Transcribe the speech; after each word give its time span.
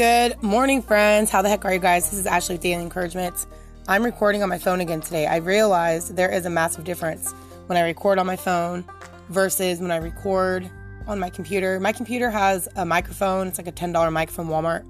Good 0.00 0.42
morning, 0.42 0.80
friends. 0.80 1.30
How 1.30 1.42
the 1.42 1.50
heck 1.50 1.66
are 1.66 1.74
you 1.74 1.78
guys? 1.78 2.08
This 2.08 2.20
is 2.20 2.26
Ashley 2.26 2.54
with 2.54 2.62
Daily 2.62 2.82
Encouragement. 2.82 3.44
I'm 3.86 4.02
recording 4.02 4.42
on 4.42 4.48
my 4.48 4.56
phone 4.56 4.80
again 4.80 5.02
today. 5.02 5.26
I 5.26 5.36
realized 5.36 6.16
there 6.16 6.32
is 6.32 6.46
a 6.46 6.48
massive 6.48 6.84
difference 6.84 7.32
when 7.66 7.76
I 7.76 7.82
record 7.82 8.18
on 8.18 8.24
my 8.24 8.36
phone 8.36 8.82
versus 9.28 9.78
when 9.78 9.90
I 9.90 9.98
record 9.98 10.70
on 11.06 11.18
my 11.18 11.28
computer. 11.28 11.78
My 11.80 11.92
computer 11.92 12.30
has 12.30 12.66
a 12.76 12.86
microphone, 12.86 13.48
it's 13.48 13.58
like 13.58 13.66
a 13.66 13.72
$10 13.72 14.10
microphone 14.10 14.46
from 14.46 14.54
Walmart, 14.54 14.86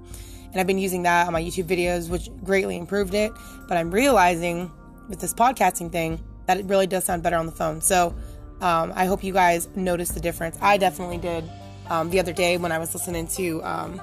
and 0.49 0.61
I've 0.61 0.65
been 0.65 0.77
using 0.77 1.03
that 1.03 1.27
on 1.27 1.33
my 1.33 1.43
YouTube 1.43 1.65
videos, 1.65 2.09
which 2.09 2.29
greatly 2.45 2.77
improved 2.77 3.13
it. 3.13 3.33
But 3.67 3.75
I'm 3.75 3.91
realizing 3.91 4.71
with 5.09 5.19
this 5.19 5.33
podcasting 5.33 5.91
thing 5.91 6.23
that 6.45 6.57
it 6.57 6.65
really 6.67 6.87
does 6.87 7.03
sound 7.03 7.21
better 7.21 7.35
on 7.35 7.47
the 7.47 7.51
phone. 7.51 7.81
So 7.81 8.15
um, 8.61 8.93
I 8.95 9.07
hope 9.07 9.25
you 9.25 9.33
guys 9.33 9.67
noticed 9.75 10.13
the 10.13 10.21
difference. 10.21 10.57
I 10.61 10.77
definitely 10.77 11.17
did 11.17 11.43
um, 11.89 12.09
the 12.11 12.19
other 12.21 12.31
day 12.31 12.55
when 12.55 12.71
I 12.71 12.77
was 12.77 12.93
listening 12.93 13.27
to 13.27 13.61
um, 13.65 14.01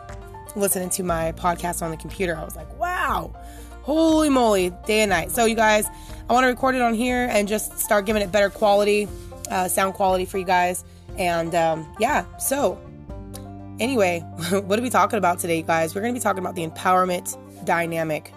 listening 0.57 0.91
to 0.91 1.03
my 1.03 1.33
podcast 1.33 1.83
on 1.83 1.91
the 1.91 1.97
computer. 1.97 2.37
I 2.37 2.45
was 2.45 2.57
like, 2.57 2.79
wow, 2.79 3.35
holy 3.83 4.29
moly, 4.29 4.71
day 4.87 5.01
and 5.01 5.11
night. 5.11 5.31
So, 5.31 5.45
you 5.45 5.55
guys, 5.55 5.87
I 6.29 6.33
want 6.33 6.45
to 6.45 6.49
record 6.49 6.75
it 6.75 6.83
on 6.83 6.95
here 6.95 7.29
and 7.31 7.49
just 7.49 7.79
start 7.79 8.07
giving 8.07 8.23
it 8.23 8.31
better 8.31 8.51
quality, 8.51 9.09
uh, 9.51 9.69
sound 9.69 9.95
quality 9.95 10.25
for 10.25 10.39
you 10.39 10.45
guys. 10.45 10.85
And 11.17 11.55
um, 11.55 11.87
yeah, 11.99 12.25
so 12.39 12.81
anyway, 13.81 14.21
what 14.51 14.79
are 14.79 14.83
we 14.83 14.91
talking 14.91 15.19
about 15.19 15.39
today, 15.39 15.63
guys? 15.63 15.95
We're 15.95 16.03
going 16.03 16.15
to 16.15 16.21
be 16.21 16.23
talking 16.23 16.41
about 16.41 16.55
the 16.55 16.67
empowerment 16.67 17.37
dynamic. 17.65 18.33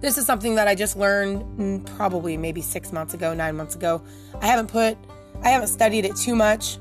This 0.00 0.18
is 0.18 0.26
something 0.26 0.56
that 0.56 0.68
I 0.68 0.74
just 0.74 0.96
learned 0.96 1.42
mm, 1.58 1.96
probably 1.96 2.36
maybe 2.36 2.60
six 2.60 2.92
months 2.92 3.14
ago, 3.14 3.34
nine 3.34 3.56
months 3.56 3.74
ago. 3.74 4.02
I 4.40 4.46
haven't 4.46 4.68
put, 4.68 4.98
I 5.42 5.48
haven't 5.48 5.68
studied 5.68 6.04
it 6.04 6.16
too 6.16 6.36
much, 6.36 6.78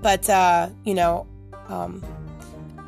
but 0.00 0.28
uh, 0.28 0.70
you 0.84 0.94
know, 0.94 1.26
um, 1.68 2.02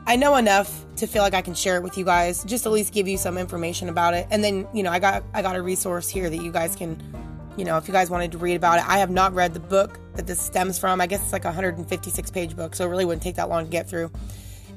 I 0.07 0.17
know 0.17 0.37
enough 0.37 0.85
to 0.97 1.07
feel 1.07 1.23
like 1.23 1.35
I 1.35 1.41
can 1.41 1.55
share 1.55 1.77
it 1.77 1.83
with 1.83 1.97
you 1.97 2.05
guys, 2.05 2.45
just 2.45 2.67
at 2.67 2.73
least 2.73 2.93
give 2.93 3.09
you 3.09 3.17
some 3.17 3.39
information 3.39 3.89
about 3.89 4.13
it. 4.15 4.27
And 4.31 4.45
then, 4.45 4.69
you 4.75 4.83
know, 4.83 4.91
I 4.91 4.99
got 4.99 5.25
I 5.33 5.41
got 5.41 5.57
a 5.57 5.63
resource 5.63 6.09
here 6.09 6.29
that 6.29 6.37
you 6.37 6.53
guys 6.53 6.77
can, 6.77 7.03
you 7.57 7.65
know, 7.65 7.79
if 7.79 7.89
you 7.89 7.93
guys 7.93 8.11
wanted 8.11 8.33
to 8.33 8.39
read 8.39 8.57
about 8.57 8.79
it. 8.79 8.89
I 8.89 8.99
have 8.99 9.11
not 9.11 9.33
read 9.33 9.55
the 9.55 9.61
book 9.61 9.99
that 10.15 10.27
this 10.27 10.41
stems 10.41 10.79
from. 10.79 11.01
I 11.01 11.07
guess 11.07 11.23
it's 11.23 11.33
like 11.33 11.45
a 11.45 11.49
156 11.49 12.31
page 12.31 12.55
book, 12.55 12.75
so 12.75 12.85
it 12.85 12.89
really 12.89 13.07
wouldn't 13.07 13.23
take 13.23 13.37
that 13.37 13.49
long 13.49 13.65
to 13.65 13.71
get 13.71 13.89
through. 13.89 14.13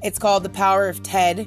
It's 0.02 0.18
called 0.18 0.44
The 0.44 0.50
Power 0.50 0.88
of 0.88 1.02
TED. 1.02 1.46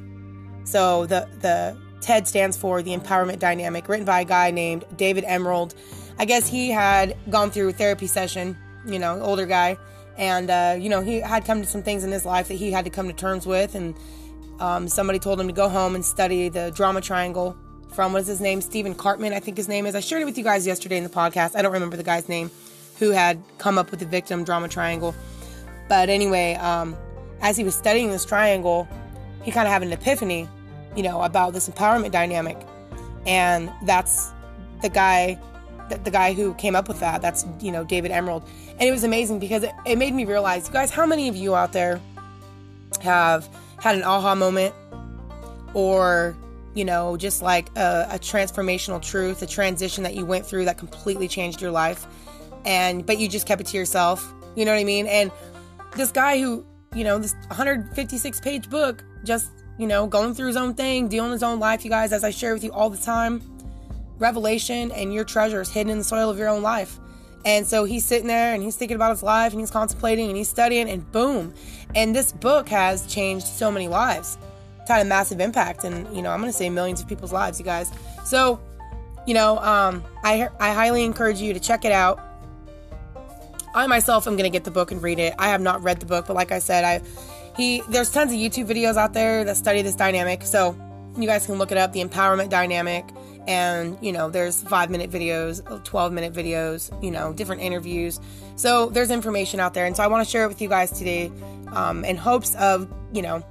So 0.63 1.07
the 1.07 1.27
the 1.39 1.75
TED 2.01 2.27
stands 2.27 2.57
for 2.57 2.83
the 2.83 2.95
Empowerment 2.95 3.39
Dynamic, 3.39 3.89
written 3.89 4.05
by 4.05 4.21
a 4.21 4.25
guy 4.25 4.51
named 4.51 4.85
David 4.95 5.23
Emerald. 5.25 5.73
I 6.19 6.25
guess 6.25 6.47
he 6.47 6.69
had 6.69 7.17
gone 7.31 7.49
through 7.49 7.69
a 7.69 7.73
therapy 7.73 8.05
session, 8.05 8.55
you 8.85 8.99
know, 8.99 9.19
older 9.21 9.47
guy 9.47 9.77
and 10.21 10.51
uh, 10.51 10.77
you 10.79 10.87
know 10.87 11.01
he 11.01 11.19
had 11.19 11.43
come 11.43 11.61
to 11.61 11.67
some 11.67 11.81
things 11.81 12.05
in 12.05 12.11
his 12.11 12.25
life 12.25 12.47
that 12.47 12.53
he 12.53 12.71
had 12.71 12.85
to 12.85 12.91
come 12.91 13.07
to 13.07 13.13
terms 13.13 13.45
with. 13.45 13.75
And 13.75 13.95
um, 14.59 14.87
somebody 14.87 15.19
told 15.19 15.41
him 15.41 15.47
to 15.47 15.53
go 15.53 15.67
home 15.67 15.95
and 15.95 16.05
study 16.05 16.47
the 16.47 16.71
drama 16.71 17.01
triangle 17.01 17.57
from 17.89 18.13
what 18.13 18.21
is 18.21 18.27
his 18.27 18.39
name? 18.39 18.61
Stephen 18.61 18.95
Karpman 18.95 19.33
i 19.33 19.39
think 19.39 19.57
his 19.57 19.67
name 19.67 19.85
is. 19.85 19.95
I 19.95 19.99
shared 19.99 20.21
it 20.21 20.25
with 20.25 20.37
you 20.37 20.43
guys 20.45 20.65
yesterday 20.65 20.95
in 20.95 21.03
the 21.03 21.09
podcast. 21.09 21.57
I 21.57 21.61
don't 21.61 21.73
remember 21.73 21.97
the 21.97 22.03
guy's 22.03 22.29
name 22.29 22.51
who 22.99 23.09
had 23.09 23.41
come 23.57 23.79
up 23.79 23.89
with 23.89 23.99
the 23.99 24.05
victim 24.05 24.43
drama 24.43 24.69
triangle. 24.69 25.15
But 25.89 26.09
anyway 26.09 26.53
um, 26.53 26.95
as 27.41 27.57
he 27.57 27.63
was 27.63 27.75
studying 27.75 28.11
this 28.11 28.23
triangle 28.23 28.87
he 29.43 29.51
kind 29.51 29.67
of 29.67 29.73
had 29.73 29.81
an 29.81 29.91
epiphany 29.91 30.47
you 30.95 31.01
know 31.01 31.23
about 31.23 31.53
this 31.53 31.67
empowerment 31.67 32.11
dynamic. 32.11 32.57
And 33.25 33.71
that's 33.85 34.31
the 34.83 34.89
guy 34.89 35.39
the 35.97 36.11
guy 36.11 36.33
who 36.33 36.53
came 36.55 36.75
up 36.75 36.87
with 36.87 36.99
that. 36.99 37.21
That's, 37.21 37.45
you 37.59 37.71
know, 37.71 37.83
David 37.83 38.11
Emerald. 38.11 38.43
And 38.81 38.89
it 38.89 38.91
was 38.91 39.03
amazing 39.03 39.37
because 39.37 39.61
it, 39.61 39.73
it 39.85 39.99
made 39.99 40.11
me 40.11 40.25
realize, 40.25 40.65
you 40.65 40.73
guys, 40.73 40.89
how 40.89 41.05
many 41.05 41.27
of 41.27 41.35
you 41.35 41.53
out 41.53 41.71
there 41.71 42.01
have 42.99 43.47
had 43.79 43.95
an 43.95 44.03
aha 44.03 44.33
moment 44.33 44.73
or, 45.75 46.35
you 46.73 46.83
know, 46.83 47.15
just 47.15 47.43
like 47.43 47.69
a, 47.77 48.07
a 48.09 48.17
transformational 48.17 48.99
truth, 48.99 49.43
a 49.43 49.45
transition 49.45 50.03
that 50.03 50.15
you 50.15 50.25
went 50.25 50.47
through 50.47 50.65
that 50.65 50.79
completely 50.79 51.27
changed 51.27 51.61
your 51.61 51.69
life. 51.69 52.07
And, 52.65 53.05
but 53.05 53.19
you 53.19 53.29
just 53.29 53.45
kept 53.45 53.61
it 53.61 53.67
to 53.67 53.77
yourself. 53.77 54.33
You 54.55 54.65
know 54.65 54.71
what 54.71 54.79
I 54.79 54.83
mean? 54.83 55.05
And 55.05 55.31
this 55.95 56.11
guy 56.11 56.39
who, 56.39 56.65
you 56.95 57.03
know, 57.03 57.19
this 57.19 57.35
156 57.49 58.39
page 58.39 58.67
book, 58.67 59.03
just, 59.23 59.51
you 59.77 59.85
know, 59.85 60.07
going 60.07 60.33
through 60.33 60.47
his 60.47 60.57
own 60.57 60.73
thing, 60.73 61.07
dealing 61.07 61.33
his 61.33 61.43
own 61.43 61.59
life, 61.59 61.85
you 61.85 61.91
guys, 61.91 62.11
as 62.11 62.23
I 62.23 62.31
share 62.31 62.55
with 62.55 62.63
you 62.63 62.71
all 62.71 62.89
the 62.89 62.97
time 62.97 63.43
revelation 64.17 64.91
and 64.91 65.13
your 65.13 65.23
treasures 65.23 65.69
hidden 65.69 65.91
in 65.91 65.99
the 65.99 66.03
soil 66.03 66.31
of 66.31 66.39
your 66.39 66.49
own 66.49 66.63
life. 66.63 66.99
And 67.45 67.65
so 67.65 67.85
he's 67.85 68.05
sitting 68.05 68.27
there 68.27 68.53
and 68.53 68.61
he's 68.61 68.75
thinking 68.75 68.95
about 68.95 69.11
his 69.11 69.23
life 69.23 69.51
and 69.51 69.59
he's 69.59 69.71
contemplating 69.71 70.27
and 70.27 70.37
he's 70.37 70.49
studying 70.49 70.89
and 70.89 71.09
boom. 71.11 71.53
And 71.95 72.15
this 72.15 72.31
book 72.31 72.69
has 72.69 73.05
changed 73.07 73.47
so 73.47 73.71
many 73.71 73.87
lives. 73.87 74.37
It's 74.79 74.89
had 74.89 75.05
a 75.05 75.09
massive 75.09 75.39
impact 75.39 75.83
and, 75.83 76.13
you 76.15 76.21
know, 76.21 76.31
I'm 76.31 76.39
going 76.39 76.51
to 76.51 76.57
say 76.57 76.69
millions 76.69 77.01
of 77.01 77.07
people's 77.07 77.33
lives, 77.33 77.59
you 77.59 77.65
guys. 77.65 77.91
So, 78.25 78.59
you 79.25 79.33
know, 79.33 79.57
um, 79.59 80.03
I, 80.23 80.49
I 80.59 80.73
highly 80.73 81.03
encourage 81.03 81.39
you 81.39 81.53
to 81.53 81.59
check 81.59 81.85
it 81.85 81.91
out. 81.91 82.19
I 83.73 83.87
myself 83.87 84.27
am 84.27 84.33
going 84.33 84.43
to 84.43 84.55
get 84.55 84.63
the 84.63 84.71
book 84.71 84.91
and 84.91 85.01
read 85.01 85.19
it. 85.19 85.33
I 85.39 85.49
have 85.49 85.61
not 85.61 85.81
read 85.81 85.99
the 85.99 86.05
book, 86.05 86.27
but 86.27 86.35
like 86.35 86.51
I 86.51 86.59
said, 86.59 86.83
I 86.83 87.01
he 87.55 87.81
there's 87.89 88.09
tons 88.09 88.31
of 88.31 88.37
YouTube 88.37 88.67
videos 88.67 88.97
out 88.97 89.13
there 89.13 89.43
that 89.43 89.57
study 89.57 89.81
this 89.81 89.95
dynamic. 89.95 90.43
So 90.43 90.75
you 91.17 91.25
guys 91.25 91.45
can 91.45 91.55
look 91.57 91.71
it 91.71 91.77
up, 91.77 91.93
the 91.93 92.03
empowerment 92.03 92.49
dynamic 92.49 93.05
and 93.47 93.97
you 94.01 94.11
know 94.11 94.29
there's 94.29 94.61
five 94.63 94.89
minute 94.89 95.09
videos 95.09 95.61
12 95.83 96.13
minute 96.13 96.33
videos 96.33 96.91
you 97.03 97.11
know 97.11 97.33
different 97.33 97.61
interviews. 97.61 98.19
So 98.55 98.87
there's 98.89 99.11
information 99.11 99.59
out 99.59 99.73
there. 99.73 99.85
And 99.85 99.95
so 99.95 100.03
i 100.03 100.07
want 100.07 100.25
to 100.25 100.29
share 100.29 100.45
it 100.45 100.47
with 100.47 100.61
you 100.61 100.69
guys 100.69 100.91
today 100.91 101.31
um, 101.73 102.05
in 102.05 102.17
hopes 102.17 102.55
of 102.55 102.91
you 103.13 103.21
know 103.21 103.43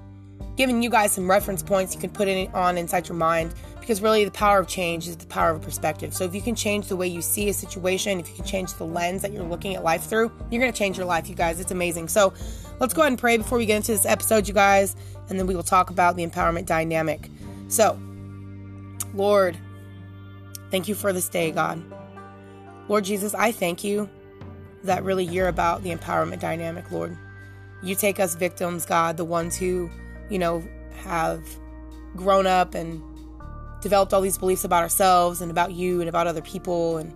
giving 0.56 0.82
you 0.82 0.90
guys 0.90 1.12
some 1.12 1.28
reference 1.28 1.62
points 1.62 1.94
you 1.94 2.00
can 2.00 2.10
put 2.10 2.28
it 2.28 2.52
on 2.54 2.76
inside 2.76 3.08
your 3.08 3.16
mind 3.16 3.54
because 3.80 4.02
really 4.02 4.24
the 4.24 4.30
power 4.30 4.58
of 4.58 4.68
change 4.68 5.08
is 5.08 5.16
the 5.16 5.26
power 5.26 5.50
of 5.50 5.62
perspective. 5.62 6.12
So 6.12 6.24
if 6.24 6.34
you 6.34 6.42
can 6.42 6.54
change 6.54 6.88
the 6.88 6.96
way 6.96 7.08
you 7.08 7.22
see 7.22 7.48
a 7.48 7.52
situation 7.54 8.20
if 8.20 8.28
you 8.28 8.36
can 8.36 8.44
change 8.44 8.74
the 8.74 8.84
lens 8.84 9.22
that 9.22 9.32
you're 9.32 9.42
looking 9.42 9.74
at 9.74 9.82
life 9.82 10.04
through 10.04 10.30
you're 10.50 10.60
going 10.60 10.72
to 10.72 10.78
change 10.78 10.96
your 10.96 11.06
life 11.06 11.28
you 11.28 11.34
guys. 11.34 11.60
It's 11.60 11.72
amazing. 11.72 12.08
So 12.08 12.32
let's 12.78 12.94
go 12.94 13.02
ahead 13.02 13.12
and 13.12 13.18
pray 13.18 13.36
before 13.36 13.58
we 13.58 13.66
get 13.66 13.76
into 13.76 13.92
this 13.92 14.06
episode 14.06 14.46
you 14.46 14.54
guys 14.54 14.94
and 15.28 15.38
then 15.38 15.46
we 15.46 15.56
will 15.56 15.62
talk 15.62 15.90
about 15.90 16.16
the 16.16 16.26
empowerment 16.26 16.66
dynamic. 16.66 17.28
So 17.68 17.98
lord 19.14 19.56
Thank 20.70 20.88
you 20.88 20.94
for 20.94 21.12
this 21.12 21.28
day, 21.28 21.50
God. 21.50 21.82
Lord 22.88 23.04
Jesus, 23.04 23.34
I 23.34 23.52
thank 23.52 23.84
you 23.84 24.08
that 24.84 25.04
really 25.04 25.24
you're 25.24 25.48
about 25.48 25.82
the 25.82 25.94
empowerment 25.94 26.40
dynamic, 26.40 26.90
Lord. 26.90 27.16
You 27.82 27.94
take 27.94 28.20
us 28.20 28.34
victims, 28.34 28.84
God, 28.84 29.16
the 29.16 29.24
ones 29.24 29.56
who, 29.56 29.90
you 30.28 30.38
know, 30.38 30.62
have 31.02 31.42
grown 32.16 32.46
up 32.46 32.74
and 32.74 33.02
developed 33.80 34.12
all 34.12 34.20
these 34.20 34.38
beliefs 34.38 34.64
about 34.64 34.82
ourselves 34.82 35.40
and 35.40 35.50
about 35.50 35.72
you 35.72 36.00
and 36.00 36.08
about 36.08 36.26
other 36.26 36.42
people 36.42 36.98
and 36.98 37.14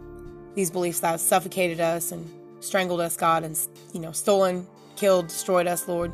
these 0.55 0.71
beliefs 0.71 1.01
that 1.01 1.11
have 1.11 1.21
suffocated 1.21 1.81
us 1.81 2.13
and 2.13 2.29
strangled 2.61 3.01
us, 3.01 3.17
God, 3.17 3.45
and, 3.45 3.59
you 3.93 4.01
know, 4.01 4.13
stolen, 4.13 4.67
killed, 4.97 5.29
destroyed 5.29 5.67
us, 5.67 5.87
Lord. 5.89 6.13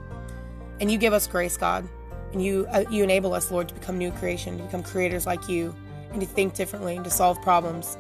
And 0.81 0.91
you 0.91 0.99
give 0.99 1.13
us 1.13 1.27
grace, 1.27 1.57
God. 1.57 1.89
And 2.33 2.43
you 2.43 2.67
uh, 2.71 2.85
you 2.91 3.03
enable 3.03 3.35
us, 3.35 3.51
Lord, 3.51 3.69
to 3.69 3.75
become 3.75 3.99
new 3.99 4.13
creation, 4.13 4.57
to 4.59 4.65
become 4.65 4.83
creators 4.83 5.27
like 5.27 5.49
you 5.49 5.75
and 6.13 6.21
to 6.21 6.27
think 6.27 6.55
differently 6.55 6.97
and 6.97 7.05
to 7.05 7.11
solve 7.11 7.41
problems 7.43 7.97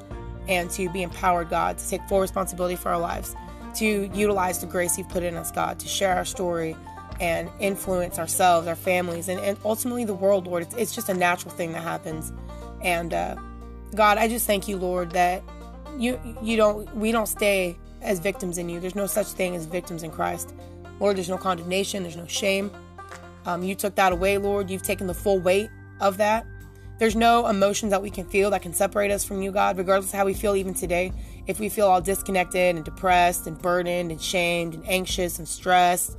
and 0.48 0.70
to 0.70 0.88
be 0.90 1.02
empowered, 1.02 1.50
God, 1.50 1.78
to 1.78 1.88
take 1.88 2.02
full 2.08 2.20
responsibility 2.20 2.76
for 2.76 2.88
our 2.90 2.98
lives, 2.98 3.34
to 3.76 4.10
utilize 4.12 4.58
the 4.60 4.66
grace 4.66 4.98
you've 4.98 5.08
put 5.08 5.22
in 5.22 5.36
us, 5.36 5.50
God, 5.50 5.78
to 5.80 5.86
share 5.86 6.14
our 6.16 6.24
story 6.24 6.76
and 7.20 7.50
influence 7.60 8.18
ourselves, 8.18 8.66
our 8.66 8.74
families, 8.74 9.28
and, 9.28 9.38
and 9.40 9.58
ultimately 9.64 10.04
the 10.04 10.14
world, 10.14 10.46
Lord. 10.46 10.62
It's, 10.62 10.74
it's 10.74 10.94
just 10.94 11.08
a 11.08 11.14
natural 11.14 11.52
thing 11.52 11.72
that 11.72 11.82
happens. 11.82 12.32
And 12.82 13.12
uh, 13.12 13.36
God, 13.94 14.18
I 14.18 14.26
just 14.26 14.46
thank 14.46 14.66
you, 14.66 14.76
Lord, 14.76 15.12
that 15.12 15.42
you 15.98 16.18
you 16.42 16.56
don't 16.56 16.92
we 16.96 17.12
don't 17.12 17.26
stay 17.26 17.76
as 18.00 18.18
victims 18.18 18.56
in 18.56 18.68
you. 18.68 18.80
There's 18.80 18.94
no 18.94 19.06
such 19.06 19.26
thing 19.28 19.54
as 19.54 19.66
victims 19.66 20.02
in 20.02 20.10
Christ. 20.10 20.54
Lord, 20.98 21.16
there's 21.16 21.28
no 21.28 21.38
condemnation, 21.38 22.02
there's 22.02 22.16
no 22.16 22.26
shame. 22.26 22.70
Um, 23.46 23.62
you 23.62 23.74
took 23.74 23.94
that 23.96 24.12
away, 24.12 24.38
Lord. 24.38 24.70
You've 24.70 24.82
taken 24.82 25.06
the 25.06 25.14
full 25.14 25.40
weight 25.40 25.70
of 26.00 26.16
that. 26.18 26.46
There's 27.00 27.16
no 27.16 27.46
emotions 27.46 27.92
that 27.92 28.02
we 28.02 28.10
can 28.10 28.26
feel 28.26 28.50
that 28.50 28.60
can 28.60 28.74
separate 28.74 29.10
us 29.10 29.24
from 29.24 29.40
you, 29.40 29.52
God, 29.52 29.78
regardless 29.78 30.12
of 30.12 30.18
how 30.18 30.26
we 30.26 30.34
feel 30.34 30.54
even 30.54 30.74
today. 30.74 31.12
If 31.46 31.58
we 31.58 31.70
feel 31.70 31.86
all 31.86 32.02
disconnected 32.02 32.76
and 32.76 32.84
depressed 32.84 33.46
and 33.46 33.58
burdened 33.58 34.10
and 34.10 34.20
shamed 34.20 34.74
and 34.74 34.86
anxious 34.86 35.38
and 35.38 35.48
stressed, 35.48 36.18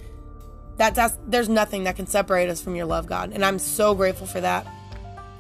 that, 0.77 0.95
that's, 0.95 1.15
there's 1.27 1.49
nothing 1.49 1.83
that 1.83 1.97
can 1.97 2.07
separate 2.07 2.49
us 2.49 2.63
from 2.63 2.75
your 2.75 2.87
love, 2.87 3.05
God. 3.05 3.31
And 3.31 3.45
I'm 3.45 3.59
so 3.59 3.93
grateful 3.93 4.25
for 4.25 4.41
that. 4.41 4.65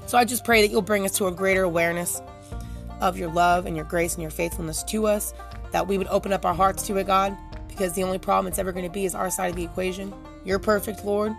So 0.05 0.15
I 0.15 0.25
just 0.25 0.45
pray 0.45 0.61
that 0.61 0.71
you'll 0.71 0.83
bring 0.83 1.05
us 1.05 1.17
to 1.17 1.25
a 1.25 1.31
greater 1.31 1.63
awareness 1.63 2.21
of 2.99 3.17
your 3.17 3.31
love 3.31 3.65
and 3.65 3.75
your 3.75 3.85
grace 3.85 4.13
and 4.13 4.21
your 4.21 4.29
faithfulness 4.29 4.83
to 4.83 5.07
us, 5.07 5.33
that 5.71 5.87
we 5.87 5.97
would 5.97 6.07
open 6.09 6.33
up 6.33 6.45
our 6.45 6.53
hearts 6.53 6.85
to 6.85 6.97
it, 6.97 7.07
God, 7.07 7.35
because 7.67 7.93
the 7.93 8.03
only 8.03 8.19
problem 8.19 8.45
it's 8.45 8.59
ever 8.59 8.71
going 8.71 8.85
to 8.85 8.91
be 8.91 9.05
is 9.05 9.15
our 9.15 9.31
side 9.31 9.49
of 9.49 9.55
the 9.55 9.63
equation. 9.63 10.13
You're 10.45 10.59
perfect, 10.59 11.03
Lord. 11.03 11.33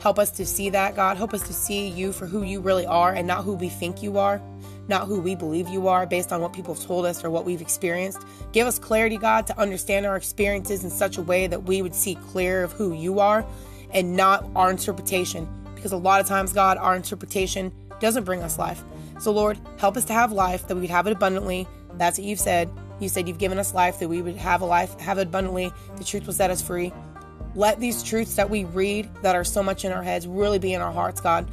Help 0.00 0.18
us 0.18 0.30
to 0.32 0.46
see 0.46 0.70
that, 0.70 0.96
God. 0.96 1.16
Help 1.16 1.34
us 1.34 1.42
to 1.42 1.52
see 1.52 1.88
you 1.88 2.12
for 2.12 2.26
who 2.26 2.42
you 2.42 2.60
really 2.60 2.86
are 2.86 3.12
and 3.12 3.26
not 3.26 3.44
who 3.44 3.54
we 3.54 3.68
think 3.68 4.02
you 4.02 4.18
are, 4.18 4.40
not 4.88 5.06
who 5.06 5.20
we 5.20 5.34
believe 5.34 5.68
you 5.68 5.88
are 5.88 6.06
based 6.06 6.32
on 6.32 6.40
what 6.40 6.52
people 6.52 6.74
have 6.74 6.82
told 6.84 7.04
us 7.04 7.22
or 7.22 7.30
what 7.30 7.44
we've 7.44 7.60
experienced. 7.60 8.18
Give 8.52 8.66
us 8.66 8.78
clarity, 8.78 9.18
God, 9.18 9.46
to 9.48 9.58
understand 9.58 10.06
our 10.06 10.16
experiences 10.16 10.84
in 10.84 10.90
such 10.90 11.18
a 11.18 11.22
way 11.22 11.46
that 11.46 11.64
we 11.64 11.82
would 11.82 11.94
see 11.94 12.14
clear 12.14 12.64
of 12.64 12.72
who 12.72 12.94
you 12.94 13.20
are 13.20 13.44
and 13.92 14.16
not 14.16 14.48
our 14.56 14.70
interpretation 14.70 15.48
because 15.80 15.92
a 15.92 15.96
lot 15.96 16.20
of 16.20 16.26
times, 16.26 16.52
God, 16.52 16.76
our 16.76 16.94
interpretation 16.94 17.72
doesn't 18.00 18.24
bring 18.24 18.42
us 18.42 18.58
life. 18.58 18.84
So, 19.18 19.32
Lord, 19.32 19.58
help 19.78 19.96
us 19.96 20.04
to 20.06 20.12
have 20.12 20.30
life, 20.30 20.68
that 20.68 20.74
we 20.74 20.82
would 20.82 20.90
have 20.90 21.06
it 21.06 21.12
abundantly. 21.12 21.66
That's 21.94 22.18
what 22.18 22.26
you've 22.26 22.40
said. 22.40 22.70
You 23.00 23.08
said 23.08 23.26
you've 23.26 23.38
given 23.38 23.58
us 23.58 23.72
life, 23.72 23.98
that 24.00 24.08
we 24.08 24.20
would 24.20 24.36
have 24.36 24.60
a 24.60 24.66
life, 24.66 24.98
have 25.00 25.16
it 25.18 25.28
abundantly. 25.28 25.72
The 25.96 26.04
truth 26.04 26.26
will 26.26 26.34
set 26.34 26.50
us 26.50 26.60
free. 26.60 26.92
Let 27.54 27.80
these 27.80 28.02
truths 28.02 28.36
that 28.36 28.48
we 28.48 28.64
read 28.64 29.08
that 29.22 29.34
are 29.34 29.44
so 29.44 29.62
much 29.62 29.84
in 29.84 29.92
our 29.92 30.02
heads 30.02 30.26
really 30.26 30.58
be 30.58 30.72
in 30.72 30.80
our 30.80 30.92
hearts, 30.92 31.20
God. 31.20 31.50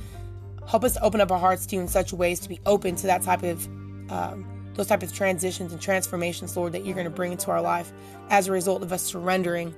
Help 0.68 0.84
us 0.84 0.98
open 1.02 1.22
up 1.22 1.32
our 1.32 1.40
hearts 1.40 1.66
to 1.68 1.76
you 1.76 1.82
in 1.82 1.88
such 1.88 2.14
ways 2.14 2.40
to 2.42 2.50
be 2.50 2.60
open 2.66 2.96
to 2.98 3.08
that 3.08 3.24
type 3.24 3.44
of 3.44 3.66
um, 4.12 4.46
those 4.76 4.88
type 4.88 5.02
of 5.02 5.12
transitions 5.12 5.72
and 5.72 5.82
transformations, 5.82 6.56
Lord, 6.56 6.74
that 6.74 6.86
you're 6.86 6.94
going 6.94 7.06
to 7.06 7.12
bring 7.12 7.32
into 7.32 7.50
our 7.50 7.62
life 7.62 7.92
as 8.30 8.48
a 8.48 8.52
result 8.52 8.84
of 8.84 8.94
us 8.94 9.02
surrendering 9.02 9.74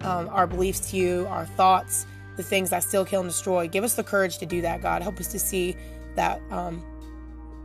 um, 0.00 0.28
our 0.30 0.46
beliefs 0.46 0.90
to 0.90 0.96
you, 0.96 1.26
our 1.28 1.44
thoughts, 1.44 2.06
the 2.36 2.42
things 2.42 2.70
that 2.70 2.82
still 2.82 3.04
kill 3.04 3.20
and 3.20 3.28
destroy. 3.28 3.68
Give 3.68 3.84
us 3.84 3.94
the 3.94 4.02
courage 4.02 4.38
to 4.38 4.46
do 4.46 4.62
that, 4.62 4.80
God. 4.80 5.02
Help 5.02 5.20
us 5.20 5.28
to 5.28 5.38
see 5.38 5.76
that 6.16 6.40
um, 6.50 6.82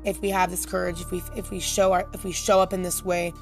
if 0.03 0.21
we 0.21 0.30
have 0.30 0.51
this 0.51 0.65
courage, 0.65 1.00
if 1.00 1.12
we 1.12 1.24
if 1.36 1.50
we 1.50 1.59
show 1.59 1.94
our 1.94 2.07
if 2.13 2.24
we 2.24 2.31
show 2.31 2.59
up 2.59 2.74
in 2.74 2.83
this 2.83 3.03
way, 3.03 3.33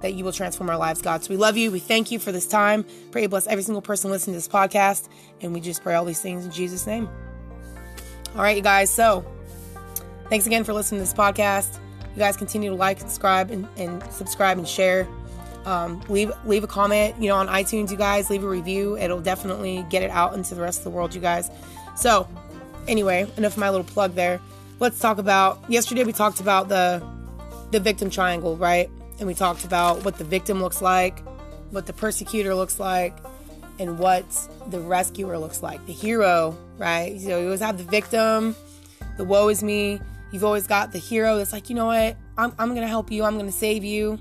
that 0.00 0.14
you 0.14 0.24
will 0.24 0.32
transform 0.32 0.70
our 0.70 0.76
lives, 0.76 1.02
God. 1.02 1.22
So 1.22 1.30
we 1.30 1.36
love 1.36 1.56
you. 1.56 1.70
We 1.70 1.78
thank 1.78 2.10
you 2.10 2.18
for 2.18 2.32
this 2.32 2.46
time. 2.46 2.84
Pray 3.10 3.26
bless 3.26 3.46
every 3.46 3.62
single 3.62 3.82
person 3.82 4.10
listening 4.10 4.34
to 4.34 4.38
this 4.38 4.48
podcast, 4.48 5.08
and 5.40 5.52
we 5.52 5.60
just 5.60 5.82
pray 5.82 5.94
all 5.94 6.04
these 6.04 6.20
things 6.20 6.44
in 6.44 6.50
Jesus' 6.50 6.86
name. 6.86 7.08
All 8.34 8.42
right, 8.42 8.56
you 8.56 8.62
guys. 8.62 8.90
So 8.90 9.24
thanks 10.28 10.46
again 10.46 10.64
for 10.64 10.72
listening 10.72 11.00
to 11.00 11.02
this 11.02 11.14
podcast. 11.14 11.78
You 12.14 12.18
guys 12.18 12.36
continue 12.36 12.70
to 12.70 12.76
like, 12.76 12.98
subscribe, 13.00 13.50
and, 13.50 13.68
and 13.76 14.02
subscribe 14.12 14.58
and 14.58 14.66
share. 14.66 15.06
Um, 15.64 16.00
leave 16.08 16.32
leave 16.46 16.64
a 16.64 16.66
comment, 16.66 17.20
you 17.20 17.28
know, 17.28 17.36
on 17.36 17.48
iTunes. 17.48 17.90
You 17.90 17.96
guys 17.96 18.30
leave 18.30 18.42
a 18.42 18.48
review. 18.48 18.96
It'll 18.96 19.20
definitely 19.20 19.84
get 19.90 20.02
it 20.02 20.10
out 20.10 20.34
into 20.34 20.54
the 20.54 20.62
rest 20.62 20.78
of 20.78 20.84
the 20.84 20.90
world, 20.90 21.14
you 21.14 21.20
guys. 21.20 21.50
So, 21.96 22.26
anyway, 22.88 23.30
enough 23.36 23.52
of 23.52 23.58
my 23.58 23.68
little 23.68 23.84
plug 23.84 24.14
there. 24.14 24.40
Let's 24.78 24.98
talk 24.98 25.18
about. 25.18 25.62
Yesterday 25.68 26.04
we 26.04 26.14
talked 26.14 26.40
about 26.40 26.68
the 26.68 27.06
the 27.72 27.78
victim 27.78 28.08
triangle, 28.08 28.56
right? 28.56 28.90
And 29.20 29.28
we 29.28 29.34
talked 29.34 29.64
about 29.64 30.04
what 30.04 30.18
the 30.18 30.24
victim 30.24 30.60
looks 30.60 30.82
like, 30.82 31.20
what 31.70 31.86
the 31.86 31.92
persecutor 31.92 32.54
looks 32.54 32.80
like, 32.80 33.16
and 33.78 33.98
what 33.98 34.24
the 34.68 34.80
rescuer 34.80 35.38
looks 35.38 35.62
like. 35.62 35.86
The 35.86 35.92
hero, 35.92 36.58
right? 36.78 37.20
So 37.20 37.38
you 37.38 37.44
always 37.44 37.60
have 37.60 37.78
the 37.78 37.84
victim, 37.84 38.56
the 39.16 39.24
woe 39.24 39.48
is 39.48 39.62
me, 39.62 40.00
You've 40.30 40.44
always 40.44 40.66
got 40.66 40.92
the 40.92 40.98
hero 40.98 41.36
that's 41.36 41.52
like, 41.52 41.68
you 41.70 41.76
know 41.76 41.86
what, 41.86 42.16
I'm, 42.38 42.52
I'm 42.58 42.74
to 42.74 42.86
help 42.86 43.10
you, 43.10 43.24
I'm 43.24 43.38
to 43.38 43.52
save 43.52 43.82
you, 43.82 44.16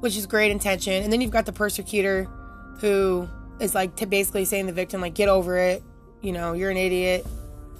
which 0.00 0.16
is 0.16 0.26
great 0.26 0.50
intention. 0.50 1.02
And 1.02 1.12
then 1.12 1.20
you've 1.20 1.30
got 1.30 1.46
the 1.46 1.52
persecutor 1.52 2.24
who 2.80 3.26
is 3.58 3.74
like 3.74 3.96
to 3.96 4.06
basically 4.06 4.44
saying 4.44 4.66
the 4.66 4.72
victim, 4.72 5.00
like, 5.00 5.14
get 5.14 5.30
over 5.30 5.56
it, 5.56 5.82
you 6.20 6.32
know, 6.32 6.52
you're 6.52 6.70
an 6.70 6.76
idiot, 6.76 7.26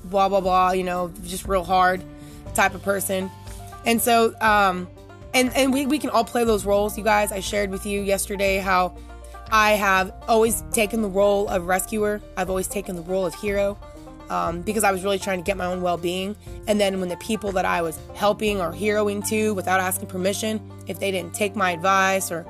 blah, 0.04 0.28
blah, 0.28 0.40
blah, 0.40 0.70
you 0.70 0.84
know, 0.84 1.12
just 1.24 1.46
real 1.46 1.64
hard 1.64 2.02
type 2.54 2.74
of 2.74 2.82
person. 2.82 3.30
And 3.84 4.00
so, 4.00 4.34
um, 4.40 4.88
and, 5.36 5.54
and 5.54 5.70
we, 5.70 5.86
we 5.86 5.98
can 5.98 6.08
all 6.08 6.24
play 6.24 6.44
those 6.44 6.64
roles, 6.64 6.96
you 6.96 7.04
guys. 7.04 7.30
I 7.30 7.40
shared 7.40 7.70
with 7.70 7.84
you 7.84 8.00
yesterday 8.00 8.56
how 8.56 8.96
I 9.50 9.72
have 9.72 10.12
always 10.26 10.64
taken 10.72 11.02
the 11.02 11.08
role 11.08 11.46
of 11.48 11.66
rescuer, 11.66 12.22
I've 12.38 12.48
always 12.48 12.66
taken 12.66 12.96
the 12.96 13.02
role 13.02 13.26
of 13.26 13.34
hero 13.34 13.78
um, 14.30 14.62
because 14.62 14.82
I 14.82 14.92
was 14.92 15.04
really 15.04 15.18
trying 15.18 15.38
to 15.38 15.44
get 15.44 15.58
my 15.58 15.66
own 15.66 15.82
well 15.82 15.98
being. 15.98 16.36
And 16.66 16.80
then 16.80 17.00
when 17.00 17.10
the 17.10 17.18
people 17.18 17.52
that 17.52 17.66
I 17.66 17.82
was 17.82 17.98
helping 18.14 18.62
or 18.62 18.72
heroing 18.72 19.28
to 19.28 19.52
without 19.52 19.78
asking 19.78 20.08
permission, 20.08 20.58
if 20.86 20.98
they 20.98 21.10
didn't 21.10 21.34
take 21.34 21.54
my 21.54 21.72
advice 21.72 22.30
or 22.30 22.46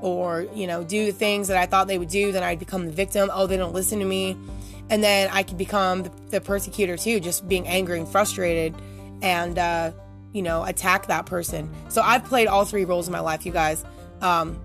or 0.00 0.46
you 0.54 0.68
know 0.68 0.84
do 0.84 1.06
the 1.06 1.12
things 1.12 1.48
that 1.48 1.56
I 1.56 1.66
thought 1.66 1.88
they 1.88 1.98
would 1.98 2.08
do, 2.08 2.30
then 2.30 2.44
I'd 2.44 2.60
become 2.60 2.86
the 2.86 2.92
victim. 2.92 3.30
Oh, 3.32 3.48
they 3.48 3.56
don't 3.56 3.74
listen 3.74 3.98
to 3.98 4.04
me, 4.04 4.36
and 4.90 5.02
then 5.02 5.28
I 5.32 5.42
could 5.42 5.58
become 5.58 6.04
the, 6.04 6.12
the 6.30 6.40
persecutor 6.40 6.96
too, 6.96 7.18
just 7.18 7.48
being 7.48 7.66
angry 7.66 7.98
and 7.98 8.08
frustrated, 8.08 8.76
and 9.22 9.58
uh, 9.58 9.90
you 10.32 10.42
know 10.42 10.64
attack 10.64 11.06
that 11.06 11.26
person. 11.26 11.70
So 11.88 12.02
I've 12.02 12.24
played 12.24 12.48
all 12.48 12.64
three 12.64 12.84
roles 12.84 13.06
in 13.08 13.12
my 13.12 13.20
life, 13.20 13.46
you 13.46 13.52
guys. 13.52 13.84
Um, 14.20 14.60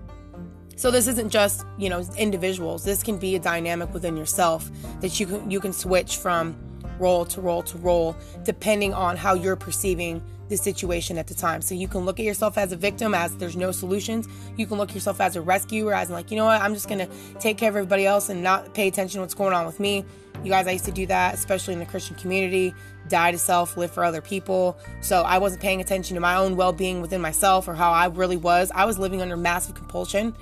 so 0.76 0.90
this 0.90 1.06
isn't 1.06 1.30
just, 1.30 1.64
you 1.78 1.88
know, 1.88 2.04
individuals. 2.18 2.84
This 2.84 3.02
can 3.02 3.18
be 3.18 3.36
a 3.36 3.38
dynamic 3.38 3.92
within 3.94 4.16
yourself 4.16 4.70
that 5.00 5.18
you 5.20 5.26
can 5.26 5.50
you 5.50 5.60
can 5.60 5.72
switch 5.72 6.16
from 6.16 6.56
role 6.98 7.24
to 7.24 7.40
role 7.40 7.62
to 7.62 7.78
role 7.78 8.16
depending 8.44 8.94
on 8.94 9.16
how 9.16 9.34
you're 9.34 9.56
perceiving 9.56 10.22
the 10.48 10.56
situation 10.56 11.16
at 11.16 11.26
the 11.26 11.34
time. 11.34 11.62
So 11.62 11.74
you 11.74 11.88
can 11.88 12.00
look 12.00 12.20
at 12.20 12.26
yourself 12.26 12.58
as 12.58 12.72
a 12.72 12.76
victim 12.76 13.14
as 13.14 13.36
there's 13.36 13.56
no 13.56 13.72
solutions. 13.72 14.28
You 14.56 14.66
can 14.66 14.76
look 14.76 14.90
at 14.90 14.94
yourself 14.94 15.20
as 15.20 15.36
a 15.36 15.40
rescuer 15.40 15.94
as 15.94 16.10
like, 16.10 16.30
you 16.30 16.36
know 16.36 16.44
what, 16.44 16.60
I'm 16.60 16.74
just 16.74 16.88
gonna 16.88 17.08
take 17.38 17.56
care 17.56 17.70
of 17.70 17.76
everybody 17.76 18.04
else 18.04 18.28
and 18.28 18.42
not 18.42 18.74
pay 18.74 18.88
attention 18.88 19.18
to 19.18 19.20
what's 19.22 19.34
going 19.34 19.54
on 19.54 19.64
with 19.66 19.80
me. 19.80 20.04
You 20.42 20.50
guys, 20.50 20.66
I 20.66 20.72
used 20.72 20.84
to 20.84 20.92
do 20.92 21.06
that, 21.06 21.34
especially 21.34 21.72
in 21.74 21.80
the 21.80 21.86
Christian 21.86 22.16
community. 22.16 22.74
Die 23.08 23.30
to 23.30 23.38
self, 23.38 23.76
live 23.76 23.90
for 23.90 24.04
other 24.04 24.20
people. 24.20 24.76
So 25.00 25.22
I 25.22 25.38
wasn't 25.38 25.62
paying 25.62 25.80
attention 25.80 26.14
to 26.14 26.20
my 26.20 26.36
own 26.36 26.56
well-being 26.56 27.00
within 27.00 27.20
myself 27.20 27.68
or 27.68 27.74
how 27.74 27.92
I 27.92 28.06
really 28.06 28.36
was. 28.36 28.70
I 28.74 28.84
was 28.84 28.98
living 28.98 29.22
under 29.22 29.36
massive 29.36 29.74
compulsion 29.74 30.34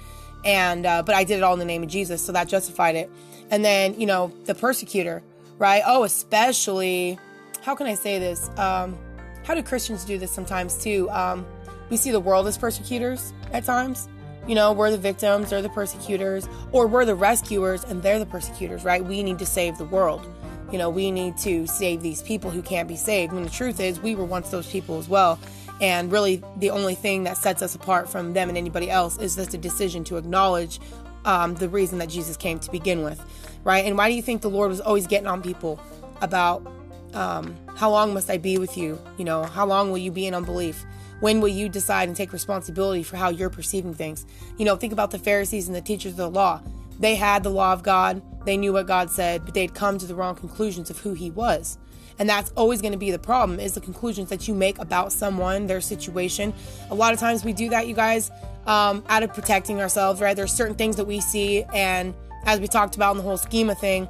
and 0.45 0.87
uh, 0.87 1.03
but 1.03 1.15
I 1.15 1.25
did 1.25 1.39
it 1.39 1.43
all 1.43 1.53
in 1.53 1.59
the 1.59 1.65
name 1.65 1.83
of 1.83 1.89
Jesus, 1.89 2.25
so 2.25 2.33
that 2.33 2.49
justified 2.49 2.97
it. 2.97 3.11
And 3.51 3.65
then 3.65 3.99
you 3.99 4.07
know 4.07 4.33
the 4.45 4.55
persecutor, 4.55 5.23
right? 5.59 5.83
Oh, 5.87 6.05
especially 6.05 7.19
how 7.63 7.75
can 7.75 7.87
I 7.87 7.95
say 7.95 8.19
this? 8.19 8.49
Um, 8.59 8.99
how 9.45 9.55
do 9.55 9.63
Christians 9.63 10.05
do 10.05 10.19
this 10.19 10.33
sometimes 10.33 10.83
too? 10.83 11.09
Um, 11.11 11.47
we 11.91 11.97
see 11.97 12.11
the 12.11 12.21
world 12.21 12.47
as 12.47 12.59
persecutors 12.59 13.33
at 13.53 13.65
times. 13.65 14.09
You 14.47 14.55
know, 14.57 14.73
we're 14.73 14.91
the 14.91 14.99
victims, 14.99 15.51
they're 15.51 15.63
the 15.63 15.69
persecutors, 15.69 16.49
or 16.73 16.87
we're 16.87 17.05
the 17.05 17.15
rescuers 17.15 17.85
and 17.85 18.03
they're 18.03 18.19
the 18.19 18.27
persecutors, 18.27 18.85
right? 18.85 19.05
We 19.05 19.23
need 19.23 19.39
to 19.39 19.47
save 19.47 19.79
the 19.79 19.85
world. 19.85 20.27
You 20.73 20.79
know, 20.79 20.91
we 20.91 21.11
need 21.11 21.37
to 21.39 21.67
save 21.67 22.03
these 22.03 22.23
people 22.23 22.51
who 22.51 22.63
can't 22.63 22.89
be 22.89 22.97
saved. 22.97 23.33
When 23.33 23.45
the 23.45 23.51
truth 23.51 23.79
is, 23.79 24.01
we 24.01 24.15
were 24.15 24.25
once 24.25 24.51
those 24.51 24.69
people 24.69 24.99
as 24.99 25.09
well. 25.09 25.39
And 25.81 26.11
really, 26.11 26.43
the 26.59 26.71
only 26.71 26.95
thing 26.95 27.25
that 27.25 27.37
sets 27.37 27.63
us 27.63 27.75
apart 27.75 28.09
from 28.09 28.33
them 28.33 28.49
and 28.49 28.57
anybody 28.57 28.91
else 28.91 29.19
is 29.19 29.37
just 29.37 29.55
a 29.55 29.59
decision 29.59 30.03
to 30.05 30.17
acknowledge 30.17 30.81
um, 31.25 31.55
the 31.55 31.69
reason 31.69 31.99
that 31.99 32.09
Jesus 32.09 32.37
came 32.37 32.59
to 32.61 32.71
begin 32.71 33.03
with, 33.03 33.21
right? 33.65 33.85
And 33.85 33.97
why 33.97 34.09
do 34.09 34.15
you 34.15 34.23
think 34.23 34.43
the 34.43 34.51
Lord 34.51 34.71
was 34.71 34.81
always 34.81 35.07
getting 35.07 35.27
on 35.27 35.43
people 35.43 35.81
about 36.21 36.67
um, 37.15 37.57
how 37.77 37.91
long 37.91 38.15
must 38.15 38.31
I 38.31 38.39
be 38.39 38.59
with 38.59 38.77
you? 38.77 38.99
You 39.19 39.25
know, 39.25 39.45
how 39.45 39.67
long 39.67 39.91
will 39.91 39.99
you 39.99 40.11
be 40.11 40.27
in 40.27 40.35
unbelief? 40.35 40.85
When 41.23 41.41
will 41.41 41.49
you 41.49 41.69
decide 41.69 42.09
and 42.09 42.17
take 42.17 42.33
responsibility 42.33 43.05
for 43.05 43.17
how 43.17 43.29
you're 43.29 43.49
perceiving 43.49 43.95
things? 43.95 44.27
You 44.59 44.65
know, 44.65 44.75
think 44.75 44.93
about 44.93 45.13
the 45.13 45.21
Pharisees 45.21 45.69
and 45.69 45.77
the 45.77 45.81
teachers 45.81 46.15
of 46.15 46.17
the 46.17 46.29
law. 46.29 46.61
They 46.99 47.15
had 47.15 47.45
the 47.45 47.51
law 47.51 47.73
of 47.73 47.85
God, 47.85 48.21
they 48.45 48.57
knew 48.57 48.73
what 48.73 48.89
God 48.89 49.09
said, 49.09 49.45
but 49.45 49.55
they'd 49.55 49.73
come 49.73 49.99
to 49.99 50.07
the 50.07 50.17
wrong 50.17 50.35
conclusions 50.35 50.91
of 50.91 50.99
who 50.99 51.15
He 51.15 51.31
was 51.31 51.79
and 52.19 52.29
that's 52.29 52.51
always 52.57 52.81
going 52.81 52.93
to 52.93 52.99
be 52.99 53.11
the 53.11 53.19
problem 53.19 53.59
is 53.59 53.73
the 53.73 53.81
conclusions 53.81 54.29
that 54.29 54.47
you 54.47 54.55
make 54.55 54.79
about 54.79 55.13
someone 55.13 55.67
their 55.67 55.81
situation 55.81 56.53
a 56.91 56.95
lot 56.95 57.15
of 57.15 57.19
times 57.19 57.43
we 57.45 57.53
do 57.55 57.71
that 57.71 57.89
you 57.89 57.95
guys 57.95 58.31
um, 58.67 59.03
out 59.09 59.23
of 59.23 59.33
protecting 59.33 59.81
ourselves 59.81 60.21
right 60.21 60.37
there's 60.37 60.53
certain 60.53 60.75
things 60.75 60.97
that 60.97 61.07
we 61.07 61.21
see 61.21 61.65
and 61.75 62.15
as 62.45 62.61
we 62.61 62.67
talked 62.67 62.97
about 62.97 63.13
in 63.13 63.17
the 63.17 63.23
whole 63.23 63.39
schema 63.39 63.75
thing 63.75 64.07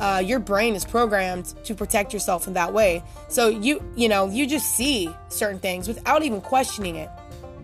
uh, 0.00 0.22
your 0.24 0.40
brain 0.40 0.74
is 0.74 0.84
programmed 0.84 1.46
to 1.64 1.74
protect 1.74 2.12
yourself 2.12 2.46
in 2.46 2.54
that 2.54 2.72
way. 2.72 3.04
So 3.28 3.48
you 3.48 3.82
you 3.94 4.08
know 4.08 4.28
you 4.28 4.46
just 4.46 4.74
see 4.74 5.14
certain 5.28 5.60
things 5.60 5.86
without 5.86 6.22
even 6.22 6.40
questioning 6.40 6.96
it 6.96 7.10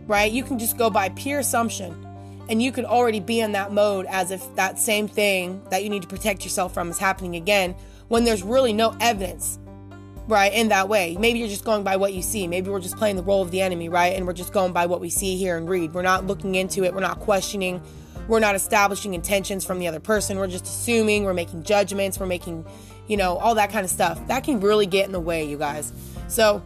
right? 0.07 0.31
You 0.31 0.43
can 0.43 0.59
just 0.59 0.79
go 0.79 0.91
by 0.91 1.09
pure 1.11 1.41
assumption 1.41 2.05
and 2.49 2.63
you 2.63 2.71
could 2.71 2.85
already 2.85 3.21
be 3.21 3.41
in 3.41 3.53
that 3.53 3.73
mode 3.73 4.07
as 4.09 4.31
if 4.31 4.55
that 4.55 4.79
same 4.79 5.09
thing 5.09 5.63
that 5.71 5.83
you 5.83 5.91
need 5.91 6.03
to 6.03 6.09
protect 6.09 6.45
yourself 6.45 6.73
from 6.73 6.91
is 6.91 6.99
happening 6.99 7.37
again 7.37 7.75
when 8.09 8.25
there's 8.25 8.43
really 8.43 8.73
no 8.73 8.97
evidence 9.01 9.59
right 10.29 10.53
in 10.53 10.69
that 10.69 10.89
way. 10.89 11.17
Maybe 11.19 11.41
you're 11.41 11.49
just 11.49 11.65
going 11.65 11.83
by 11.83 11.97
what 11.97 12.13
you 12.13 12.23
see. 12.23 12.47
Maybe 12.47 12.71
we're 12.71 12.81
just 12.81 12.97
playing 12.97 13.17
the 13.17 13.23
role 13.23 13.43
of 13.43 13.51
the 13.51 13.61
enemy 13.61 13.89
right? 13.89 14.15
And 14.15 14.27
we're 14.27 14.33
just 14.33 14.53
going 14.53 14.73
by 14.73 14.87
what 14.87 15.01
we 15.01 15.11
see 15.11 15.37
here 15.37 15.57
and 15.57 15.69
read. 15.69 15.93
We're 15.93 16.03
not 16.03 16.27
looking 16.27 16.55
into 16.55 16.85
it. 16.85 16.95
We're 16.95 17.01
not 17.01 17.21
questioning 17.21 17.83
we're 18.29 18.41
not 18.41 18.55
establishing 18.55 19.15
intentions 19.15 19.65
from 19.65 19.79
the 19.79 19.89
other 19.89 20.01
person. 20.01 20.39
We're 20.39 20.49
just 20.49 20.65
assuming 20.65 21.25
we're 21.25 21.35
making 21.35 21.63
judgments 21.63 22.19
we're 22.19 22.27
making 22.27 22.65
you 23.09 23.17
know 23.17 23.37
all 23.37 23.55
that 23.55 23.71
kind 23.71 23.85
of 23.85 23.91
stuff. 23.91 24.27
That 24.29 24.45
can 24.45 24.61
really 24.61 24.87
get 24.87 25.07
in 25.07 25.13
the 25.13 25.21
way 25.21 25.45
you 25.45 25.59
guys. 25.59 25.93
So 26.29 26.63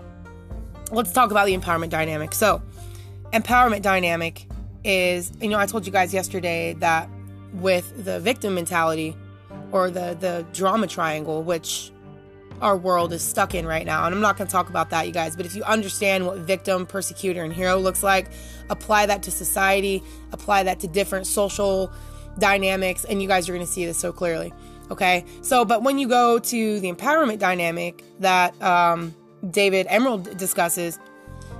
let's 0.90 1.12
talk 1.12 1.30
about 1.30 1.46
the 1.46 1.56
empowerment 1.56 1.90
dynamic. 1.90 2.34
So 2.34 2.62
empowerment 3.32 3.82
dynamic 3.82 4.46
is 4.84 5.32
you 5.40 5.48
know 5.48 5.58
i 5.58 5.66
told 5.66 5.86
you 5.86 5.92
guys 5.92 6.12
yesterday 6.14 6.72
that 6.74 7.08
with 7.54 8.04
the 8.04 8.18
victim 8.20 8.54
mentality 8.54 9.16
or 9.72 9.90
the 9.90 10.16
the 10.20 10.44
drama 10.52 10.86
triangle 10.86 11.42
which 11.42 11.92
our 12.60 12.76
world 12.76 13.12
is 13.12 13.22
stuck 13.22 13.54
in 13.54 13.66
right 13.66 13.86
now. 13.86 14.04
And 14.04 14.14
I'm 14.14 14.20
not 14.20 14.36
going 14.36 14.46
to 14.46 14.52
talk 14.52 14.68
about 14.68 14.90
that, 14.90 15.06
you 15.06 15.12
guys, 15.12 15.36
but 15.36 15.46
if 15.46 15.56
you 15.56 15.62
understand 15.64 16.26
what 16.26 16.38
victim, 16.38 16.86
persecutor, 16.86 17.42
and 17.42 17.52
hero 17.52 17.76
looks 17.76 18.02
like, 18.02 18.28
apply 18.68 19.06
that 19.06 19.22
to 19.24 19.30
society, 19.30 20.02
apply 20.32 20.64
that 20.64 20.80
to 20.80 20.88
different 20.88 21.26
social 21.26 21.92
dynamics, 22.38 23.04
and 23.04 23.20
you 23.22 23.28
guys 23.28 23.48
are 23.48 23.52
going 23.52 23.64
to 23.66 23.70
see 23.70 23.84
this 23.86 23.98
so 23.98 24.12
clearly. 24.12 24.52
Okay. 24.90 25.24
So, 25.42 25.64
but 25.64 25.82
when 25.82 25.98
you 25.98 26.08
go 26.08 26.38
to 26.38 26.80
the 26.80 26.92
empowerment 26.92 27.38
dynamic 27.38 28.04
that 28.18 28.60
um, 28.62 29.14
David 29.50 29.86
Emerald 29.88 30.36
discusses, 30.36 30.98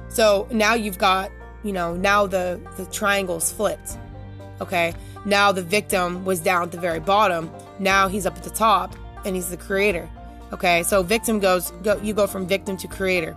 so 0.08 0.48
now 0.50 0.74
you've 0.74 0.98
got, 0.98 1.30
you 1.62 1.72
know, 1.72 1.94
now 1.94 2.26
the, 2.26 2.60
the 2.76 2.86
triangle's 2.86 3.52
flipped. 3.52 3.96
Okay. 4.60 4.94
Now 5.24 5.52
the 5.52 5.62
victim 5.62 6.24
was 6.24 6.40
down 6.40 6.64
at 6.64 6.72
the 6.72 6.80
very 6.80 7.00
bottom. 7.00 7.50
Now 7.78 8.08
he's 8.08 8.26
up 8.26 8.36
at 8.36 8.42
the 8.42 8.50
top 8.50 8.96
and 9.24 9.36
he's 9.36 9.48
the 9.48 9.56
creator 9.56 10.08
Okay, 10.52 10.82
so 10.82 11.02
victim 11.02 11.38
goes 11.38 11.70
go 11.82 12.00
you 12.02 12.12
go 12.12 12.26
from 12.26 12.46
victim 12.46 12.76
to 12.78 12.88
creator. 12.88 13.36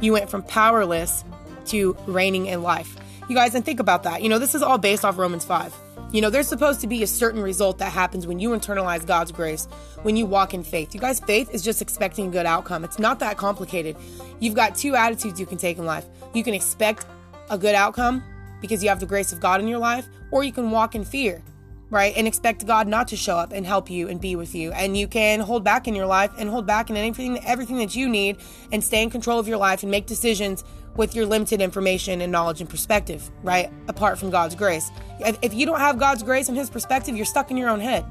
You 0.00 0.12
went 0.12 0.30
from 0.30 0.42
powerless 0.42 1.24
to 1.66 1.96
reigning 2.06 2.46
in 2.46 2.62
life. 2.62 2.96
You 3.28 3.34
guys, 3.34 3.54
and 3.54 3.64
think 3.64 3.80
about 3.80 4.04
that. 4.04 4.22
You 4.22 4.28
know, 4.28 4.38
this 4.38 4.54
is 4.54 4.62
all 4.62 4.78
based 4.78 5.04
off 5.04 5.18
Romans 5.18 5.44
5. 5.44 5.74
You 6.12 6.20
know, 6.20 6.30
there's 6.30 6.46
supposed 6.46 6.80
to 6.82 6.86
be 6.86 7.02
a 7.02 7.06
certain 7.06 7.42
result 7.42 7.78
that 7.78 7.92
happens 7.92 8.26
when 8.26 8.38
you 8.38 8.50
internalize 8.50 9.04
God's 9.04 9.32
grace, 9.32 9.66
when 10.02 10.16
you 10.16 10.24
walk 10.24 10.54
in 10.54 10.62
faith. 10.62 10.94
You 10.94 11.00
guys, 11.00 11.18
faith 11.18 11.50
is 11.52 11.62
just 11.62 11.82
expecting 11.82 12.28
a 12.28 12.30
good 12.30 12.46
outcome. 12.46 12.84
It's 12.84 12.98
not 13.00 13.18
that 13.18 13.36
complicated. 13.36 13.96
You've 14.38 14.54
got 14.54 14.76
two 14.76 14.94
attitudes 14.94 15.40
you 15.40 15.46
can 15.46 15.58
take 15.58 15.78
in 15.78 15.84
life. 15.84 16.06
You 16.32 16.44
can 16.44 16.54
expect 16.54 17.06
a 17.50 17.58
good 17.58 17.74
outcome 17.74 18.22
because 18.60 18.82
you 18.82 18.88
have 18.88 19.00
the 19.00 19.06
grace 19.06 19.32
of 19.32 19.40
God 19.40 19.60
in 19.60 19.66
your 19.66 19.78
life, 19.78 20.06
or 20.30 20.44
you 20.44 20.52
can 20.52 20.70
walk 20.70 20.94
in 20.94 21.04
fear 21.04 21.42
right? 21.90 22.12
And 22.16 22.26
expect 22.26 22.66
God 22.66 22.88
not 22.88 23.08
to 23.08 23.16
show 23.16 23.36
up 23.36 23.52
and 23.52 23.64
help 23.64 23.90
you 23.90 24.08
and 24.08 24.20
be 24.20 24.36
with 24.36 24.54
you. 24.54 24.72
And 24.72 24.96
you 24.96 25.06
can 25.06 25.40
hold 25.40 25.64
back 25.64 25.86
in 25.86 25.94
your 25.94 26.06
life 26.06 26.32
and 26.38 26.48
hold 26.48 26.66
back 26.66 26.90
in 26.90 26.96
anything, 26.96 27.38
everything 27.44 27.78
that 27.78 27.94
you 27.94 28.08
need 28.08 28.38
and 28.72 28.82
stay 28.82 29.02
in 29.02 29.10
control 29.10 29.38
of 29.38 29.46
your 29.46 29.58
life 29.58 29.82
and 29.82 29.90
make 29.90 30.06
decisions 30.06 30.64
with 30.96 31.14
your 31.14 31.26
limited 31.26 31.60
information 31.60 32.20
and 32.22 32.32
knowledge 32.32 32.60
and 32.60 32.68
perspective, 32.70 33.30
right? 33.42 33.70
Apart 33.88 34.18
from 34.18 34.30
God's 34.30 34.54
grace. 34.54 34.90
If 35.20 35.54
you 35.54 35.66
don't 35.66 35.78
have 35.78 35.98
God's 35.98 36.22
grace 36.22 36.48
and 36.48 36.56
His 36.56 36.70
perspective, 36.70 37.16
you're 37.16 37.26
stuck 37.26 37.50
in 37.50 37.56
your 37.56 37.68
own 37.68 37.80
head, 37.80 38.04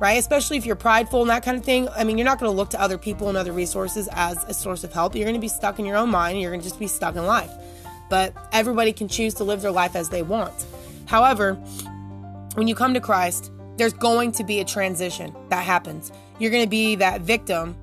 right? 0.00 0.18
Especially 0.18 0.56
if 0.56 0.66
you're 0.66 0.76
prideful 0.76 1.20
and 1.20 1.30
that 1.30 1.44
kind 1.44 1.56
of 1.56 1.64
thing. 1.64 1.88
I 1.90 2.04
mean, 2.04 2.18
you're 2.18 2.24
not 2.24 2.40
going 2.40 2.50
to 2.50 2.56
look 2.56 2.70
to 2.70 2.80
other 2.80 2.98
people 2.98 3.28
and 3.28 3.38
other 3.38 3.52
resources 3.52 4.08
as 4.12 4.42
a 4.44 4.54
source 4.54 4.82
of 4.82 4.92
help. 4.92 5.14
You're 5.14 5.24
going 5.24 5.34
to 5.34 5.40
be 5.40 5.48
stuck 5.48 5.78
in 5.78 5.84
your 5.84 5.96
own 5.96 6.10
mind 6.10 6.40
you're 6.40 6.50
going 6.50 6.60
to 6.60 6.68
just 6.68 6.80
be 6.80 6.88
stuck 6.88 7.14
in 7.14 7.24
life. 7.24 7.50
But 8.08 8.34
everybody 8.50 8.92
can 8.92 9.06
choose 9.06 9.34
to 9.34 9.44
live 9.44 9.62
their 9.62 9.70
life 9.70 9.94
as 9.94 10.08
they 10.08 10.22
want. 10.22 10.66
However, 11.06 11.58
when 12.54 12.66
you 12.68 12.74
come 12.74 12.94
to 12.94 13.00
Christ, 13.00 13.52
there's 13.76 13.92
going 13.92 14.32
to 14.32 14.44
be 14.44 14.60
a 14.60 14.64
transition 14.64 15.34
that 15.48 15.64
happens. 15.64 16.12
You're 16.38 16.50
going 16.50 16.64
to 16.64 16.70
be 16.70 16.96
that 16.96 17.20
victim 17.22 17.76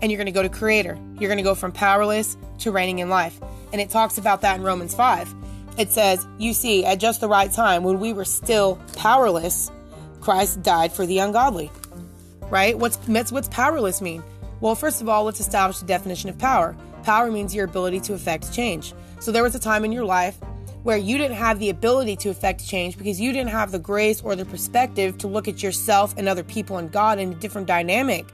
and 0.00 0.10
you're 0.10 0.18
going 0.18 0.26
to 0.26 0.32
go 0.32 0.42
to 0.42 0.48
creator. 0.48 0.98
You're 1.18 1.28
going 1.28 1.38
to 1.38 1.44
go 1.44 1.54
from 1.54 1.72
powerless 1.72 2.36
to 2.60 2.70
reigning 2.70 3.00
in 3.00 3.08
life. 3.08 3.40
And 3.72 3.80
it 3.80 3.90
talks 3.90 4.18
about 4.18 4.40
that 4.42 4.56
in 4.56 4.62
Romans 4.62 4.94
5. 4.94 5.34
It 5.78 5.90
says, 5.90 6.26
You 6.38 6.52
see, 6.52 6.84
at 6.84 6.98
just 6.98 7.20
the 7.20 7.28
right 7.28 7.52
time, 7.52 7.82
when 7.82 8.00
we 8.00 8.12
were 8.12 8.24
still 8.24 8.80
powerless, 8.96 9.70
Christ 10.20 10.62
died 10.62 10.92
for 10.92 11.06
the 11.06 11.18
ungodly. 11.18 11.70
Right? 12.42 12.78
What's, 12.78 12.96
what's 13.30 13.48
powerless 13.48 14.00
mean? 14.00 14.22
Well, 14.60 14.74
first 14.74 15.00
of 15.00 15.08
all, 15.08 15.24
let's 15.24 15.40
establish 15.40 15.78
the 15.78 15.86
definition 15.86 16.30
of 16.30 16.38
power. 16.38 16.76
Power 17.02 17.30
means 17.30 17.54
your 17.54 17.64
ability 17.64 18.00
to 18.00 18.14
affect 18.14 18.52
change. 18.52 18.94
So 19.20 19.32
there 19.32 19.42
was 19.42 19.54
a 19.54 19.58
time 19.58 19.84
in 19.84 19.92
your 19.92 20.04
life 20.04 20.38
where 20.82 20.96
you 20.96 21.16
didn't 21.18 21.36
have 21.36 21.58
the 21.58 21.70
ability 21.70 22.16
to 22.16 22.30
affect 22.30 22.66
change 22.66 22.98
because 22.98 23.20
you 23.20 23.32
didn't 23.32 23.50
have 23.50 23.70
the 23.70 23.78
grace 23.78 24.20
or 24.22 24.34
the 24.34 24.44
perspective 24.44 25.16
to 25.18 25.28
look 25.28 25.48
at 25.48 25.62
yourself 25.62 26.14
and 26.16 26.28
other 26.28 26.42
people 26.42 26.78
and 26.78 26.90
God 26.90 27.18
in 27.18 27.32
a 27.32 27.34
different 27.36 27.66
dynamic, 27.66 28.26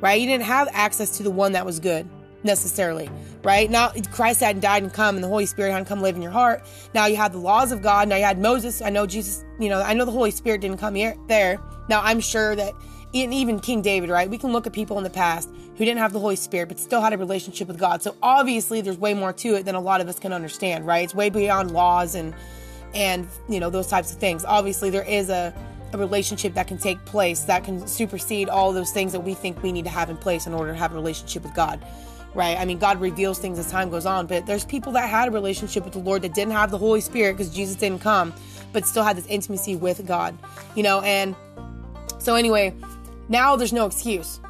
right? 0.00 0.20
You 0.20 0.26
didn't 0.26 0.44
have 0.44 0.68
access 0.72 1.16
to 1.16 1.22
the 1.22 1.30
one 1.30 1.52
that 1.52 1.64
was 1.64 1.80
good 1.80 2.08
necessarily, 2.44 3.10
right? 3.42 3.70
Now 3.70 3.92
Christ 4.12 4.40
hadn't 4.40 4.60
died 4.60 4.82
and 4.82 4.92
come 4.92 5.16
and 5.16 5.24
the 5.24 5.28
Holy 5.28 5.46
Spirit 5.46 5.72
hadn't 5.72 5.86
come 5.86 6.02
live 6.02 6.16
in 6.16 6.22
your 6.22 6.30
heart. 6.30 6.62
Now 6.94 7.06
you 7.06 7.16
had 7.16 7.32
the 7.32 7.38
laws 7.38 7.72
of 7.72 7.82
God. 7.82 8.08
Now 8.08 8.16
you 8.16 8.24
had 8.24 8.38
Moses. 8.38 8.82
I 8.82 8.90
know 8.90 9.06
Jesus, 9.06 9.44
you 9.58 9.68
know, 9.68 9.80
I 9.80 9.94
know 9.94 10.04
the 10.04 10.12
Holy 10.12 10.30
Spirit 10.30 10.60
didn't 10.60 10.78
come 10.78 10.94
here 10.94 11.16
there. 11.28 11.58
Now 11.88 12.02
I'm 12.02 12.20
sure 12.20 12.54
that 12.56 12.74
even 13.12 13.60
King 13.60 13.80
David, 13.80 14.10
right? 14.10 14.28
We 14.28 14.36
can 14.36 14.52
look 14.52 14.66
at 14.66 14.74
people 14.74 14.98
in 14.98 15.04
the 15.04 15.10
past 15.10 15.48
who 15.76 15.84
didn't 15.84 15.98
have 15.98 16.12
the 16.12 16.20
Holy 16.20 16.36
Spirit 16.36 16.68
but 16.68 16.78
still 16.78 17.00
had 17.00 17.12
a 17.12 17.18
relationship 17.18 17.68
with 17.68 17.78
God. 17.78 18.02
So 18.02 18.16
obviously 18.22 18.80
there's 18.80 18.98
way 18.98 19.14
more 19.14 19.32
to 19.34 19.54
it 19.54 19.64
than 19.64 19.74
a 19.74 19.80
lot 19.80 20.00
of 20.00 20.08
us 20.08 20.18
can 20.18 20.32
understand, 20.32 20.86
right? 20.86 21.04
It's 21.04 21.14
way 21.14 21.30
beyond 21.30 21.70
laws 21.70 22.14
and 22.14 22.34
and 22.94 23.26
you 23.48 23.60
know 23.60 23.68
those 23.68 23.88
types 23.88 24.12
of 24.12 24.18
things. 24.18 24.44
Obviously 24.44 24.90
there 24.90 25.02
is 25.02 25.28
a 25.28 25.54
a 25.92 25.98
relationship 25.98 26.54
that 26.54 26.66
can 26.66 26.78
take 26.78 27.04
place 27.04 27.42
that 27.42 27.64
can 27.64 27.86
supersede 27.86 28.48
all 28.48 28.72
those 28.72 28.90
things 28.90 29.12
that 29.12 29.20
we 29.20 29.34
think 29.34 29.62
we 29.62 29.72
need 29.72 29.84
to 29.84 29.90
have 29.90 30.10
in 30.10 30.16
place 30.16 30.46
in 30.46 30.54
order 30.54 30.72
to 30.72 30.78
have 30.78 30.92
a 30.92 30.94
relationship 30.94 31.42
with 31.42 31.54
God. 31.54 31.84
Right? 32.34 32.58
I 32.58 32.66
mean, 32.66 32.78
God 32.78 33.00
reveals 33.00 33.38
things 33.38 33.58
as 33.58 33.70
time 33.70 33.88
goes 33.88 34.04
on, 34.04 34.26
but 34.26 34.44
there's 34.44 34.64
people 34.64 34.92
that 34.92 35.08
had 35.08 35.28
a 35.28 35.30
relationship 35.30 35.84
with 35.84 35.94
the 35.94 36.00
Lord 36.00 36.20
that 36.22 36.34
didn't 36.34 36.52
have 36.52 36.70
the 36.70 36.76
Holy 36.76 37.00
Spirit 37.00 37.36
because 37.36 37.52
Jesus 37.54 37.76
didn't 37.76 38.02
come, 38.02 38.34
but 38.74 38.84
still 38.84 39.02
had 39.02 39.16
this 39.16 39.26
intimacy 39.26 39.74
with 39.74 40.06
God. 40.06 40.36
You 40.74 40.82
know, 40.82 41.00
and 41.00 41.34
so 42.18 42.34
anyway, 42.34 42.74
now 43.30 43.56
there's 43.56 43.72
no 43.72 43.86
excuse, 43.86 44.40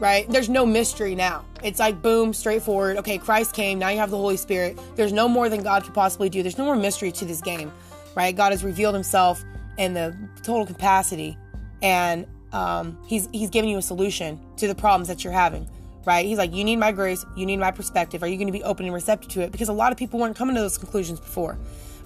right? 0.00 0.28
There's 0.28 0.48
no 0.48 0.66
mystery 0.66 1.14
now. 1.14 1.44
It's 1.62 1.78
like 1.78 2.02
boom, 2.02 2.32
straightforward. 2.32 2.98
Okay, 2.98 3.18
Christ 3.18 3.54
came. 3.54 3.78
Now 3.78 3.88
you 3.88 3.98
have 3.98 4.10
the 4.10 4.16
Holy 4.16 4.36
Spirit. 4.36 4.78
There's 4.96 5.12
no 5.12 5.28
more 5.28 5.48
than 5.48 5.62
God 5.62 5.84
could 5.84 5.94
possibly 5.94 6.28
do. 6.28 6.42
There's 6.42 6.58
no 6.58 6.64
more 6.64 6.76
mystery 6.76 7.12
to 7.12 7.24
this 7.24 7.40
game, 7.40 7.72
right? 8.14 8.34
God 8.34 8.52
has 8.52 8.64
revealed 8.64 8.94
Himself 8.94 9.42
in 9.78 9.94
the 9.94 10.16
total 10.42 10.66
capacity, 10.66 11.36
and 11.82 12.26
um, 12.52 12.98
He's 13.06 13.28
He's 13.32 13.50
giving 13.50 13.70
you 13.70 13.78
a 13.78 13.82
solution 13.82 14.40
to 14.56 14.66
the 14.66 14.74
problems 14.74 15.08
that 15.08 15.24
you're 15.24 15.32
having. 15.32 15.68
Right? 16.06 16.26
He's 16.26 16.36
like, 16.36 16.52
you 16.52 16.64
need 16.64 16.76
my 16.76 16.92
grace, 16.92 17.24
you 17.34 17.46
need 17.46 17.56
my 17.56 17.70
perspective. 17.70 18.22
Are 18.22 18.26
you 18.26 18.36
going 18.36 18.48
to 18.48 18.52
be 18.52 18.62
open 18.62 18.84
and 18.84 18.94
receptive 18.94 19.30
to 19.30 19.40
it? 19.40 19.52
Because 19.52 19.70
a 19.70 19.72
lot 19.72 19.90
of 19.90 19.96
people 19.96 20.20
weren't 20.20 20.36
coming 20.36 20.54
to 20.54 20.60
those 20.60 20.76
conclusions 20.76 21.18
before, 21.18 21.58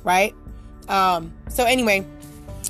right? 0.05 0.37
Um, 0.89 1.33
so 1.49 1.65
anyway, 1.65 2.07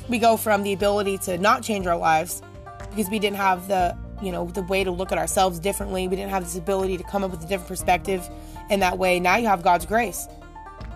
we 0.07 0.17
go 0.17 0.37
from 0.37 0.63
the 0.63 0.73
ability 0.73 1.19
to 1.19 1.37
not 1.37 1.61
change 1.61 1.85
our 1.85 1.95
lives 1.95 2.41
because 2.89 3.11
we 3.11 3.19
didn't 3.19 3.37
have 3.37 3.67
the 3.67 3.95
you 4.21 4.31
know 4.31 4.45
the 4.45 4.63
way 4.63 4.83
to 4.83 4.91
look 4.91 5.11
at 5.11 5.17
ourselves 5.17 5.59
differently. 5.59 6.07
We 6.07 6.15
didn't 6.15 6.31
have 6.31 6.43
this 6.43 6.55
ability 6.55 6.97
to 6.97 7.03
come 7.03 7.23
up 7.23 7.31
with 7.31 7.43
a 7.43 7.47
different 7.47 7.67
perspective 7.67 8.27
in 8.69 8.79
that 8.81 8.97
way. 8.97 9.19
Now 9.19 9.37
you 9.37 9.47
have 9.47 9.63
god's 9.63 9.85
grace 9.85 10.27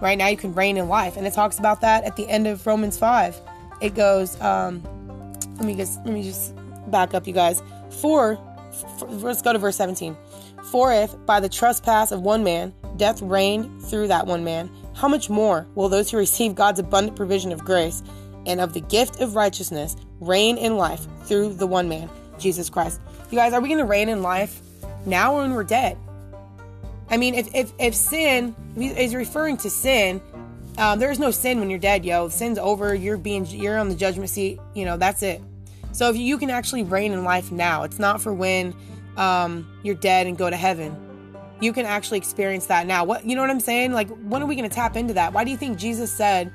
right? 0.01 0.18
Now 0.18 0.27
you 0.27 0.36
can 0.36 0.53
reign 0.53 0.75
in 0.75 0.89
life. 0.89 1.15
And 1.15 1.25
it 1.25 1.34
talks 1.34 1.60
about 1.60 1.82
that 1.82 2.03
at 2.03 2.15
the 2.18 2.27
end 2.27 2.48
of 2.48 2.65
romans 2.68 2.98
5 2.98 3.39
it 3.82 3.96
goes 3.96 4.39
um 4.42 4.82
let 5.58 5.65
me 5.65 5.75
just 5.75 5.98
let 6.03 6.13
me 6.13 6.24
just 6.24 6.53
back 6.89 7.13
up 7.13 7.27
you 7.27 7.34
guys. 7.34 7.62
For, 8.01 8.38
for 8.98 9.08
let's 9.08 9.42
go 9.42 9.53
to 9.53 9.60
verse 9.60 9.77
17 9.77 10.18
for 10.72 10.92
if 10.92 11.13
by 11.25 11.39
the 11.39 11.50
trespass 11.50 12.12
of 12.12 12.22
one 12.22 12.44
man 12.44 12.74
death 12.98 13.22
reigned 13.22 13.84
through 13.84 14.08
that 14.08 14.25
one 14.25 14.44
man 14.44 14.70
how 14.96 15.08
much 15.08 15.30
more 15.30 15.68
will 15.75 15.89
those 15.89 16.10
who 16.10 16.18
receive 16.18 16.56
god's 16.56 16.80
abundant 16.80 17.15
provision 17.15 17.51
of 17.51 17.63
grace 17.63 18.01
and 18.46 18.60
of 18.60 18.74
the 18.74 18.82
gift 18.82 19.22
of 19.22 19.36
righteousness 19.36 19.96
reign 20.20 20.58
in 20.58 20.77
life 20.77 21.06
through 21.24 21.53
the 21.53 21.68
one 21.68 21.88
man, 21.88 22.10
Jesus 22.39 22.70
Christ. 22.70 23.00
You 23.34 23.40
guys, 23.40 23.52
are 23.54 23.62
we 23.62 23.68
going 23.68 23.80
to 23.80 23.86
reign 23.86 24.10
in 24.10 24.22
life 24.22 24.62
now 25.08 25.34
or 25.34 25.42
when 25.42 25.56
we're 25.56 25.63
dead? 25.63 25.98
I 27.10 27.18
mean, 27.18 27.34
if, 27.34 27.56
if, 27.56 27.74
if 27.80 27.96
sin 27.96 28.56
is 28.78 29.16
referring 29.16 29.58
to 29.58 29.72
sin, 29.72 30.22
um, 30.78 31.00
there 31.00 31.10
is 31.10 31.18
no 31.18 31.32
sin 31.32 31.60
when 31.60 31.72
you're 31.72 31.80
dead, 31.80 32.06
yo. 32.06 32.30
Sin's 32.30 32.60
over. 32.60 32.94
You're 32.94 33.18
being, 33.18 33.48
you're 33.48 33.80
on 33.80 33.90
the 33.90 33.96
judgment 33.96 34.30
seat. 34.30 34.60
You 34.75 34.86
know, 34.86 34.98
that's 34.98 35.24
it. 35.24 35.42
So 35.94 36.12
if 36.12 36.16
you 36.16 36.38
can 36.38 36.52
actually 36.52 36.84
reign 36.84 37.12
in 37.12 37.24
life 37.24 37.52
now, 37.52 37.82
it's 37.82 37.98
not 37.98 38.22
for 38.22 38.32
when 38.32 38.75
um, 39.18 39.68
you're 39.82 39.96
dead 39.96 40.28
and 40.28 40.38
go 40.38 40.48
to 40.48 40.56
heaven. 40.56 40.96
You 41.60 41.74
can 41.74 41.88
actually 41.88 42.20
experience 42.20 42.68
that 42.68 42.86
now. 42.86 43.04
What 43.04 43.25
you 43.25 43.36
know 43.36 43.42
what 43.42 43.50
I'm 43.50 43.60
saying? 43.60 43.94
Like, 43.94 44.10
when 44.10 44.44
are 44.44 44.46
we 44.46 44.56
going 44.56 44.70
to 44.70 44.75
tap 44.75 44.96
into 44.96 45.16
that? 45.16 45.34
Why 45.34 45.44
do 45.44 45.50
you 45.50 45.58
think 45.58 45.80
Jesus 45.80 46.13
said, 46.13 46.52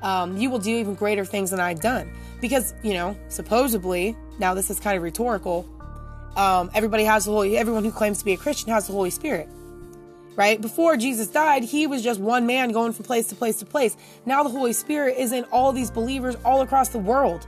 um, 0.00 0.36
"You 0.36 0.48
will 0.48 0.60
do 0.60 0.70
even 0.70 0.94
greater 0.94 1.24
things 1.24 1.50
than 1.50 1.58
I've 1.58 1.80
done"? 1.80 2.08
because 2.40 2.74
you 2.82 2.94
know 2.94 3.16
supposedly 3.28 4.16
now 4.38 4.54
this 4.54 4.70
is 4.70 4.80
kind 4.80 4.96
of 4.96 5.02
rhetorical 5.02 5.68
um, 6.36 6.70
everybody 6.74 7.04
has 7.04 7.24
the 7.24 7.30
holy 7.32 7.56
everyone 7.56 7.84
who 7.84 7.90
claims 7.90 8.18
to 8.18 8.24
be 8.24 8.32
a 8.32 8.36
christian 8.36 8.70
has 8.70 8.86
the 8.86 8.92
holy 8.92 9.10
spirit 9.10 9.48
right? 10.36 10.60
Before 10.60 10.96
jesus 10.96 11.26
died 11.26 11.64
he 11.64 11.86
was 11.86 12.02
just 12.02 12.20
one 12.20 12.46
man 12.46 12.72
going 12.72 12.92
from 12.92 13.04
place 13.04 13.26
to 13.28 13.34
place 13.34 13.56
to 13.56 13.66
place. 13.66 13.96
Now 14.24 14.42
the 14.42 14.48
holy 14.48 14.72
spirit 14.72 15.18
is 15.18 15.32
in 15.32 15.44
all 15.44 15.72
these 15.72 15.90
believers 15.90 16.36
all 16.44 16.62
across 16.62 16.88
the 16.90 16.98
world 16.98 17.46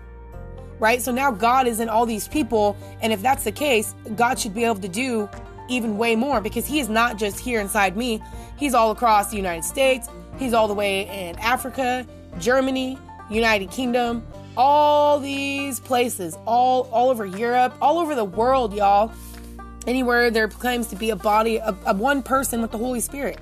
right? 0.79 1.01
So 1.01 1.13
now 1.13 1.31
god 1.31 1.67
is 1.67 1.81
in 1.81 1.89
all 1.89 2.07
these 2.07 2.29
people 2.29 2.77
and 3.01 3.13
if 3.13 3.23
that's 3.23 3.45
the 3.45 3.53
case 3.53 3.95
god 4.17 4.39
should 4.39 4.55
be 4.55 4.65
able 4.65 4.81
to 4.81 4.89
do 4.89 5.29
even 5.69 5.97
way 5.97 6.17
more 6.17 6.41
because 6.41 6.67
he 6.67 6.81
is 6.81 6.89
not 6.89 7.17
just 7.19 7.39
here 7.39 7.61
inside 7.61 7.97
me. 7.97 8.23
He's 8.59 8.75
all 8.75 8.91
across 8.91 9.31
the 9.31 9.37
united 9.37 9.65
states. 9.65 10.09
He's 10.39 10.53
all 10.53 10.67
the 10.69 10.75
way 10.75 11.07
in 11.07 11.39
africa 11.39 12.07
germany 12.39 12.99
united 13.31 13.71
kingdom 13.71 14.27
all 14.57 15.19
these 15.21 15.81
places, 15.81 16.37
all 16.47 16.89
all 16.93 17.11
over 17.11 17.27
Europe, 17.27 17.75
all 17.81 17.99
over 17.99 18.15
the 18.15 18.25
world, 18.25 18.75
y'all. 18.75 19.13
Anywhere 19.87 20.31
there 20.31 20.49
claims 20.49 20.87
to 20.89 20.97
be 20.97 21.11
a 21.11 21.17
body 21.17 21.61
of, 21.61 21.85
of 21.85 21.99
one 21.99 22.23
person 22.23 22.63
with 22.63 22.71
the 22.71 22.79
Holy 22.79 23.01
Spirit. 23.01 23.39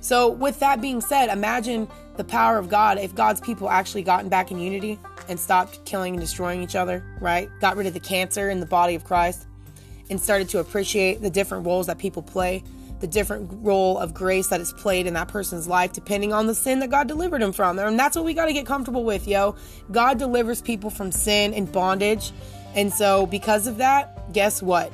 So, 0.00 0.28
with 0.28 0.60
that 0.60 0.80
being 0.80 1.00
said, 1.00 1.30
imagine 1.30 1.88
the 2.16 2.24
power 2.24 2.58
of 2.58 2.68
God 2.68 2.98
if 2.98 3.14
God's 3.14 3.40
people 3.40 3.68
actually 3.68 4.02
gotten 4.02 4.28
back 4.28 4.50
in 4.50 4.58
unity 4.58 4.98
and 5.28 5.38
stopped 5.38 5.84
killing 5.84 6.14
and 6.14 6.20
destroying 6.20 6.62
each 6.62 6.76
other, 6.76 7.04
right? 7.20 7.50
Got 7.60 7.76
rid 7.76 7.86
of 7.86 7.94
the 7.94 8.00
cancer 8.00 8.48
in 8.50 8.60
the 8.60 8.66
body 8.66 8.94
of 8.94 9.04
Christ 9.04 9.46
and 10.08 10.20
started 10.20 10.48
to 10.50 10.60
appreciate 10.60 11.22
the 11.22 11.30
different 11.30 11.66
roles 11.66 11.88
that 11.88 11.98
people 11.98 12.22
play 12.22 12.62
the 13.00 13.06
different 13.06 13.50
role 13.62 13.98
of 13.98 14.14
grace 14.14 14.48
that 14.48 14.60
is 14.60 14.72
played 14.72 15.06
in 15.06 15.14
that 15.14 15.28
person's 15.28 15.68
life 15.68 15.92
depending 15.92 16.32
on 16.32 16.46
the 16.46 16.54
sin 16.54 16.80
that 16.80 16.90
God 16.90 17.08
delivered 17.08 17.42
him 17.42 17.52
from. 17.52 17.78
And 17.78 17.98
that's 17.98 18.16
what 18.16 18.24
we 18.24 18.34
got 18.34 18.46
to 18.46 18.52
get 18.52 18.66
comfortable 18.66 19.04
with, 19.04 19.28
yo. 19.28 19.56
God 19.90 20.18
delivers 20.18 20.62
people 20.62 20.90
from 20.90 21.12
sin 21.12 21.52
and 21.54 21.70
bondage. 21.70 22.32
And 22.74 22.92
so 22.92 23.26
because 23.26 23.66
of 23.66 23.78
that, 23.78 24.32
guess 24.32 24.62
what? 24.62 24.92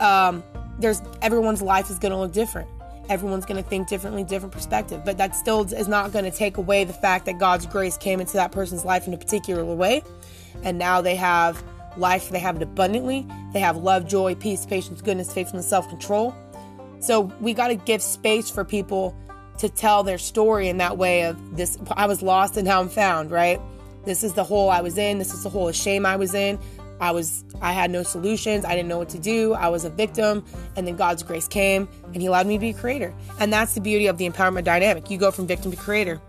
Um, 0.00 0.42
there's 0.78 1.00
everyone's 1.22 1.62
life 1.62 1.90
is 1.90 1.98
going 1.98 2.12
to 2.12 2.18
look 2.18 2.32
different. 2.32 2.68
Everyone's 3.08 3.44
going 3.44 3.62
to 3.62 3.68
think 3.68 3.88
differently, 3.88 4.24
different 4.24 4.52
perspective. 4.52 5.04
But 5.04 5.18
that 5.18 5.34
still 5.34 5.62
is 5.72 5.88
not 5.88 6.12
going 6.12 6.24
to 6.24 6.30
take 6.30 6.56
away 6.56 6.84
the 6.84 6.92
fact 6.92 7.26
that 7.26 7.38
God's 7.38 7.66
grace 7.66 7.96
came 7.96 8.20
into 8.20 8.34
that 8.34 8.50
person's 8.50 8.84
life 8.84 9.06
in 9.06 9.12
a 9.12 9.18
particular 9.18 9.64
way. 9.64 10.02
And 10.62 10.78
now 10.78 11.00
they 11.00 11.14
have 11.16 11.62
life, 11.96 12.30
they 12.30 12.38
have 12.38 12.56
it 12.56 12.62
abundantly. 12.62 13.26
They 13.52 13.60
have 13.60 13.76
love, 13.76 14.06
joy, 14.06 14.34
peace, 14.34 14.64
patience, 14.66 15.02
goodness, 15.02 15.32
faithfulness, 15.32 15.68
self 15.68 15.88
control. 15.88 16.34
So 17.04 17.20
we 17.38 17.52
got 17.52 17.68
to 17.68 17.74
give 17.74 18.00
space 18.00 18.48
for 18.48 18.64
people 18.64 19.14
to 19.58 19.68
tell 19.68 20.02
their 20.02 20.16
story 20.16 20.68
in 20.70 20.78
that 20.78 20.96
way 20.96 21.24
of 21.24 21.56
this 21.56 21.78
I 21.92 22.06
was 22.06 22.22
lost 22.22 22.56
and 22.56 22.66
now 22.66 22.80
I'm 22.80 22.88
found, 22.88 23.30
right? 23.30 23.60
This 24.06 24.24
is 24.24 24.32
the 24.32 24.42
hole 24.42 24.70
I 24.70 24.80
was 24.80 24.96
in. 24.96 25.18
This 25.18 25.34
is 25.34 25.42
the 25.42 25.50
hole 25.50 25.68
of 25.68 25.76
shame 25.76 26.06
I 26.06 26.16
was 26.16 26.32
in. 26.32 26.58
I 27.00 27.10
was 27.10 27.44
I 27.60 27.72
had 27.72 27.90
no 27.90 28.04
solutions. 28.04 28.64
I 28.64 28.70
didn't 28.70 28.88
know 28.88 28.96
what 28.96 29.10
to 29.10 29.18
do. 29.18 29.52
I 29.52 29.68
was 29.68 29.84
a 29.84 29.90
victim 29.90 30.46
and 30.76 30.86
then 30.86 30.96
God's 30.96 31.22
grace 31.22 31.46
came 31.46 31.88
and 32.06 32.22
he 32.22 32.26
allowed 32.26 32.46
me 32.46 32.54
to 32.54 32.60
be 32.60 32.70
a 32.70 32.74
creator. 32.74 33.12
And 33.38 33.52
that's 33.52 33.74
the 33.74 33.82
beauty 33.82 34.06
of 34.06 34.16
the 34.16 34.28
empowerment 34.28 34.64
dynamic. 34.64 35.10
You 35.10 35.18
go 35.18 35.30
from 35.30 35.46
victim 35.46 35.72
to 35.72 35.76
creator. 35.76 36.22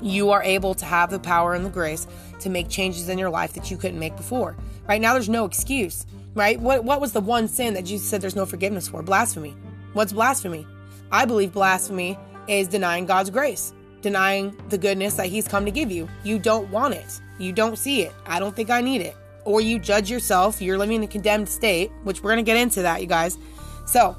You 0.00 0.30
are 0.30 0.42
able 0.42 0.74
to 0.76 0.86
have 0.86 1.10
the 1.10 1.18
power 1.18 1.52
and 1.52 1.66
the 1.66 1.70
grace 1.70 2.06
to 2.40 2.48
make 2.48 2.70
changes 2.70 3.10
in 3.10 3.18
your 3.18 3.30
life 3.30 3.52
that 3.52 3.70
you 3.70 3.76
couldn't 3.76 3.98
make 3.98 4.16
before. 4.16 4.56
Right 4.88 5.02
now 5.02 5.12
there's 5.12 5.28
no 5.28 5.44
excuse, 5.44 6.06
right? 6.34 6.58
What 6.58 6.84
what 6.84 6.98
was 6.98 7.12
the 7.12 7.20
one 7.20 7.46
sin 7.46 7.74
that 7.74 7.84
Jesus 7.84 8.08
said 8.08 8.22
there's 8.22 8.36
no 8.36 8.46
forgiveness 8.46 8.88
for? 8.88 9.02
Blasphemy. 9.02 9.54
What's 9.92 10.12
blasphemy? 10.12 10.66
I 11.10 11.24
believe 11.24 11.52
blasphemy 11.52 12.18
is 12.46 12.68
denying 12.68 13.06
God's 13.06 13.30
grace, 13.30 13.72
denying 14.02 14.56
the 14.68 14.78
goodness 14.78 15.14
that 15.14 15.26
he's 15.26 15.48
come 15.48 15.64
to 15.64 15.70
give 15.70 15.90
you. 15.90 16.08
You 16.24 16.38
don't 16.38 16.70
want 16.70 16.94
it. 16.94 17.20
You 17.38 17.52
don't 17.52 17.76
see 17.76 18.02
it. 18.02 18.12
I 18.26 18.38
don't 18.38 18.54
think 18.54 18.70
I 18.70 18.80
need 18.80 19.00
it 19.00 19.16
or 19.48 19.62
you 19.62 19.78
judge 19.78 20.10
yourself. 20.10 20.60
You're 20.60 20.76
living 20.76 20.96
in 20.96 21.02
a 21.04 21.06
condemned 21.06 21.48
state, 21.48 21.90
which 22.04 22.22
we're 22.22 22.32
going 22.32 22.44
to 22.44 22.48
get 22.48 22.58
into 22.58 22.82
that, 22.82 23.00
you 23.00 23.06
guys. 23.06 23.38
So, 23.86 24.14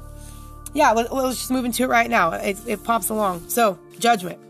yeah, 0.74 0.90
let, 0.90 1.10
us 1.12 1.36
just 1.36 1.52
move 1.52 1.64
into 1.64 1.84
it 1.84 1.86
right 1.86 2.10
now. 2.10 2.32
It, 2.32 2.58
it 2.66 2.82
pops 2.82 3.10
along. 3.10 3.48
So, 3.48 3.78
judgment. 4.00 4.40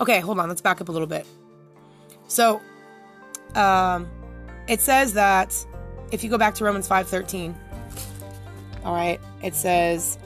Okay, 0.00 0.18
hold 0.18 0.40
on. 0.40 0.48
Let's 0.48 0.60
back 0.60 0.80
up 0.80 0.88
a 0.88 0.92
little 0.92 1.06
bit. 1.06 1.24
So, 2.26 2.60
um, 3.54 4.10
it 4.66 4.80
says 4.80 5.12
that 5.14 5.54
if 6.10 6.24
you 6.24 6.30
go 6.30 6.38
back 6.38 6.56
to 6.56 6.64
Romans 6.64 6.88
5:13, 6.88 7.54
all 8.84 8.94
right, 8.94 9.20
it 9.42 9.54
says, 9.54 10.18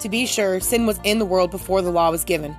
"To 0.00 0.08
be 0.08 0.26
sure, 0.26 0.60
sin 0.60 0.86
was 0.86 0.98
in 1.04 1.18
the 1.18 1.26
world 1.26 1.50
before 1.50 1.82
the 1.82 1.90
law 1.90 2.10
was 2.10 2.24
given." 2.24 2.56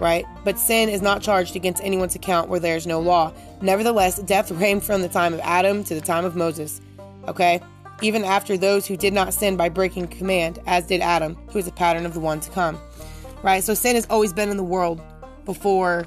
right? 0.00 0.26
But 0.44 0.58
sin 0.58 0.88
is 0.88 1.02
not 1.02 1.22
charged 1.22 1.56
against 1.56 1.82
anyone's 1.82 2.14
account 2.14 2.48
where 2.48 2.60
there 2.60 2.76
is 2.76 2.86
no 2.86 3.00
law. 3.00 3.32
Nevertheless, 3.60 4.18
death 4.20 4.50
reigned 4.52 4.84
from 4.84 5.02
the 5.02 5.08
time 5.08 5.34
of 5.34 5.40
Adam 5.40 5.84
to 5.84 5.94
the 5.94 6.00
time 6.00 6.24
of 6.24 6.36
Moses, 6.36 6.80
okay? 7.26 7.60
Even 8.00 8.24
after 8.24 8.56
those 8.56 8.86
who 8.86 8.96
did 8.96 9.12
not 9.12 9.34
sin 9.34 9.56
by 9.56 9.68
breaking 9.68 10.08
command, 10.08 10.60
as 10.66 10.86
did 10.86 11.00
Adam, 11.00 11.36
who 11.50 11.58
is 11.58 11.66
a 11.66 11.72
pattern 11.72 12.06
of 12.06 12.14
the 12.14 12.20
one 12.20 12.40
to 12.40 12.50
come, 12.50 12.78
right? 13.42 13.62
So 13.64 13.74
sin 13.74 13.96
has 13.96 14.06
always 14.08 14.32
been 14.32 14.50
in 14.50 14.56
the 14.56 14.64
world 14.64 15.00
before 15.44 16.06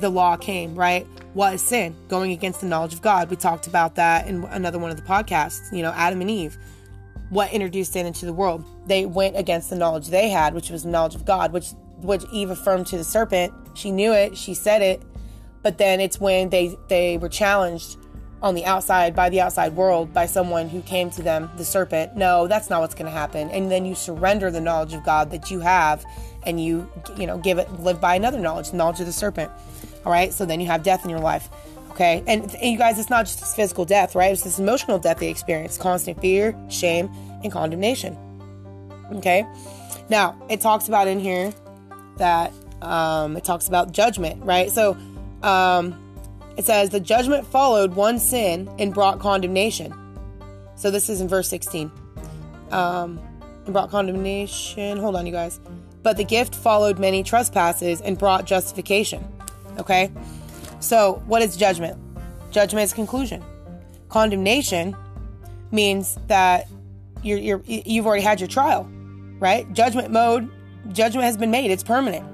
the 0.00 0.10
law 0.10 0.36
came, 0.36 0.74
right? 0.74 1.06
What 1.32 1.54
is 1.54 1.62
sin? 1.62 1.96
Going 2.08 2.32
against 2.32 2.60
the 2.60 2.66
knowledge 2.66 2.92
of 2.92 3.02
God. 3.02 3.30
We 3.30 3.36
talked 3.36 3.66
about 3.66 3.94
that 3.94 4.26
in 4.26 4.44
another 4.44 4.78
one 4.78 4.90
of 4.90 4.96
the 4.96 5.02
podcasts, 5.02 5.74
you 5.74 5.82
know, 5.82 5.92
Adam 5.92 6.20
and 6.20 6.30
Eve. 6.30 6.58
What 7.30 7.52
introduced 7.52 7.92
sin 7.92 8.06
into 8.06 8.24
the 8.26 8.32
world? 8.32 8.64
They 8.86 9.04
went 9.04 9.36
against 9.36 9.70
the 9.70 9.76
knowledge 9.76 10.08
they 10.08 10.28
had, 10.28 10.54
which 10.54 10.70
was 10.70 10.84
the 10.84 10.90
knowledge 10.90 11.14
of 11.14 11.24
God, 11.24 11.52
which 11.52 11.70
which 11.98 12.24
Eve 12.30 12.50
affirmed 12.50 12.86
to 12.88 12.98
the 12.98 13.04
serpent. 13.04 13.52
She 13.74 13.90
knew 13.90 14.12
it, 14.12 14.36
she 14.36 14.54
said 14.54 14.82
it, 14.82 15.02
but 15.62 15.78
then 15.78 16.00
it's 16.00 16.20
when 16.20 16.50
they 16.50 16.76
they 16.88 17.18
were 17.18 17.28
challenged 17.28 17.96
on 18.42 18.54
the 18.54 18.64
outside 18.64 19.16
by 19.16 19.28
the 19.30 19.40
outside 19.40 19.74
world 19.74 20.12
by 20.12 20.26
someone 20.26 20.68
who 20.68 20.82
came 20.82 21.10
to 21.10 21.22
them, 21.22 21.50
the 21.56 21.64
serpent. 21.64 22.14
No, 22.16 22.46
that's 22.46 22.68
not 22.68 22.80
what's 22.80 22.94
going 22.94 23.06
to 23.06 23.10
happen. 23.10 23.48
And 23.50 23.70
then 23.70 23.84
you 23.86 23.94
surrender 23.94 24.50
the 24.50 24.60
knowledge 24.60 24.92
of 24.92 25.04
God 25.04 25.30
that 25.30 25.50
you 25.50 25.60
have 25.60 26.04
and 26.44 26.60
you 26.60 26.88
you 27.16 27.26
know 27.26 27.38
give 27.38 27.58
it 27.58 27.70
live 27.80 28.00
by 28.00 28.14
another 28.14 28.38
knowledge, 28.38 28.70
the 28.70 28.76
knowledge 28.76 29.00
of 29.00 29.06
the 29.06 29.12
serpent. 29.12 29.50
All 30.04 30.12
right? 30.12 30.32
So 30.32 30.44
then 30.44 30.60
you 30.60 30.66
have 30.66 30.82
death 30.82 31.04
in 31.04 31.10
your 31.10 31.20
life. 31.20 31.48
Okay? 31.96 32.22
And, 32.26 32.54
and 32.54 32.72
you 32.72 32.76
guys, 32.76 32.98
it's 32.98 33.08
not 33.08 33.24
just 33.24 33.40
this 33.40 33.54
physical 33.54 33.86
death, 33.86 34.14
right? 34.14 34.30
It's 34.30 34.42
this 34.42 34.58
emotional 34.58 34.98
death 34.98 35.18
they 35.18 35.30
experience, 35.30 35.78
constant 35.78 36.20
fear, 36.20 36.54
shame, 36.68 37.08
and 37.42 37.50
condemnation. 37.50 38.14
Okay? 39.14 39.46
Now, 40.10 40.38
it 40.50 40.60
talks 40.60 40.88
about 40.88 41.08
in 41.08 41.18
here 41.18 41.54
that 42.18 42.52
um, 42.82 43.34
it 43.38 43.44
talks 43.44 43.66
about 43.66 43.92
judgment, 43.92 44.44
right? 44.44 44.70
So 44.70 44.94
um, 45.42 45.98
it 46.58 46.66
says, 46.66 46.90
The 46.90 47.00
judgment 47.00 47.46
followed 47.46 47.94
one 47.94 48.18
sin 48.18 48.68
and 48.78 48.92
brought 48.92 49.18
condemnation. 49.18 49.94
So 50.74 50.90
this 50.90 51.08
is 51.08 51.22
in 51.22 51.28
verse 51.28 51.48
16. 51.48 51.90
Um, 52.72 53.18
and 53.64 53.72
brought 53.72 53.90
condemnation. 53.90 54.98
Hold 54.98 55.16
on, 55.16 55.24
you 55.24 55.32
guys. 55.32 55.60
But 56.02 56.18
the 56.18 56.24
gift 56.24 56.54
followed 56.54 56.98
many 56.98 57.22
trespasses 57.22 58.02
and 58.02 58.18
brought 58.18 58.44
justification. 58.44 59.26
Okay? 59.78 60.12
So 60.80 61.22
what 61.26 61.42
is 61.42 61.56
judgment? 61.56 61.98
Judgment 62.50 62.84
is 62.84 62.92
conclusion. 62.92 63.44
Condemnation 64.08 64.96
means 65.72 66.18
that 66.28 66.68
you're, 67.22 67.38
you're, 67.38 67.62
you've 67.66 68.06
already 68.06 68.22
had 68.22 68.40
your 68.40 68.48
trial, 68.48 68.88
right? 69.40 69.70
Judgment 69.72 70.10
mode 70.10 70.50
judgment 70.92 71.24
has 71.24 71.36
been 71.36 71.50
made, 71.50 71.70
it's 71.70 71.82
permanent. 71.82 72.26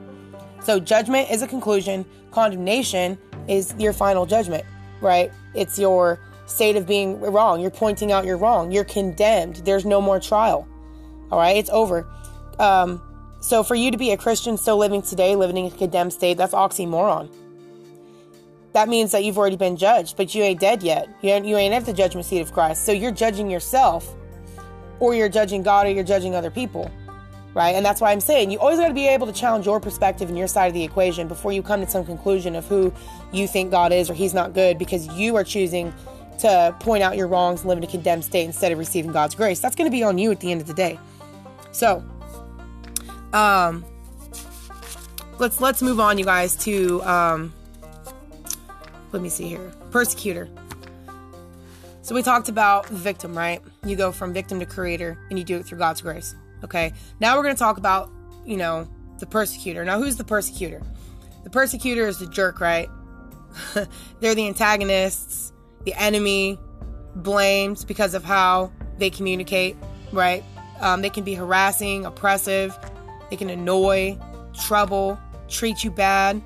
So, 0.63 0.79
judgment 0.79 1.31
is 1.31 1.43
a 1.43 1.47
conclusion, 1.47 2.05
condemnation 2.31 3.19
is 3.49 3.75
your 3.79 3.93
final 3.93 4.27
judgment, 4.27 4.65
right? 5.01 5.33
It's 5.55 5.79
your 5.79 6.21
state 6.47 6.77
of 6.77 6.87
being 6.87 7.21
wrong. 7.21 7.61
You're 7.61 7.71
pointing 7.71 8.13
out 8.13 8.25
you're 8.25 8.37
wrong. 8.37 8.71
You're 8.71 8.85
condemned. 8.85 9.57
There's 9.57 9.85
no 9.85 10.01
more 10.01 10.21
trial. 10.21 10.69
All 11.31 11.39
right, 11.39 11.57
it's 11.57 11.71
over. 11.71 12.07
Um, 12.59 13.03
so, 13.41 13.65
for 13.65 13.75
you 13.75 13.91
to 13.91 13.99
be 13.99 14.13
a 14.13 14.17
Christian 14.17 14.57
still 14.57 14.77
living 14.77 15.03
today, 15.03 15.35
living 15.35 15.57
in 15.57 15.73
a 15.73 15.77
condemned 15.77 16.13
state, 16.13 16.37
that's 16.37 16.55
oxymoron. 16.55 17.35
That 18.73 18.89
means 18.89 19.13
that 19.13 19.25
you've 19.25 19.37
already 19.37 19.57
been 19.57 19.77
judged, 19.77 20.17
but 20.17 20.35
you 20.35 20.43
ain't 20.43 20.61
dead 20.61 20.83
yet. 20.83 21.09
You 21.23 21.31
ain't, 21.31 21.75
at 21.75 21.85
the 21.85 21.93
judgment 21.93 22.27
seat 22.27 22.41
of 22.41 22.53
Christ. 22.53 22.85
So, 22.87 22.93
you're 22.93 23.13
judging 23.13 23.51
yourself, 23.51 24.15
or 24.99 25.15
you're 25.15 25.29
judging 25.29 25.63
God, 25.63 25.87
or 25.87 25.91
you're 25.91 26.05
judging 26.05 26.35
other 26.35 26.51
people 26.51 26.91
right? 27.55 27.75
And 27.75 27.85
that's 27.85 28.01
why 28.01 28.13
I'm 28.13 28.21
saying 28.21 28.51
you 28.51 28.59
always 28.59 28.79
got 28.79 28.89
to 28.89 28.95
be 28.95 29.07
able 29.09 29.27
to 29.27 29.33
challenge 29.33 29.67
your 29.67 29.81
perspective 29.81 30.29
and 30.29 30.39
your 30.39 30.49
side 30.49 30.69
of 30.69 30.75
the 30.75 30.85
equation 30.85 31.29
before 31.29 31.53
you 31.53 31.63
come 31.63 31.81
to 31.85 31.91
some 31.91 32.05
conclusion 32.05 32.57
of 32.57 32.67
who 32.67 32.93
you 33.33 33.47
think 33.47 33.71
God 33.71 33.93
is 33.93 34.09
or 34.09 34.15
He's 34.15 34.35
not 34.35 34.55
good 34.55 34.79
because 34.79 35.07
you 35.09 35.37
are 35.37 35.45
choosing 35.45 35.93
to 36.41 36.75
point 36.81 37.03
out 37.03 37.17
your 37.17 37.29
wrongs 37.29 37.61
and 37.61 37.69
live 37.69 37.79
in 37.79 37.85
a 37.85 37.89
condemned 37.89 38.25
state 38.25 38.45
instead 38.45 38.73
of 38.73 38.79
receiving 38.79 39.13
God's 39.13 39.35
grace. 39.35 39.61
That's 39.61 39.77
going 39.77 39.91
to 39.91 39.95
be 39.95 40.03
on 40.03 40.19
you 40.19 40.31
at 40.31 40.41
the 40.41 40.51
end 40.51 40.61
of 40.61 40.67
the 40.67 40.75
day. 40.75 40.99
So, 41.73 42.05
um, 43.33 43.85
let's 45.39 45.61
let's 45.61 45.83
move 45.83 46.01
on, 46.01 46.19
you 46.19 46.25
guys, 46.25 46.57
to 46.65 47.03
um, 47.05 47.53
let 49.13 49.23
me 49.23 49.29
see 49.29 49.49
here, 49.49 49.73
persecutor. 49.91 50.49
So 52.03 52.15
we 52.15 52.23
talked 52.23 52.49
about 52.49 52.87
the 52.87 52.97
victim, 52.97 53.37
right? 53.37 53.63
You 53.85 53.95
go 53.95 54.11
from 54.11 54.33
victim 54.33 54.59
to 54.59 54.67
creator, 54.67 55.19
and 55.31 55.39
you 55.39 55.45
do 55.45 55.59
it 55.59 55.67
through 55.67 55.79
God's 55.79 56.01
grace. 56.01 56.35
Okay, 56.65 56.93
now 57.21 57.37
we're 57.37 57.43
going 57.43 57.55
to 57.55 57.59
talk 57.59 57.79
about, 57.79 58.11
you 58.45 58.57
know, 58.57 58.89
the 59.19 59.27
persecutor. 59.27 59.85
Now, 59.85 59.99
who's 59.99 60.17
the 60.17 60.25
persecutor? 60.25 60.83
The 61.45 61.51
persecutor 61.51 62.07
is 62.09 62.19
the 62.19 62.27
jerk, 62.27 62.61
right? 62.61 62.89
They're 64.21 64.35
the 64.35 64.47
antagonists, 64.49 65.53
the 65.85 65.95
enemy, 65.95 66.59
blamed 67.17 67.85
because 67.87 68.15
of 68.15 68.25
how 68.25 68.73
they 68.99 69.11
communicate, 69.11 69.77
right? 70.13 70.43
Um, 70.81 71.03
they 71.03 71.11
can 71.11 71.25
be 71.25 71.35
harassing, 71.35 72.05
oppressive, 72.07 72.77
they 73.31 73.37
can 73.37 73.51
annoy, 73.51 74.19
trouble, 74.55 75.19
treat 75.49 75.85
you 75.85 75.91
bad, 75.91 76.43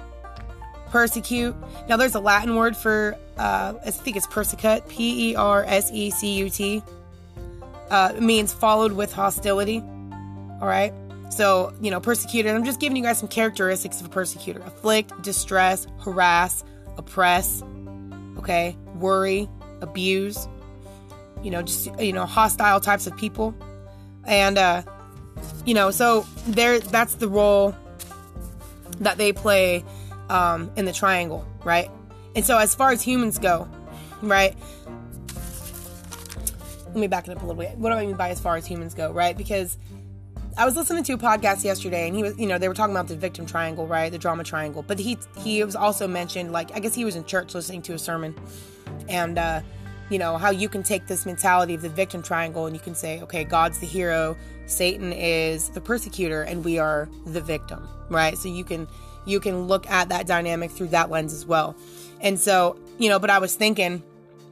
persecute. 0.96 1.54
Now, 1.90 1.98
there's 1.98 2.14
a 2.14 2.20
Latin 2.20 2.56
word 2.56 2.74
for, 2.74 3.18
uh, 3.36 3.74
I 3.84 3.90
think 3.90 4.16
it's 4.16 4.26
persecut, 4.26 4.88
P 4.88 5.32
E 5.32 5.36
R 5.36 5.62
S 5.66 5.90
E 5.92 6.10
C 6.10 6.38
U 6.38 6.48
T. 6.48 6.82
Uh, 7.90 8.14
means 8.18 8.50
followed 8.50 8.92
with 8.92 9.12
hostility. 9.12 9.80
All 9.80 10.66
right. 10.66 10.94
So, 11.28 11.74
you 11.82 11.90
know, 11.90 12.00
persecuted, 12.00 12.54
I'm 12.54 12.64
just 12.64 12.80
giving 12.80 12.96
you 12.96 13.02
guys 13.02 13.18
some 13.18 13.28
characteristics 13.28 14.00
of 14.00 14.06
a 14.06 14.08
persecutor 14.08 14.60
afflict, 14.60 15.20
distress, 15.20 15.86
harass, 16.00 16.64
oppress, 16.96 17.62
okay, 18.38 18.74
worry, 18.94 19.50
abuse, 19.82 20.48
you 21.42 21.50
know, 21.50 21.60
just, 21.60 21.90
you 22.00 22.14
know, 22.14 22.24
hostile 22.24 22.80
types 22.80 23.06
of 23.06 23.14
people. 23.18 23.54
And, 24.24 24.56
uh, 24.56 24.82
you 25.66 25.74
know, 25.74 25.90
so 25.90 26.24
there, 26.46 26.78
that's 26.78 27.16
the 27.16 27.28
role 27.28 27.74
that 29.00 29.18
they 29.18 29.32
play 29.34 29.84
um, 30.28 30.70
in 30.76 30.84
the 30.84 30.92
triangle, 30.92 31.46
right? 31.64 31.90
And 32.34 32.44
so, 32.44 32.58
as 32.58 32.74
far 32.74 32.90
as 32.90 33.02
humans 33.02 33.38
go, 33.38 33.68
right? 34.22 34.56
Let 36.86 36.96
me 36.96 37.06
back 37.06 37.28
it 37.28 37.36
up 37.36 37.42
a 37.42 37.46
little 37.46 37.60
bit. 37.60 37.76
What 37.76 37.90
do 37.90 37.96
I 37.96 38.06
mean 38.06 38.16
by 38.16 38.30
as 38.30 38.40
far 38.40 38.56
as 38.56 38.66
humans 38.66 38.94
go, 38.94 39.12
right? 39.12 39.36
Because 39.36 39.76
I 40.58 40.64
was 40.64 40.74
listening 40.74 41.04
to 41.04 41.12
a 41.12 41.18
podcast 41.18 41.64
yesterday, 41.64 42.06
and 42.06 42.16
he 42.16 42.22
was, 42.22 42.38
you 42.38 42.46
know, 42.46 42.56
they 42.56 42.68
were 42.68 42.74
talking 42.74 42.94
about 42.94 43.08
the 43.08 43.16
victim 43.16 43.44
triangle, 43.44 43.86
right, 43.86 44.10
the 44.10 44.18
drama 44.18 44.42
triangle. 44.42 44.82
But 44.82 44.98
he 44.98 45.18
he 45.38 45.62
was 45.62 45.76
also 45.76 46.08
mentioned, 46.08 46.52
like, 46.52 46.74
I 46.74 46.78
guess 46.78 46.94
he 46.94 47.04
was 47.04 47.14
in 47.14 47.24
church 47.24 47.54
listening 47.54 47.82
to 47.82 47.94
a 47.94 47.98
sermon, 47.98 48.34
and 49.08 49.38
uh, 49.38 49.60
you 50.08 50.18
know 50.18 50.38
how 50.38 50.50
you 50.50 50.70
can 50.70 50.82
take 50.82 51.06
this 51.06 51.26
mentality 51.26 51.74
of 51.74 51.82
the 51.82 51.90
victim 51.90 52.22
triangle, 52.22 52.64
and 52.64 52.74
you 52.74 52.80
can 52.80 52.94
say, 52.94 53.20
okay, 53.20 53.44
God's 53.44 53.80
the 53.80 53.86
hero, 53.86 54.34
Satan 54.64 55.12
is 55.12 55.68
the 55.70 55.80
persecutor, 55.80 56.42
and 56.42 56.64
we 56.64 56.78
are 56.78 57.06
the 57.26 57.42
victim, 57.42 57.86
right? 58.08 58.38
So 58.38 58.48
you 58.48 58.64
can 58.64 58.88
you 59.26 59.40
can 59.40 59.66
look 59.66 59.88
at 59.90 60.08
that 60.08 60.26
dynamic 60.26 60.70
through 60.70 60.88
that 60.88 61.10
lens 61.10 61.32
as 61.34 61.44
well. 61.44 61.76
And 62.20 62.38
so, 62.38 62.78
you 62.98 63.08
know, 63.08 63.18
but 63.18 63.28
I 63.28 63.38
was 63.38 63.54
thinking, 63.54 64.02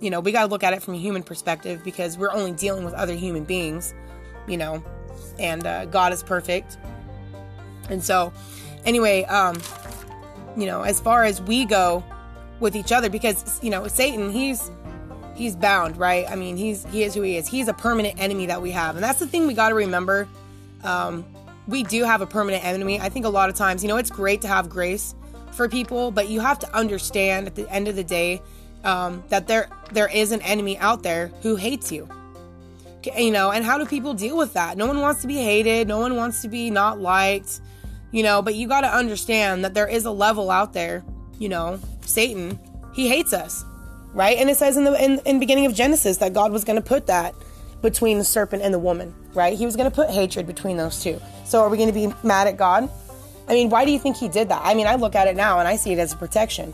you 0.01 0.11
know, 0.11 0.21
we 0.21 0.33
got 0.33 0.43
to 0.43 0.49
look 0.49 0.63
at 0.63 0.75
it 0.75 0.83
from 0.83 0.95
a 0.95 0.99
human 0.99 1.23
perspective 1.23 1.83
because 1.83 2.19
we're 2.19 2.33
only 2.33 2.53
dealing 2.53 2.85
with 2.85 2.95
other 2.95 3.15
human 3.15 3.45
beings, 3.45 3.95
you 4.47 4.57
know, 4.57 4.85
and 5.39 5.67
uh, 5.67 5.87
God 5.87 6.13
is 6.13 6.23
perfect. 6.23 6.77
And 7.89 8.03
so, 8.03 8.33
anyway, 8.85 9.25
um, 9.25 9.61
you 10.57 10.67
know, 10.67 10.83
as 10.83 11.01
far 11.01 11.25
as 11.25 11.41
we 11.41 11.65
go 11.65 12.05
with 12.61 12.77
each 12.77 12.93
other, 12.93 13.09
because 13.09 13.63
you 13.63 13.71
know, 13.71 13.89
Satan, 13.89 14.31
he's 14.31 14.71
he's 15.35 15.57
bound, 15.57 15.97
right? 15.97 16.29
I 16.29 16.37
mean, 16.37 16.57
he's 16.57 16.85
he 16.87 17.03
is 17.03 17.15
who 17.15 17.23
he 17.23 17.37
is. 17.37 17.47
He's 17.47 17.69
a 17.69 17.75
permanent 17.75 18.21
enemy 18.21 18.47
that 18.47 18.63
we 18.63 18.71
have, 18.71 18.95
and 18.95 19.05
that's 19.05 19.19
the 19.19 19.27
thing 19.27 19.47
we 19.47 19.55
got 19.55 19.71
to 19.71 19.75
remember. 19.75 20.29
Um, 20.83 21.25
we 21.67 21.83
do 21.83 22.05
have 22.05 22.21
a 22.21 22.27
permanent 22.27 22.65
enemy. 22.65 23.01
I 23.01 23.09
think 23.09 23.25
a 23.25 23.31
lot 23.31 23.49
of 23.49 23.57
times, 23.57 23.83
you 23.83 23.89
know, 23.89 23.97
it's 23.97 24.11
great 24.11 24.43
to 24.43 24.49
have 24.49 24.69
grace 24.69 25.15
for 25.53 25.69
people, 25.69 26.11
but 26.11 26.29
you 26.29 26.41
have 26.41 26.59
to 26.61 26.77
understand 26.77 27.47
at 27.47 27.55
the 27.55 27.69
end 27.71 27.89
of 27.89 27.97
the 27.97 28.05
day 28.05 28.43
um, 28.83 29.25
that 29.29 29.47
there 29.47 29.69
there 29.93 30.09
is 30.09 30.33
an 30.33 30.43
enemy 30.43 30.79
out 30.79 31.03
there 31.03 31.29
who 31.43 31.57
hates 31.57 31.91
you. 31.91 32.09
You 33.17 33.31
know, 33.31 33.51
and 33.51 33.65
how 33.65 33.77
do 33.77 33.85
people 33.85 34.15
deal 34.15 34.37
with 34.37 34.55
that? 34.55 34.79
No 34.79 34.87
one 34.87 35.01
wants 35.01 35.21
to 35.23 35.27
be 35.27 35.37
hated. 35.37 35.89
No 35.89 35.99
one 35.99 36.17
wants 36.17 36.41
to 36.43 36.49
be 36.49 36.71
not 36.71 37.01
liked. 37.01 37.61
You 38.13 38.23
know, 38.23 38.41
but 38.43 38.55
you 38.55 38.67
got 38.69 38.83
to 38.83 38.95
understand 38.95 39.65
that 39.65 39.75
there 39.75 39.87
is 39.87 40.05
a 40.05 40.11
level 40.11 40.51
out 40.51 40.73
there. 40.73 41.05
You 41.39 41.49
know, 41.49 41.81
Satan, 42.07 42.59
he 42.95 43.09
hates 43.09 43.33
us, 43.33 43.65
right? 44.13 44.39
And 44.39 44.49
it 44.49 44.57
says 44.57 44.77
in 44.77 44.85
the 44.85 45.03
in, 45.03 45.19
in 45.27 45.39
beginning 45.39 45.67
of 45.67 45.75
Genesis 45.75 46.19
that 46.19 46.33
God 46.33 46.53
was 46.53 46.65
going 46.65 46.77
to 46.77 46.83
put 46.83 47.07
that 47.09 47.35
between 47.83 48.19
the 48.19 48.25
serpent 48.25 48.63
and 48.63 48.73
the 48.73 48.79
woman, 48.79 49.15
right? 49.35 49.57
He 49.57 49.65
was 49.67 49.77
going 49.77 49.91
to 49.91 49.95
put 49.95 50.11
hatred 50.11 50.47
between 50.47 50.77
those 50.77 51.03
two. 51.03 51.21
So 51.45 51.61
are 51.61 51.69
we 51.69 51.77
going 51.77 51.93
to 51.93 51.95
be 51.95 52.13
mad 52.23 52.47
at 52.47 52.57
God? 52.57 52.91
I 53.49 53.53
mean, 53.53 53.69
why 53.69 53.85
do 53.85 53.91
you 53.91 53.99
think 53.99 54.17
he 54.17 54.29
did 54.29 54.49
that? 54.49 54.63
I 54.65 54.75
mean, 54.75 54.87
I 54.87 54.95
look 54.95 55.15
at 55.15 55.29
it 55.29 55.37
now 55.37 55.59
and 55.59 55.69
I 55.69 55.77
see 55.77 55.93
it 55.93 55.99
as 55.99 56.13
a 56.13 56.17
protection 56.17 56.73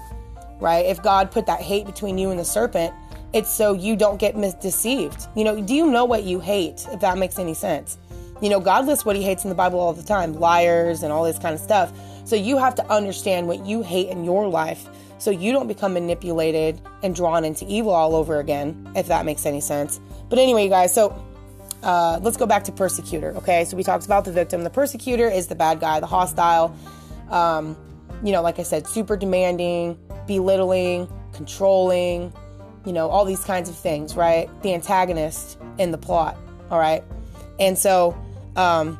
right? 0.60 0.86
If 0.86 1.02
God 1.02 1.30
put 1.30 1.46
that 1.46 1.60
hate 1.60 1.86
between 1.86 2.18
you 2.18 2.30
and 2.30 2.38
the 2.38 2.44
serpent, 2.44 2.94
it's 3.32 3.52
so 3.52 3.72
you 3.72 3.96
don't 3.96 4.18
get 4.18 4.34
deceived. 4.60 5.26
You 5.34 5.44
know, 5.44 5.60
do 5.60 5.74
you 5.74 5.90
know 5.90 6.04
what 6.04 6.24
you 6.24 6.40
hate, 6.40 6.86
if 6.92 7.00
that 7.00 7.18
makes 7.18 7.38
any 7.38 7.54
sense? 7.54 7.98
You 8.40 8.48
know, 8.48 8.60
God 8.60 8.86
lists 8.86 9.04
what 9.04 9.16
he 9.16 9.22
hates 9.22 9.44
in 9.44 9.50
the 9.50 9.56
Bible 9.56 9.78
all 9.80 9.92
the 9.92 10.02
time 10.02 10.34
liars 10.34 11.02
and 11.02 11.12
all 11.12 11.24
this 11.24 11.38
kind 11.38 11.54
of 11.54 11.60
stuff. 11.60 11.92
So 12.24 12.36
you 12.36 12.58
have 12.58 12.74
to 12.76 12.86
understand 12.90 13.48
what 13.48 13.64
you 13.66 13.82
hate 13.82 14.08
in 14.08 14.24
your 14.24 14.48
life 14.48 14.86
so 15.18 15.30
you 15.30 15.52
don't 15.52 15.66
become 15.66 15.92
manipulated 15.94 16.80
and 17.02 17.14
drawn 17.14 17.44
into 17.44 17.66
evil 17.66 17.92
all 17.92 18.14
over 18.14 18.40
again, 18.40 18.90
if 18.96 19.08
that 19.08 19.26
makes 19.26 19.44
any 19.44 19.60
sense. 19.60 20.00
But 20.28 20.38
anyway, 20.38 20.64
you 20.64 20.70
guys, 20.70 20.94
so 20.94 21.10
uh, 21.82 22.18
let's 22.22 22.36
go 22.36 22.46
back 22.46 22.64
to 22.64 22.72
persecutor, 22.72 23.34
okay? 23.36 23.64
So 23.64 23.76
we 23.76 23.82
talked 23.82 24.04
about 24.04 24.24
the 24.24 24.32
victim. 24.32 24.64
The 24.64 24.70
persecutor 24.70 25.28
is 25.28 25.46
the 25.46 25.54
bad 25.54 25.80
guy, 25.80 26.00
the 26.00 26.06
hostile, 26.06 26.74
um, 27.30 27.76
you 28.22 28.32
know, 28.32 28.42
like 28.42 28.58
I 28.58 28.62
said, 28.62 28.86
super 28.86 29.16
demanding, 29.16 29.98
belittling, 30.26 31.08
controlling, 31.32 32.32
you 32.84 32.92
know, 32.92 33.08
all 33.08 33.24
these 33.24 33.44
kinds 33.44 33.68
of 33.68 33.76
things, 33.76 34.14
right? 34.14 34.48
The 34.62 34.74
antagonist 34.74 35.58
in 35.78 35.90
the 35.90 35.98
plot, 35.98 36.36
all 36.70 36.78
right? 36.78 37.02
And 37.58 37.78
so, 37.78 38.16
um, 38.56 38.98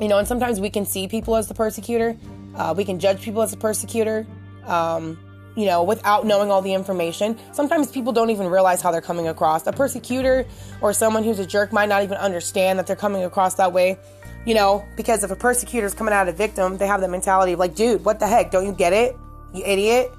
you 0.00 0.08
know, 0.08 0.18
and 0.18 0.26
sometimes 0.26 0.60
we 0.60 0.70
can 0.70 0.86
see 0.86 1.08
people 1.08 1.36
as 1.36 1.48
the 1.48 1.54
persecutor, 1.54 2.16
uh, 2.54 2.74
we 2.76 2.84
can 2.84 2.98
judge 2.98 3.22
people 3.22 3.42
as 3.42 3.50
the 3.50 3.56
persecutor, 3.56 4.26
um, 4.66 5.18
you 5.56 5.66
know, 5.66 5.82
without 5.82 6.26
knowing 6.26 6.50
all 6.50 6.62
the 6.62 6.72
information. 6.72 7.38
Sometimes 7.52 7.90
people 7.90 8.12
don't 8.12 8.30
even 8.30 8.46
realize 8.46 8.80
how 8.80 8.90
they're 8.90 9.00
coming 9.00 9.28
across. 9.28 9.66
A 9.66 9.72
persecutor 9.72 10.46
or 10.80 10.92
someone 10.92 11.24
who's 11.24 11.38
a 11.38 11.46
jerk 11.46 11.72
might 11.72 11.88
not 11.88 12.02
even 12.02 12.16
understand 12.18 12.78
that 12.78 12.86
they're 12.86 12.96
coming 12.96 13.24
across 13.24 13.54
that 13.56 13.72
way, 13.72 13.98
you 14.46 14.54
know, 14.54 14.84
because 14.96 15.24
if 15.24 15.30
a 15.30 15.36
persecutor 15.36 15.86
is 15.86 15.94
coming 15.94 16.14
out 16.14 16.28
a 16.28 16.32
victim, 16.32 16.78
they 16.78 16.86
have 16.86 17.00
the 17.00 17.08
mentality 17.08 17.52
of 17.52 17.58
like, 17.58 17.74
dude, 17.74 18.04
what 18.04 18.18
the 18.18 18.26
heck? 18.26 18.50
Don't 18.50 18.66
you 18.66 18.72
get 18.72 18.92
it? 18.92 19.16
You 19.52 19.64
idiot? 19.64 20.10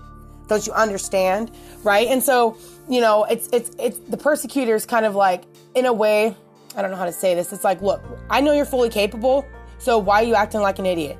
Don't 0.47 0.65
you 0.67 0.73
understand? 0.73 1.51
Right? 1.83 2.07
And 2.07 2.21
so, 2.21 2.57
you 2.89 3.01
know, 3.01 3.23
it's 3.23 3.49
it's 3.51 3.71
it's 3.79 3.97
the 3.97 4.17
persecutors 4.17 4.85
kind 4.85 5.05
of 5.05 5.15
like 5.15 5.45
in 5.73 5.85
a 5.85 5.93
way, 5.93 6.35
I 6.75 6.81
don't 6.81 6.91
know 6.91 6.97
how 6.97 7.05
to 7.05 7.13
say 7.13 7.33
this. 7.33 7.51
It's 7.53 7.63
like, 7.63 7.81
look, 7.81 8.03
I 8.29 8.41
know 8.41 8.53
you're 8.53 8.65
fully 8.65 8.89
capable, 8.89 9.45
so 9.79 9.97
why 9.97 10.21
are 10.21 10.25
you 10.25 10.35
acting 10.35 10.61
like 10.61 10.79
an 10.79 10.85
idiot? 10.85 11.17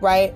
Right? 0.00 0.34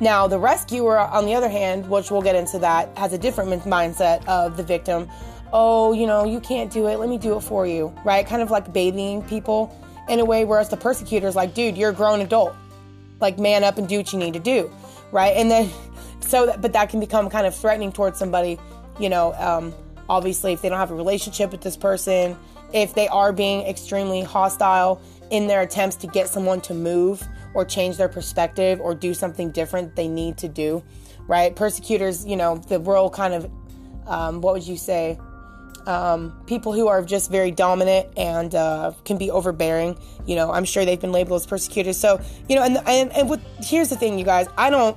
Now, 0.00 0.26
the 0.26 0.38
rescuer, 0.38 0.98
on 0.98 1.26
the 1.26 1.34
other 1.34 1.48
hand, 1.48 1.88
which 1.88 2.10
we'll 2.10 2.22
get 2.22 2.34
into 2.34 2.58
that, 2.60 2.96
has 2.96 3.12
a 3.12 3.18
different 3.18 3.50
mindset 3.64 4.26
of 4.26 4.56
the 4.56 4.62
victim. 4.62 5.08
Oh, 5.52 5.92
you 5.92 6.06
know, 6.06 6.24
you 6.24 6.40
can't 6.40 6.72
do 6.72 6.86
it. 6.86 6.98
Let 6.98 7.08
me 7.08 7.18
do 7.18 7.36
it 7.36 7.42
for 7.42 7.66
you. 7.66 7.94
Right? 8.04 8.26
Kind 8.26 8.42
of 8.42 8.50
like 8.50 8.72
babying 8.72 9.22
people 9.22 9.76
in 10.08 10.18
a 10.18 10.24
way, 10.24 10.44
whereas 10.44 10.68
the 10.68 10.76
persecutor 10.76 11.28
is 11.28 11.36
like, 11.36 11.54
dude, 11.54 11.76
you're 11.76 11.90
a 11.90 11.94
grown 11.94 12.20
adult. 12.20 12.54
Like, 13.20 13.38
man 13.38 13.62
up 13.62 13.76
and 13.76 13.88
do 13.88 13.98
what 13.98 14.12
you 14.12 14.18
need 14.18 14.32
to 14.32 14.40
do. 14.40 14.70
Right? 15.12 15.36
And 15.36 15.50
then 15.50 15.70
so 16.20 16.46
that, 16.46 16.60
but 16.60 16.72
that 16.72 16.88
can 16.88 17.00
become 17.00 17.28
kind 17.28 17.46
of 17.46 17.54
threatening 17.54 17.92
towards 17.92 18.18
somebody 18.18 18.58
you 19.00 19.08
know 19.08 19.34
um, 19.34 19.74
obviously 20.08 20.52
if 20.52 20.62
they 20.62 20.68
don't 20.68 20.78
have 20.78 20.90
a 20.90 20.94
relationship 20.94 21.50
with 21.50 21.62
this 21.62 21.76
person 21.76 22.36
if 22.72 22.94
they 22.94 23.08
are 23.08 23.32
being 23.32 23.62
extremely 23.66 24.22
hostile 24.22 25.00
in 25.30 25.46
their 25.48 25.62
attempts 25.62 25.96
to 25.96 26.06
get 26.06 26.28
someone 26.28 26.60
to 26.60 26.74
move 26.74 27.26
or 27.54 27.64
change 27.64 27.96
their 27.96 28.08
perspective 28.08 28.80
or 28.80 28.94
do 28.94 29.14
something 29.14 29.50
different 29.50 29.96
they 29.96 30.08
need 30.08 30.36
to 30.38 30.48
do 30.48 30.82
right 31.26 31.56
persecutors 31.56 32.26
you 32.26 32.36
know 32.36 32.56
the 32.68 32.80
world 32.80 33.12
kind 33.12 33.34
of 33.34 33.50
um, 34.06 34.40
what 34.40 34.54
would 34.54 34.66
you 34.66 34.76
say 34.76 35.18
um, 35.86 36.38
people 36.46 36.72
who 36.72 36.88
are 36.88 37.02
just 37.02 37.30
very 37.30 37.50
dominant 37.50 38.08
and 38.16 38.54
uh, 38.54 38.92
can 39.04 39.16
be 39.16 39.30
overbearing. 39.30 39.98
You 40.26 40.36
know, 40.36 40.52
I'm 40.52 40.64
sure 40.64 40.84
they've 40.84 41.00
been 41.00 41.10
labeled 41.10 41.40
as 41.40 41.46
persecutors. 41.46 41.96
So, 41.96 42.20
you 42.48 42.56
know, 42.56 42.62
and 42.62 42.76
and, 42.86 43.12
and 43.12 43.30
with, 43.30 43.40
here's 43.60 43.88
the 43.88 43.96
thing, 43.96 44.18
you 44.18 44.24
guys, 44.24 44.46
I 44.58 44.70
don't 44.70 44.96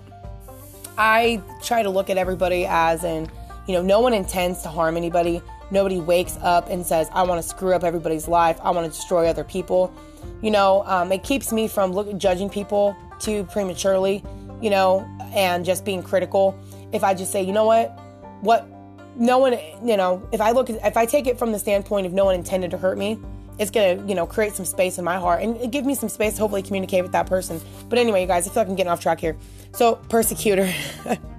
I 0.97 1.41
try 1.63 1.83
to 1.83 1.89
look 1.89 2.09
at 2.09 2.17
everybody 2.17 2.65
as 2.65 3.03
in, 3.03 3.29
you 3.67 3.73
know, 3.73 3.81
no 3.81 3.99
one 3.99 4.13
intends 4.13 4.61
to 4.63 4.69
harm 4.69 4.97
anybody. 4.97 5.41
Nobody 5.71 5.99
wakes 5.99 6.37
up 6.41 6.69
and 6.69 6.85
says, 6.85 7.09
I 7.13 7.23
want 7.23 7.41
to 7.41 7.47
screw 7.47 7.73
up 7.73 7.83
everybody's 7.83 8.27
life. 8.27 8.59
I 8.61 8.71
want 8.71 8.91
to 8.91 8.97
destroy 8.97 9.27
other 9.27 9.43
people. 9.43 9.93
You 10.41 10.51
know, 10.51 10.83
um, 10.85 11.11
it 11.11 11.23
keeps 11.23 11.51
me 11.51 11.67
from 11.67 11.91
look, 11.91 12.15
judging 12.17 12.49
people 12.49 12.95
too 13.19 13.45
prematurely, 13.45 14.23
you 14.61 14.69
know, 14.69 15.07
and 15.33 15.63
just 15.65 15.85
being 15.85 16.03
critical. 16.03 16.57
If 16.91 17.03
I 17.03 17.13
just 17.13 17.31
say, 17.31 17.41
you 17.41 17.53
know 17.53 17.65
what, 17.65 17.97
what, 18.41 18.67
no 19.15 19.37
one, 19.37 19.53
you 19.83 19.97
know, 19.97 20.27
if 20.31 20.41
I 20.41 20.51
look, 20.51 20.69
if 20.69 20.97
I 20.97 21.05
take 21.05 21.27
it 21.27 21.39
from 21.39 21.51
the 21.51 21.59
standpoint 21.59 22.05
of 22.05 22.13
no 22.13 22.25
one 22.25 22.35
intended 22.35 22.71
to 22.71 22.77
hurt 22.77 22.97
me, 22.97 23.19
it's 23.59 23.71
gonna, 23.71 24.05
you 24.07 24.15
know, 24.15 24.25
create 24.25 24.53
some 24.53 24.65
space 24.65 24.97
in 24.97 25.05
my 25.05 25.17
heart 25.17 25.41
and 25.41 25.71
give 25.71 25.85
me 25.85 25.95
some 25.95 26.09
space 26.09 26.33
to 26.33 26.41
hopefully 26.41 26.63
communicate 26.63 27.03
with 27.03 27.11
that 27.11 27.27
person. 27.27 27.61
But 27.87 27.99
anyway, 27.99 28.21
you 28.21 28.27
guys, 28.27 28.47
I 28.47 28.51
feel 28.51 28.61
like 28.61 28.69
I'm 28.69 28.75
getting 28.75 28.91
off 28.91 28.99
track 28.99 29.19
here. 29.19 29.37
So, 29.73 29.95
persecutor. 29.95 30.71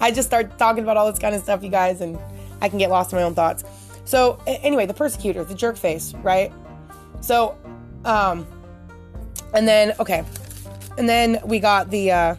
I 0.00 0.10
just 0.10 0.28
start 0.28 0.58
talking 0.58 0.82
about 0.82 0.96
all 0.96 1.10
this 1.10 1.20
kind 1.20 1.34
of 1.34 1.42
stuff, 1.42 1.62
you 1.62 1.70
guys, 1.70 2.00
and 2.00 2.18
I 2.60 2.68
can 2.68 2.78
get 2.78 2.90
lost 2.90 3.12
in 3.12 3.18
my 3.18 3.22
own 3.22 3.34
thoughts. 3.34 3.64
So, 4.04 4.40
anyway, 4.46 4.86
the 4.86 4.94
persecutor, 4.94 5.44
the 5.44 5.54
jerk 5.54 5.76
face, 5.76 6.14
right? 6.22 6.52
So, 7.20 7.56
um, 8.04 8.46
and 9.54 9.66
then, 9.66 9.94
okay. 9.98 10.24
And 10.98 11.08
then 11.08 11.40
we 11.44 11.58
got 11.58 11.90
the, 11.90 12.12
uh, 12.12 12.36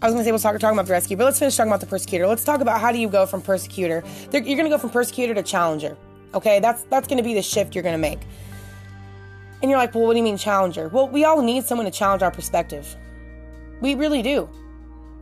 I 0.00 0.06
was 0.06 0.14
gonna 0.14 0.24
say 0.24 0.32
we'll 0.32 0.40
talk 0.40 0.58
talking 0.58 0.76
about 0.76 0.86
the 0.86 0.92
rescue, 0.92 1.16
but 1.16 1.24
let's 1.24 1.38
finish 1.38 1.56
talking 1.56 1.70
about 1.70 1.80
the 1.80 1.86
persecutor. 1.86 2.26
Let's 2.26 2.42
talk 2.42 2.60
about 2.60 2.80
how 2.80 2.90
do 2.90 2.98
you 2.98 3.08
go 3.08 3.24
from 3.24 3.40
persecutor. 3.40 4.02
You're 4.32 4.56
gonna 4.56 4.68
go 4.68 4.78
from 4.78 4.90
persecutor 4.90 5.32
to 5.34 5.44
challenger. 5.44 5.96
Okay, 6.34 6.58
that's 6.58 6.82
that's 6.84 7.06
gonna 7.06 7.22
be 7.22 7.34
the 7.34 7.42
shift 7.42 7.74
you're 7.74 7.84
gonna 7.84 7.98
make. 7.98 8.18
And 9.62 9.70
you're 9.70 9.78
like, 9.78 9.94
well, 9.94 10.04
what 10.04 10.14
do 10.14 10.18
you 10.18 10.24
mean 10.24 10.36
challenger? 10.36 10.88
Well, 10.88 11.06
we 11.06 11.24
all 11.24 11.40
need 11.40 11.64
someone 11.64 11.84
to 11.84 11.92
challenge 11.92 12.22
our 12.22 12.32
perspective. 12.32 12.96
We 13.80 13.94
really 13.94 14.22
do. 14.22 14.48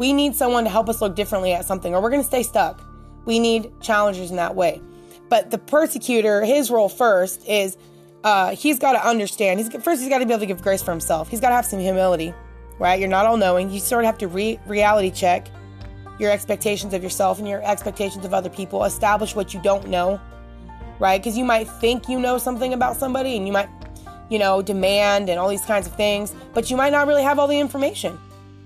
We 0.01 0.15
need 0.15 0.35
someone 0.35 0.65
to 0.65 0.71
help 0.71 0.89
us 0.89 1.03
look 1.03 1.15
differently 1.15 1.53
at 1.53 1.67
something, 1.67 1.95
or 1.95 2.01
we're 2.01 2.09
going 2.09 2.23
to 2.23 2.27
stay 2.27 2.43
stuck. 2.43 2.83
We 3.27 3.39
need 3.39 3.71
challengers 3.83 4.31
in 4.31 4.37
that 4.37 4.57
way. 4.57 4.81
But 5.29 5.51
the 5.51 5.59
persecutor, 5.59 6.43
his 6.43 6.71
role 6.71 6.89
first 6.89 7.47
is 7.47 7.77
uh, 8.25 8.57
he's 8.57 8.79
got 8.79 8.93
to 8.93 9.07
understand. 9.07 9.61
He's 9.61 9.69
first 9.83 10.01
he's 10.01 10.09
got 10.09 10.21
to 10.21 10.25
be 10.25 10.33
able 10.33 10.41
to 10.41 10.47
give 10.47 10.63
grace 10.63 10.83
for 10.83 10.91
himself. 10.91 11.29
He's 11.29 11.39
got 11.39 11.51
to 11.51 11.55
have 11.55 11.67
some 11.67 11.81
humility, 11.81 12.33
right? 12.79 12.99
You're 12.99 13.11
not 13.11 13.27
all 13.27 13.37
knowing. 13.37 13.69
You 13.69 13.79
sort 13.79 14.03
of 14.03 14.07
have 14.07 14.17
to 14.19 14.29
re- 14.29 14.59
reality 14.67 15.11
check 15.11 15.49
your 16.19 16.31
expectations 16.31 16.95
of 16.95 17.03
yourself 17.03 17.39
and 17.39 17.47
your 17.47 17.63
expectations 17.63 18.25
of 18.25 18.33
other 18.33 18.49
people. 18.49 18.85
Establish 18.85 19.37
what 19.37 19.53
you 19.53 19.61
don't 19.61 19.87
know, 19.89 20.19
right? 20.99 21.21
Because 21.21 21.37
you 21.37 21.45
might 21.45 21.69
think 21.69 22.09
you 22.09 22.19
know 22.19 22.39
something 22.39 22.73
about 22.73 22.97
somebody, 22.97 23.37
and 23.37 23.47
you 23.47 23.53
might, 23.53 23.69
you 24.31 24.39
know, 24.39 24.63
demand 24.63 25.29
and 25.29 25.39
all 25.39 25.51
these 25.51 25.67
kinds 25.67 25.87
of 25.87 25.95
things, 25.95 26.35
but 26.55 26.71
you 26.71 26.77
might 26.79 26.91
not 26.91 27.07
really 27.07 27.23
have 27.23 27.39
all 27.39 27.47
the 27.47 27.61
information 27.61 28.19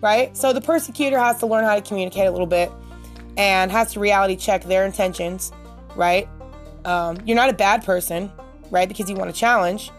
right? 0.05 0.37
So 0.37 0.53
the 0.53 0.61
persecutor 0.61 1.19
has 1.19 1.39
to 1.39 1.47
learn 1.47 1.65
how 1.65 1.75
to 1.75 1.81
communicate 1.81 2.27
a 2.27 2.31
little 2.31 2.47
bit 2.47 2.71
and 3.39 3.73
has 3.73 3.95
to 3.95 4.01
reality 4.01 4.37
check 4.37 4.63
their 4.65 4.85
intentions, 4.85 5.51
right? 5.97 6.29
Um, 6.85 7.17
you're 7.25 7.35
not 7.35 7.49
a 7.49 7.55
bad 7.55 7.87
person, 7.87 8.31
right? 8.71 8.87
Because 8.87 9.09
you 9.09 9.17
want 9.17 9.35
to 9.35 9.41
challenge, 9.41 9.91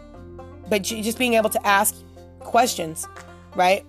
but 0.69 0.83
just 0.83 1.17
being 1.17 1.33
able 1.33 1.49
to 1.49 1.67
ask 1.67 1.95
questions, 2.39 3.07
right? 3.55 3.83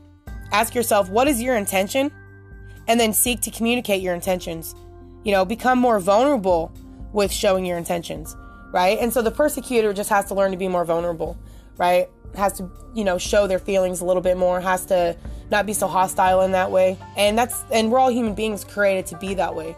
Ask 0.52 0.74
yourself, 0.74 1.10
what 1.10 1.28
is 1.28 1.42
your 1.42 1.54
intention? 1.54 2.10
And 2.88 2.98
then 2.98 3.12
seek 3.12 3.42
to 3.42 3.50
communicate 3.50 4.00
your 4.00 4.14
intentions. 4.14 4.74
You 5.22 5.32
know, 5.32 5.44
become 5.44 5.78
more 5.78 6.00
vulnerable 6.00 6.72
with 7.12 7.30
showing 7.30 7.66
your 7.66 7.76
intentions, 7.76 8.34
right? 8.72 8.98
And 8.98 9.12
so 9.12 9.20
the 9.20 9.30
persecutor 9.30 9.92
just 9.92 10.08
has 10.08 10.24
to 10.26 10.34
learn 10.34 10.52
to 10.52 10.56
be 10.56 10.66
more 10.66 10.86
vulnerable, 10.86 11.36
right? 11.76 12.08
Has 12.34 12.54
to, 12.54 12.70
you 12.94 13.04
know, 13.04 13.18
show 13.18 13.46
their 13.46 13.58
feelings 13.58 14.00
a 14.00 14.06
little 14.06 14.22
bit 14.22 14.38
more, 14.38 14.62
has 14.62 14.86
to 14.86 15.14
not 15.50 15.66
be 15.66 15.72
so 15.72 15.86
hostile 15.86 16.42
in 16.42 16.52
that 16.52 16.70
way. 16.70 16.98
And 17.16 17.38
that's 17.38 17.62
and 17.72 17.90
we're 17.90 17.98
all 17.98 18.10
human 18.10 18.34
beings 18.34 18.64
created 18.64 19.06
to 19.06 19.18
be 19.18 19.34
that 19.34 19.54
way. 19.54 19.76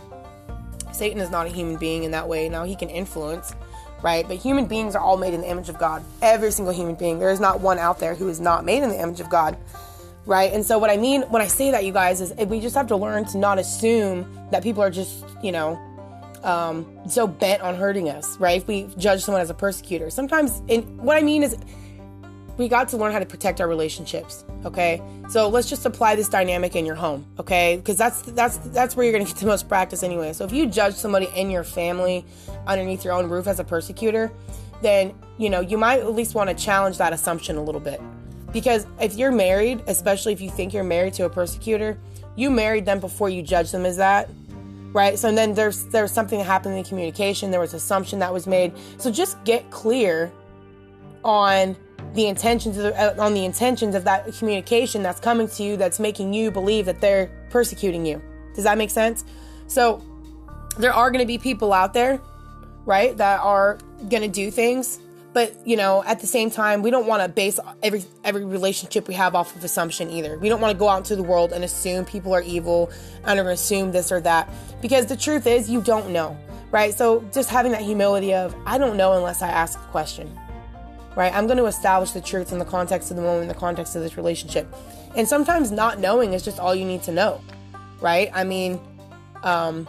Satan 0.93 1.21
is 1.21 1.31
not 1.31 1.47
a 1.47 1.51
human 1.51 1.77
being 1.77 2.05
in 2.05 2.11
that 2.13 2.29
way. 2.29 2.49
Now 2.49 2.65
he 2.65 2.75
can 2.75 2.89
influence, 2.89 3.55
right? 4.03 4.27
But 4.27 4.39
human 4.39 4.67
beings 4.67 4.97
are 4.97 5.03
all 5.03 5.17
made 5.17 5.35
in 5.35 5.43
the 5.43 5.51
image 5.51 5.69
of 5.69 5.79
God. 5.79 6.03
Every 6.23 6.51
single 6.51 6.75
human 6.75 6.95
being. 6.95 7.19
There 7.19 7.31
is 7.31 7.41
not 7.41 7.61
one 7.61 7.79
out 7.79 7.99
there 8.01 8.15
who 8.15 8.29
is 8.29 8.41
not 8.41 8.65
made 8.65 8.83
in 8.83 8.89
the 8.89 9.01
image 9.01 9.21
of 9.21 9.31
God, 9.31 9.57
right? 10.27 10.53
And 10.53 10.65
so 10.65 10.79
what 10.79 10.91
I 10.91 10.97
mean 10.97 11.23
when 11.23 11.43
I 11.43 11.47
say 11.47 11.71
that, 11.71 11.85
you 11.85 11.93
guys, 11.93 12.21
is 12.21 12.33
we 12.47 12.61
just 12.61 12.75
have 12.75 12.89
to 12.89 12.97
learn 12.97 13.27
to 13.27 13.39
not 13.39 13.59
assume 13.59 14.27
that 14.51 14.63
people 14.63 14.83
are 14.83 14.91
just, 14.91 15.25
you 15.43 15.53
know, 15.53 15.79
um, 16.43 16.87
so 17.09 17.27
bent 17.27 17.63
on 17.63 17.75
hurting 17.75 18.09
us, 18.09 18.39
right? 18.39 18.61
If 18.61 18.69
we 18.69 18.89
judge 18.97 19.23
someone 19.23 19.43
as 19.43 19.51
a 19.51 19.55
persecutor, 19.55 20.11
sometimes, 20.11 20.63
in, 20.69 20.83
what 20.99 21.17
I 21.17 21.23
mean 21.23 21.43
is, 21.43 21.57
we 22.59 22.69
got 22.69 22.89
to 22.89 22.97
learn 22.97 23.13
how 23.13 23.21
to 23.21 23.27
protect 23.27 23.61
our 23.61 23.69
relationships. 23.69 24.45
Okay, 24.65 25.01
so 25.31 25.49
let's 25.49 25.71
just 25.71 25.87
apply 25.87 26.17
this 26.17 26.29
dynamic 26.29 26.75
in 26.77 26.85
your 26.85 26.97
home. 26.97 27.25
Okay, 27.39 27.77
because 27.77 27.97
that's 27.97 28.23
that's 28.23 28.59
that's 28.59 28.97
where 28.97 29.07
you're 29.07 29.13
gonna 29.13 29.25
get 29.33 29.37
the 29.37 29.47
most 29.47 29.69
practice 29.69 30.03
anyway. 30.03 30.33
So 30.33 30.45
if 30.45 30.53
you 30.53 30.67
judge 30.67 30.95
somebody 30.95 31.29
in 31.35 31.51
your 31.51 31.65
family 31.65 32.25
underneath 32.67 33.05
your 33.05 33.15
own 33.15 33.31
roof 33.31 33.47
as 33.47 33.61
a 33.61 33.65
persecutor, 33.65 34.31
then 34.83 35.15
you 35.39 35.49
know 35.49 35.61
you 35.61 35.79
might 35.79 36.01
at 36.01 36.13
least 36.13 36.35
want 36.35 36.51
to 36.51 36.57
challenge 36.57 36.99
that 36.99 37.13
assumption 37.13 37.57
a 37.57 37.63
little 37.63 37.81
bit. 37.81 38.01
Because 38.53 38.87
if 39.01 39.15
you're 39.15 39.31
married, 39.31 39.83
especially 39.87 40.33
if 40.33 40.41
you 40.41 40.51
think 40.51 40.75
you're 40.75 40.83
married 40.83 41.15
to 41.15 41.27
a 41.27 41.31
persecutor, 41.31 41.99
you 42.35 42.51
married 42.51 42.87
them 42.87 42.99
before 42.99 43.29
you 43.29 43.43
judge 43.43 43.71
them 43.71 43.87
as 43.87 43.97
that 43.99 44.29
right 44.95 45.19
so 45.19 45.31
then 45.31 45.53
there's 45.53 45.85
there's 45.87 46.11
something 46.11 46.39
that 46.39 46.47
happened 46.47 46.75
in 46.75 46.83
the 46.83 46.89
communication 46.89 47.51
there 47.51 47.61
was 47.61 47.75
assumption 47.75 48.21
that 48.21 48.33
was 48.33 48.47
made 48.47 48.73
so 48.97 49.11
just 49.11 49.43
get 49.45 49.71
clear 49.71 50.33
on 51.25 51.77
the 52.15 52.27
intentions 52.27 52.77
of 52.79 52.95
uh, 52.95 53.15
on 53.19 53.35
the 53.35 53.45
intentions 53.45 53.95
of 53.95 54.05
that 54.05 54.33
communication 54.35 55.03
that's 55.03 55.21
coming 55.21 55.49
to 55.49 55.63
you 55.63 55.77
that's 55.77 55.99
making 55.99 56.33
you 56.33 56.51
believe 56.51 56.87
that 56.87 57.01
they're 57.01 57.31
persecuting 57.51 58.05
you. 58.07 58.23
Does 58.55 58.65
that 58.65 58.79
make 58.79 58.91
sense? 58.91 59.25
So 59.67 60.03
there 60.79 60.93
are 60.93 61.11
going 61.11 61.21
to 61.21 61.27
be 61.27 61.39
people 61.39 61.73
out 61.73 61.93
there, 61.93 62.21
right, 62.85 63.17
that 63.17 63.41
are 63.41 63.79
going 64.09 64.23
to 64.23 64.29
do 64.29 64.51
things, 64.51 65.01
but 65.33 65.55
you 65.67 65.77
know, 65.77 66.03
at 66.05 66.21
the 66.21 66.27
same 66.27 66.51
time, 66.51 66.83
we 66.83 66.91
don't 66.91 67.07
want 67.07 67.23
to 67.23 67.29
base 67.29 67.61
every 67.83 68.05
every 68.25 68.45
relationship 68.45 69.07
we 69.07 69.15
have 69.15 69.35
off 69.35 69.55
of 69.55 69.63
assumption 69.63 70.11
either. 70.11 70.39
We 70.39 70.49
don't 70.49 70.61
want 70.61 70.73
to 70.73 70.79
go 70.79 70.89
out 70.89 70.99
into 70.99 71.17
the 71.17 71.23
world 71.23 71.53
and 71.53 71.65
assume 71.65 72.05
people 72.05 72.35
are 72.35 72.43
evil 72.43 72.91
and 73.25 73.39
are 73.39 73.51
assume 73.51 73.93
this 73.93 74.11
or 74.11 74.21
that 74.23 74.49
because 74.81 75.07
the 75.07 75.17
truth 75.17 75.47
is 75.47 75.71
you 75.71 75.83
don't 75.83 76.11
know, 76.11 76.37
right? 76.71 76.95
So 76.95 77.21
just 77.33 77.51
having 77.51 77.73
that 77.73 77.83
humility 77.83 78.35
of 78.35 78.55
I 78.67 78.79
don't 78.79 78.97
know 78.97 79.13
unless 79.13 79.43
I 79.43 79.49
ask 79.49 79.79
a 79.79 79.87
question 79.91 80.37
right? 81.19 81.35
I'm 81.35 81.47
going 81.49 81.59
to 81.59 81.67
establish 81.67 82.13
the 82.13 82.21
truth 82.21 82.53
in 82.53 82.61
the 82.61 82.65
context 82.65 83.11
of 83.11 83.17
the 83.17 83.25
moment, 83.25 83.43
in 83.43 83.49
the 83.49 83.55
context 83.55 83.97
of 83.97 84.03
this 84.03 84.17
relationship. 84.17 84.73
And 85.17 85.27
sometimes 85.27 85.73
not 85.73 85.99
knowing 85.99 86.33
is 86.33 86.45
just 86.45 86.61
all 86.61 86.77
you 86.77 86.85
need 86.85 87.03
to 87.03 87.13
know, 87.13 87.41
right? 88.01 88.31
I 88.33 88.45
mean, 88.45 88.79
um, 89.43 89.89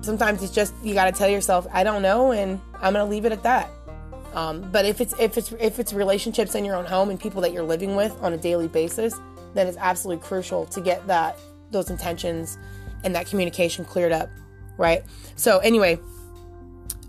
sometimes 0.00 0.42
it's 0.42 0.54
just 0.54 0.72
you 0.82 0.94
got 0.94 1.04
to 1.04 1.12
tell 1.12 1.28
yourself, 1.28 1.66
I 1.74 1.84
don't 1.84 2.00
know, 2.00 2.32
and 2.32 2.58
I'm 2.80 2.94
going 2.94 3.04
to 3.04 3.10
leave 3.10 3.26
it 3.26 3.32
at 3.32 3.42
that. 3.42 3.68
Um, 4.32 4.62
but 4.72 4.86
if 4.86 5.02
it's 5.02 5.12
if 5.20 5.36
it's 5.36 5.52
if 5.60 5.78
it's 5.78 5.92
relationships 5.92 6.54
in 6.54 6.64
your 6.64 6.76
own 6.76 6.86
home 6.86 7.10
and 7.10 7.20
people 7.20 7.42
that 7.42 7.52
you're 7.52 7.62
living 7.62 7.94
with 7.94 8.16
on 8.22 8.32
a 8.32 8.38
daily 8.38 8.68
basis, 8.68 9.14
then 9.52 9.66
it's 9.66 9.76
absolutely 9.76 10.26
crucial 10.26 10.64
to 10.66 10.80
get 10.80 11.06
that 11.06 11.38
those 11.70 11.90
intentions 11.90 12.56
and 13.04 13.14
that 13.14 13.26
communication 13.26 13.84
cleared 13.84 14.12
up, 14.12 14.30
right? 14.78 15.02
So 15.36 15.58
anyway, 15.58 15.98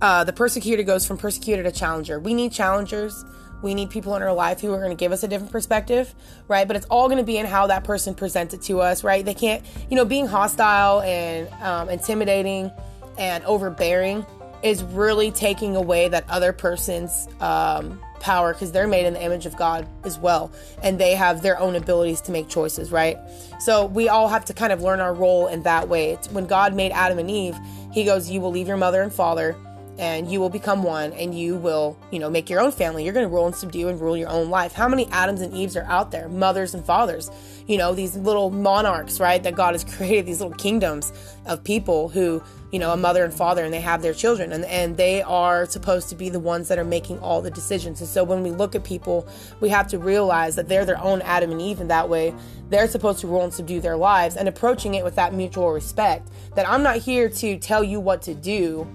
uh, 0.01 0.25
the 0.25 0.33
persecutor 0.33 0.83
goes 0.83 1.07
from 1.07 1.17
persecutor 1.17 1.63
to 1.63 1.71
challenger. 1.71 2.19
We 2.19 2.33
need 2.33 2.51
challengers. 2.51 3.23
We 3.61 3.73
need 3.73 3.89
people 3.89 4.15
in 4.15 4.21
our 4.21 4.33
life 4.33 4.61
who 4.61 4.71
are 4.73 4.77
going 4.77 4.89
to 4.89 4.95
give 4.95 5.11
us 5.11 5.23
a 5.23 5.27
different 5.27 5.51
perspective, 5.51 6.13
right? 6.47 6.67
But 6.67 6.75
it's 6.75 6.85
all 6.87 7.07
going 7.07 7.17
to 7.17 7.23
be 7.23 7.37
in 7.37 7.45
how 7.45 7.67
that 7.67 7.83
person 7.83 8.13
presents 8.13 8.53
it 8.53 8.61
to 8.63 8.81
us, 8.81 9.03
right? 9.03 9.23
They 9.25 9.33
can't, 9.33 9.65
you 9.89 9.95
know, 9.95 10.05
being 10.05 10.27
hostile 10.27 11.01
and 11.01 11.49
um, 11.61 11.89
intimidating 11.89 12.71
and 13.17 13.43
overbearing 13.45 14.25
is 14.63 14.83
really 14.83 15.31
taking 15.31 15.75
away 15.75 16.09
that 16.09 16.29
other 16.29 16.51
person's 16.53 17.27
um, 17.39 17.99
power 18.19 18.53
because 18.53 18.71
they're 18.71 18.87
made 18.87 19.05
in 19.05 19.13
the 19.13 19.23
image 19.23 19.45
of 19.45 19.55
God 19.55 19.87
as 20.03 20.17
well. 20.17 20.51
And 20.81 20.99
they 20.99 21.13
have 21.13 21.41
their 21.41 21.59
own 21.59 21.75
abilities 21.75 22.21
to 22.21 22.31
make 22.31 22.49
choices, 22.49 22.91
right? 22.91 23.17
So 23.59 23.85
we 23.85 24.09
all 24.09 24.27
have 24.27 24.45
to 24.45 24.53
kind 24.53 24.73
of 24.73 24.81
learn 24.81 24.99
our 24.99 25.13
role 25.13 25.47
in 25.47 25.63
that 25.63 25.87
way. 25.87 26.11
It's 26.11 26.29
when 26.31 26.47
God 26.47 26.73
made 26.73 26.91
Adam 26.91 27.19
and 27.19 27.29
Eve, 27.29 27.55
He 27.91 28.03
goes, 28.03 28.29
You 28.29 28.41
will 28.41 28.51
leave 28.51 28.67
your 28.67 28.77
mother 28.77 29.01
and 29.01 29.13
father 29.13 29.55
and 29.97 30.31
you 30.31 30.39
will 30.39 30.49
become 30.49 30.83
one 30.83 31.11
and 31.13 31.37
you 31.37 31.55
will, 31.55 31.97
you 32.11 32.19
know, 32.19 32.29
make 32.29 32.49
your 32.49 32.59
own 32.59 32.71
family. 32.71 33.03
You're 33.03 33.13
going 33.13 33.27
to 33.27 33.33
rule 33.33 33.47
and 33.47 33.55
subdue 33.55 33.87
and 33.87 33.99
rule 33.99 34.15
your 34.15 34.29
own 34.29 34.49
life. 34.49 34.73
How 34.73 34.87
many 34.87 35.07
Adams 35.07 35.41
and 35.41 35.53
Eves 35.53 35.75
are 35.75 35.85
out 35.85 36.11
there? 36.11 36.29
Mothers 36.29 36.73
and 36.73 36.85
fathers. 36.85 37.31
You 37.65 37.77
know, 37.77 37.93
these 37.93 38.15
little 38.15 38.49
monarchs, 38.51 39.19
right? 39.19 39.41
That 39.41 39.55
God 39.55 39.73
has 39.73 39.83
created 39.95 40.25
these 40.25 40.39
little 40.39 40.55
kingdoms 40.57 41.11
of 41.45 41.63
people 41.63 42.09
who, 42.09 42.43
you 42.71 42.79
know, 42.79 42.91
a 42.91 42.97
mother 42.97 43.23
and 43.23 43.33
father 43.33 43.63
and 43.63 43.73
they 43.73 43.81
have 43.81 44.01
their 44.01 44.13
children 44.13 44.51
and 44.51 44.65
and 44.65 44.97
they 44.97 45.21
are 45.23 45.65
supposed 45.65 46.09
to 46.09 46.15
be 46.15 46.29
the 46.29 46.39
ones 46.39 46.67
that 46.67 46.77
are 46.77 46.83
making 46.83 47.19
all 47.19 47.41
the 47.41 47.51
decisions. 47.51 47.99
And 47.99 48.09
so 48.09 48.23
when 48.23 48.43
we 48.43 48.51
look 48.51 48.75
at 48.75 48.83
people, 48.83 49.27
we 49.61 49.69
have 49.69 49.87
to 49.87 49.97
realize 49.97 50.55
that 50.57 50.67
they're 50.67 50.85
their 50.85 51.01
own 51.01 51.21
Adam 51.23 51.51
and 51.51 51.61
Eve 51.61 51.81
in 51.81 51.87
that 51.87 52.07
way. 52.07 52.35
They're 52.69 52.87
supposed 52.87 53.19
to 53.21 53.27
rule 53.27 53.43
and 53.43 53.53
subdue 53.53 53.81
their 53.81 53.97
lives 53.97 54.35
and 54.35 54.47
approaching 54.47 54.93
it 54.93 55.03
with 55.03 55.15
that 55.15 55.33
mutual 55.33 55.71
respect 55.71 56.29
that 56.55 56.69
I'm 56.69 56.83
not 56.83 56.97
here 56.97 57.29
to 57.29 57.57
tell 57.57 57.83
you 57.83 57.99
what 57.99 58.21
to 58.23 58.35
do 58.35 58.87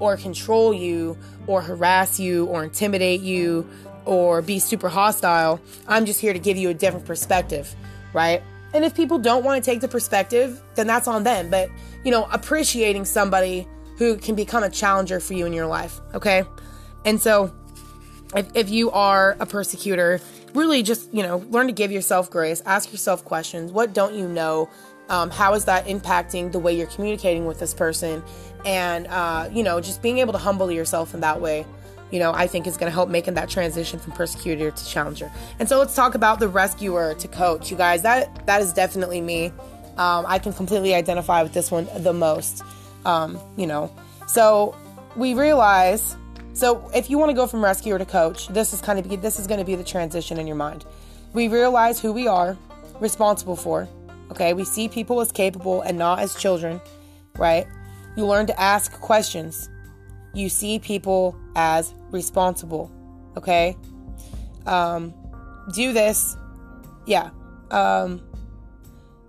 or 0.00 0.16
control 0.16 0.72
you 0.72 1.16
or 1.46 1.62
harass 1.62 2.18
you 2.18 2.46
or 2.46 2.64
intimidate 2.64 3.20
you 3.20 3.68
or 4.04 4.42
be 4.42 4.58
super 4.58 4.88
hostile. 4.88 5.60
I'm 5.88 6.06
just 6.06 6.20
here 6.20 6.32
to 6.32 6.38
give 6.38 6.56
you 6.56 6.70
a 6.70 6.74
different 6.74 7.06
perspective, 7.06 7.74
right? 8.12 8.42
And 8.72 8.84
if 8.84 8.94
people 8.94 9.18
don't 9.18 9.44
want 9.44 9.62
to 9.62 9.70
take 9.70 9.80
the 9.80 9.88
perspective, 9.88 10.60
then 10.74 10.86
that's 10.86 11.06
on 11.06 11.22
them. 11.22 11.48
But, 11.48 11.70
you 12.04 12.10
know, 12.10 12.24
appreciating 12.32 13.04
somebody 13.04 13.68
who 13.98 14.16
can 14.16 14.34
become 14.34 14.64
a 14.64 14.70
challenger 14.70 15.20
for 15.20 15.34
you 15.34 15.46
in 15.46 15.52
your 15.52 15.66
life, 15.66 16.00
okay? 16.12 16.42
And 17.04 17.20
so, 17.20 17.54
if, 18.34 18.48
if 18.54 18.70
you 18.70 18.90
are 18.90 19.36
a 19.38 19.46
persecutor, 19.46 20.20
really 20.54 20.82
just, 20.82 21.12
you 21.14 21.22
know, 21.22 21.38
learn 21.50 21.68
to 21.68 21.72
give 21.72 21.92
yourself 21.92 22.30
grace, 22.30 22.62
ask 22.66 22.90
yourself 22.90 23.24
questions. 23.24 23.70
What 23.70 23.94
don't 23.94 24.14
you 24.14 24.26
know? 24.26 24.68
Um, 25.08 25.30
how 25.30 25.54
is 25.54 25.66
that 25.66 25.86
impacting 25.86 26.52
the 26.52 26.58
way 26.58 26.76
you're 26.76 26.86
communicating 26.86 27.46
with 27.46 27.58
this 27.60 27.74
person? 27.74 28.22
And, 28.64 29.06
uh, 29.08 29.50
you 29.52 29.62
know, 29.62 29.80
just 29.80 30.02
being 30.02 30.18
able 30.18 30.32
to 30.32 30.38
humble 30.38 30.70
yourself 30.70 31.12
in 31.14 31.20
that 31.20 31.40
way, 31.40 31.66
you 32.10 32.18
know, 32.18 32.32
I 32.32 32.46
think 32.46 32.66
is 32.66 32.76
going 32.76 32.90
to 32.90 32.94
help 32.94 33.08
making 33.08 33.34
that 33.34 33.48
transition 33.48 33.98
from 33.98 34.12
persecutor 34.12 34.70
to 34.70 34.86
challenger. 34.86 35.30
And 35.58 35.68
so 35.68 35.78
let's 35.78 35.94
talk 35.94 36.14
about 36.14 36.40
the 36.40 36.48
rescuer 36.48 37.14
to 37.14 37.28
coach. 37.28 37.70
You 37.70 37.76
guys, 37.76 38.02
that 38.02 38.46
that 38.46 38.62
is 38.62 38.72
definitely 38.72 39.20
me. 39.20 39.46
Um, 39.96 40.24
I 40.26 40.38
can 40.38 40.52
completely 40.52 40.94
identify 40.94 41.42
with 41.42 41.52
this 41.52 41.70
one 41.70 41.88
the 41.98 42.12
most. 42.12 42.62
Um, 43.04 43.38
you 43.56 43.66
know, 43.66 43.94
so 44.26 44.76
we 45.16 45.34
realize. 45.34 46.16
So 46.52 46.88
if 46.94 47.10
you 47.10 47.18
want 47.18 47.30
to 47.30 47.34
go 47.34 47.48
from 47.48 47.64
rescuer 47.64 47.98
to 47.98 48.04
coach, 48.04 48.46
this 48.48 48.72
is 48.72 48.80
kind 48.80 48.98
of 48.98 49.20
this 49.20 49.40
is 49.40 49.46
going 49.46 49.58
to 49.58 49.66
be 49.66 49.74
the 49.74 49.84
transition 49.84 50.38
in 50.38 50.46
your 50.46 50.56
mind. 50.56 50.84
We 51.32 51.48
realize 51.48 52.00
who 52.00 52.12
we 52.12 52.28
are 52.28 52.56
responsible 53.00 53.56
for 53.56 53.88
Okay, 54.34 54.52
we 54.52 54.64
see 54.64 54.88
people 54.88 55.20
as 55.20 55.30
capable 55.30 55.82
and 55.82 55.96
not 55.96 56.18
as 56.18 56.34
children, 56.34 56.80
right? 57.38 57.68
You 58.16 58.26
learn 58.26 58.48
to 58.48 58.60
ask 58.60 58.90
questions. 59.00 59.70
You 60.34 60.48
see 60.48 60.80
people 60.80 61.38
as 61.54 61.94
responsible, 62.10 62.90
okay? 63.36 63.76
Um, 64.66 65.14
do 65.72 65.92
this, 65.92 66.36
yeah. 67.06 67.30
Um, 67.70 68.22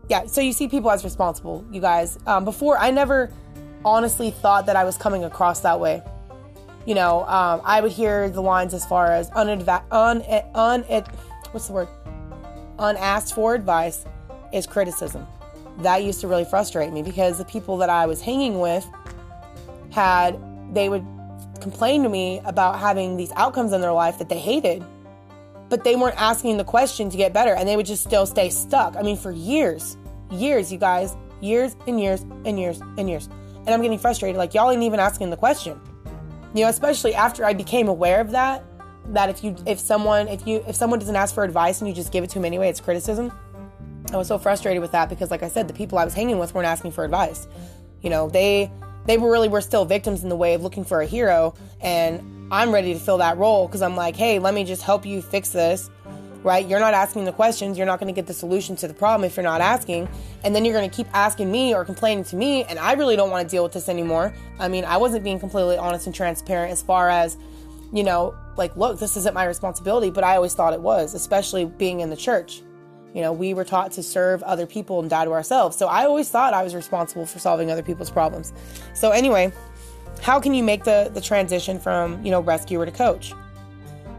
yeah, 0.09 0.25
so 0.25 0.41
you 0.41 0.51
see 0.51 0.67
people 0.67 0.89
as 0.89 1.03
responsible, 1.03 1.63
you 1.71 1.81
guys. 1.81 2.17
Um, 2.25 2.43
before, 2.43 2.75
I 2.79 2.89
never 2.89 3.31
honestly 3.85 4.31
thought 4.31 4.65
that 4.65 4.75
I 4.75 4.85
was 4.85 4.97
coming 4.97 5.23
across 5.23 5.59
that 5.59 5.79
way. 5.79 6.01
You 6.87 6.95
know, 6.95 7.25
um, 7.25 7.61
I 7.63 7.79
would 7.79 7.91
hear 7.91 8.27
the 8.31 8.41
lines 8.41 8.73
as 8.73 8.83
far 8.87 9.11
as 9.11 9.29
unadva- 9.31 9.83
un, 9.91 10.23
un, 10.55 10.81
what's 11.51 11.67
the 11.67 11.73
word? 11.73 11.89
Unasked 12.79 13.35
for 13.35 13.53
advice 13.53 14.03
is 14.55 14.65
criticism. 14.65 15.27
That 15.79 16.03
used 16.03 16.21
to 16.21 16.27
really 16.27 16.45
frustrate 16.45 16.91
me 16.91 17.03
because 17.03 17.37
the 17.37 17.45
people 17.45 17.77
that 17.77 17.89
I 17.89 18.05
was 18.05 18.21
hanging 18.21 18.59
with 18.59 18.87
had, 19.91 20.39
they 20.73 20.89
would 20.89 21.05
complain 21.61 22.03
to 22.03 22.09
me 22.09 22.41
about 22.45 22.79
having 22.79 23.17
these 23.17 23.31
outcomes 23.35 23.73
in 23.73 23.81
their 23.81 23.91
life 23.91 24.17
that 24.19 24.29
they 24.29 24.39
hated, 24.39 24.83
but 25.69 25.83
they 25.83 25.95
weren't 25.95 26.19
asking 26.19 26.57
the 26.57 26.63
question 26.63 27.09
to 27.09 27.17
get 27.17 27.33
better 27.33 27.53
and 27.53 27.67
they 27.67 27.75
would 27.75 27.85
just 27.85 28.03
still 28.03 28.25
stay 28.25 28.49
stuck. 28.49 28.95
I 28.95 29.01
mean, 29.01 29.17
for 29.17 29.31
years, 29.31 29.97
years, 30.31 30.71
you 30.71 30.77
guys, 30.77 31.15
years 31.41 31.75
and 31.87 31.99
years 31.99 32.21
and 32.45 32.57
years 32.57 32.79
and 32.97 33.09
years. 33.09 33.27
And 33.65 33.69
I'm 33.69 33.81
getting 33.81 33.99
frustrated. 33.99 34.37
Like, 34.37 34.53
y'all 34.53 34.71
ain't 34.71 34.83
even 34.83 34.99
asking 34.99 35.31
the 35.31 35.37
question. 35.37 35.79
You 36.53 36.63
know, 36.63 36.69
especially 36.69 37.13
after 37.13 37.43
I 37.43 37.53
became 37.53 37.89
aware 37.89 38.21
of 38.21 38.31
that, 38.31 38.63
that 39.07 39.29
if 39.29 39.43
you, 39.43 39.55
if 39.65 39.79
someone, 39.79 40.27
if 40.29 40.47
you, 40.47 40.63
if 40.67 40.75
someone 40.75 40.99
doesn't 40.99 41.15
ask 41.15 41.35
for 41.35 41.43
advice 41.43 41.81
and 41.81 41.87
you 41.87 41.93
just 41.93 42.11
give 42.13 42.23
it 42.23 42.29
to 42.29 42.35
them 42.35 42.45
anyway, 42.45 42.69
it's 42.69 42.79
criticism 42.79 43.31
I 44.13 44.17
was 44.17 44.27
so 44.27 44.37
frustrated 44.37 44.81
with 44.81 44.91
that 44.91 45.09
because, 45.09 45.31
like 45.31 45.43
I 45.43 45.49
said, 45.49 45.67
the 45.67 45.73
people 45.73 45.97
I 45.97 46.05
was 46.05 46.13
hanging 46.13 46.37
with 46.37 46.53
weren't 46.53 46.67
asking 46.67 46.91
for 46.91 47.03
advice. 47.03 47.47
You 48.01 48.09
know, 48.09 48.29
they 48.29 48.71
they 49.05 49.17
were 49.17 49.31
really 49.31 49.49
were 49.49 49.61
still 49.61 49.85
victims 49.85 50.23
in 50.23 50.29
the 50.29 50.35
way 50.35 50.53
of 50.53 50.61
looking 50.61 50.83
for 50.83 51.01
a 51.01 51.05
hero, 51.05 51.53
and 51.81 52.47
I'm 52.51 52.71
ready 52.71 52.93
to 52.93 52.99
fill 52.99 53.17
that 53.17 53.37
role 53.37 53.67
because 53.67 53.81
I'm 53.81 53.95
like, 53.95 54.15
hey, 54.15 54.39
let 54.39 54.53
me 54.53 54.63
just 54.63 54.83
help 54.83 55.05
you 55.05 55.21
fix 55.21 55.49
this, 55.49 55.89
right? 56.43 56.65
You're 56.67 56.79
not 56.79 56.93
asking 56.93 57.25
the 57.25 57.31
questions. 57.31 57.77
You're 57.77 57.87
not 57.87 57.99
going 57.99 58.13
to 58.13 58.15
get 58.15 58.27
the 58.27 58.33
solution 58.33 58.75
to 58.77 58.87
the 58.87 58.93
problem 58.93 59.25
if 59.25 59.35
you're 59.35 59.43
not 59.43 59.61
asking. 59.61 60.07
And 60.43 60.55
then 60.55 60.63
you're 60.63 60.75
going 60.75 60.89
to 60.89 60.95
keep 60.95 61.07
asking 61.13 61.51
me 61.51 61.73
or 61.73 61.83
complaining 61.83 62.23
to 62.25 62.35
me. 62.35 62.63
And 62.65 62.77
I 62.77 62.93
really 62.93 63.15
don't 63.15 63.31
want 63.31 63.47
to 63.47 63.51
deal 63.51 63.63
with 63.63 63.73
this 63.73 63.89
anymore. 63.89 64.33
I 64.59 64.67
mean, 64.67 64.85
I 64.85 64.97
wasn't 64.97 65.23
being 65.23 65.39
completely 65.39 65.77
honest 65.77 66.05
and 66.05 66.13
transparent 66.13 66.71
as 66.71 66.83
far 66.83 67.09
as, 67.09 67.35
you 67.91 68.03
know, 68.03 68.35
like, 68.57 68.75
look, 68.77 68.99
this 68.99 69.17
isn't 69.17 69.33
my 69.33 69.45
responsibility, 69.45 70.11
but 70.11 70.23
I 70.23 70.35
always 70.35 70.53
thought 70.53 70.73
it 70.73 70.81
was, 70.81 71.15
especially 71.15 71.65
being 71.65 72.01
in 72.01 72.11
the 72.11 72.15
church. 72.15 72.61
You 73.15 73.21
know, 73.21 73.31
we 73.31 73.53
were 73.53 73.63
taught 73.63 73.93
to 73.93 74.03
serve 74.03 74.43
other 74.43 74.65
people 74.65 74.99
and 74.99 75.09
die 75.09 75.23
to 75.23 75.31
ourselves. 75.31 75.77
So 75.77 75.87
I 75.87 76.03
always 76.05 76.29
thought 76.29 76.53
I 76.53 76.63
was 76.63 76.75
responsible 76.75 77.25
for 77.25 77.39
solving 77.39 77.71
other 77.71 77.81
people's 77.81 78.11
problems. 78.11 78.51
So 78.93 79.11
anyway, 79.11 79.53
how 80.21 80.41
can 80.41 80.53
you 80.53 80.61
make 80.61 80.83
the 80.83 81.09
the 81.13 81.21
transition 81.21 81.79
from, 81.79 82.23
you 82.25 82.29
know, 82.29 82.41
rescuer 82.41 82.85
to 82.85 82.91
coach? 82.91 83.31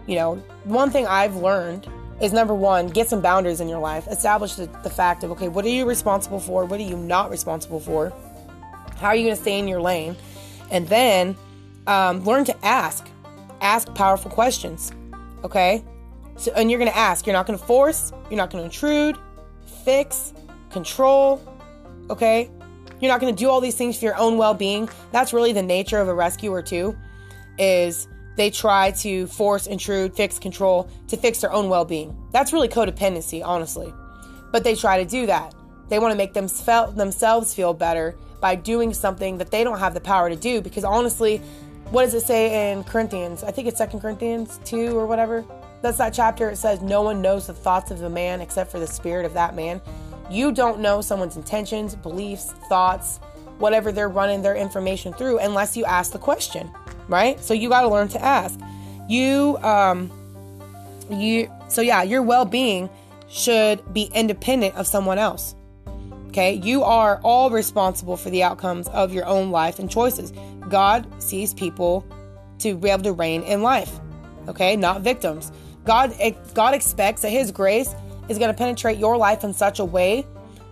You 0.06 0.16
know, 0.16 0.36
one 0.64 0.90
thing 0.90 1.06
I've 1.06 1.36
learned 1.36 1.86
is 2.22 2.32
number 2.32 2.54
one, 2.54 2.86
get 2.88 3.10
some 3.10 3.20
boundaries 3.20 3.60
in 3.60 3.68
your 3.68 3.80
life. 3.80 4.06
Establish 4.06 4.54
the, 4.54 4.66
the 4.82 4.88
fact 4.88 5.22
of, 5.24 5.30
okay, 5.32 5.48
what 5.48 5.66
are 5.66 5.68
you 5.68 5.84
responsible 5.84 6.40
for? 6.40 6.64
What 6.64 6.80
are 6.80 6.84
you 6.84 6.96
not 6.96 7.28
responsible 7.30 7.80
for? 7.80 8.14
How 8.96 9.08
are 9.08 9.16
you 9.16 9.24
going 9.24 9.36
to 9.36 9.42
stay 9.42 9.58
in 9.58 9.68
your 9.68 9.82
lane? 9.82 10.16
And 10.70 10.88
then 10.88 11.36
um, 11.86 12.24
learn 12.24 12.46
to 12.46 12.64
ask. 12.64 13.06
Ask 13.60 13.94
powerful 13.94 14.30
questions. 14.30 14.90
Okay? 15.44 15.84
So, 16.36 16.52
and 16.52 16.70
you're 16.70 16.78
going 16.78 16.90
to 16.90 16.96
ask. 16.96 17.26
You're 17.26 17.34
not 17.34 17.46
going 17.46 17.58
to 17.58 17.64
force. 17.64 18.12
You're 18.30 18.36
not 18.36 18.50
going 18.50 18.62
to 18.62 18.66
intrude, 18.66 19.18
fix, 19.84 20.32
control. 20.70 21.42
Okay? 22.10 22.50
You're 23.00 23.10
not 23.10 23.20
going 23.20 23.34
to 23.34 23.38
do 23.38 23.50
all 23.50 23.60
these 23.60 23.74
things 23.74 23.98
for 23.98 24.04
your 24.04 24.16
own 24.16 24.38
well 24.38 24.54
being. 24.54 24.88
That's 25.12 25.32
really 25.32 25.52
the 25.52 25.62
nature 25.62 25.98
of 25.98 26.08
a 26.08 26.14
rescuer, 26.14 26.62
too, 26.62 26.96
is 27.58 28.08
they 28.36 28.50
try 28.50 28.90
to 28.92 29.26
force, 29.26 29.66
intrude, 29.66 30.14
fix, 30.14 30.38
control 30.38 30.88
to 31.08 31.16
fix 31.16 31.40
their 31.40 31.52
own 31.52 31.68
well 31.68 31.84
being. 31.84 32.16
That's 32.32 32.52
really 32.52 32.68
codependency, 32.68 33.42
honestly. 33.44 33.92
But 34.52 34.64
they 34.64 34.74
try 34.74 35.02
to 35.02 35.08
do 35.08 35.26
that. 35.26 35.54
They 35.88 35.98
want 35.98 36.12
to 36.12 36.16
make 36.16 36.32
them 36.32 36.48
themselves 36.94 37.54
feel 37.54 37.74
better 37.74 38.16
by 38.40 38.54
doing 38.54 38.92
something 38.92 39.38
that 39.38 39.50
they 39.50 39.64
don't 39.64 39.78
have 39.78 39.94
the 39.94 40.00
power 40.00 40.28
to 40.28 40.36
do. 40.36 40.60
Because 40.60 40.84
honestly, 40.84 41.38
what 41.90 42.04
does 42.04 42.14
it 42.14 42.22
say 42.22 42.72
in 42.72 42.84
Corinthians? 42.84 43.44
I 43.44 43.50
think 43.50 43.68
it's 43.68 43.78
Second 43.78 44.00
Corinthians 44.00 44.60
2 44.64 44.96
or 44.96 45.06
whatever. 45.06 45.44
That's 45.82 45.98
that 45.98 46.14
chapter. 46.14 46.50
It 46.50 46.56
says, 46.56 46.80
No 46.80 47.02
one 47.02 47.22
knows 47.22 47.46
the 47.46 47.54
thoughts 47.54 47.90
of 47.90 48.02
a 48.02 48.10
man 48.10 48.40
except 48.40 48.70
for 48.70 48.78
the 48.78 48.86
spirit 48.86 49.26
of 49.26 49.34
that 49.34 49.54
man. 49.54 49.80
You 50.30 50.52
don't 50.52 50.80
know 50.80 51.00
someone's 51.00 51.36
intentions, 51.36 51.94
beliefs, 51.94 52.52
thoughts, 52.68 53.18
whatever 53.58 53.92
they're 53.92 54.08
running 54.08 54.42
their 54.42 54.56
information 54.56 55.12
through 55.12 55.38
unless 55.38 55.76
you 55.76 55.84
ask 55.84 56.12
the 56.12 56.18
question 56.18 56.70
right? 57.08 57.40
So 57.40 57.54
you 57.54 57.68
got 57.68 57.82
to 57.82 57.88
learn 57.88 58.08
to 58.08 58.22
ask. 58.22 58.58
You, 59.08 59.58
um, 59.58 60.10
you, 61.10 61.50
so 61.68 61.80
yeah, 61.80 62.02
your 62.02 62.22
well 62.22 62.44
being 62.44 62.90
should 63.28 63.92
be 63.92 64.10
independent 64.14 64.74
of 64.74 64.86
someone 64.86 65.18
else. 65.18 65.54
Okay, 66.28 66.54
you 66.54 66.82
are 66.82 67.20
all 67.22 67.50
responsible 67.50 68.16
for 68.16 68.30
the 68.30 68.42
outcomes 68.42 68.88
of 68.88 69.12
your 69.12 69.24
own 69.26 69.50
life 69.50 69.78
and 69.78 69.90
choices. 69.90 70.32
God 70.68 71.06
sees 71.22 71.54
people 71.54 72.06
to 72.58 72.76
be 72.76 72.90
able 72.90 73.04
to 73.04 73.12
reign 73.12 73.42
in 73.42 73.62
life. 73.62 73.90
Okay, 74.48 74.76
not 74.76 75.00
victims. 75.00 75.50
God, 75.86 76.14
eh, 76.18 76.32
God 76.52 76.74
expects 76.74 77.22
that 77.22 77.30
His 77.30 77.50
grace 77.50 77.94
is 78.28 78.38
going 78.38 78.50
to 78.50 78.56
penetrate 78.56 78.98
your 78.98 79.16
life 79.16 79.44
in 79.44 79.54
such 79.54 79.78
a 79.78 79.84
way 79.84 80.26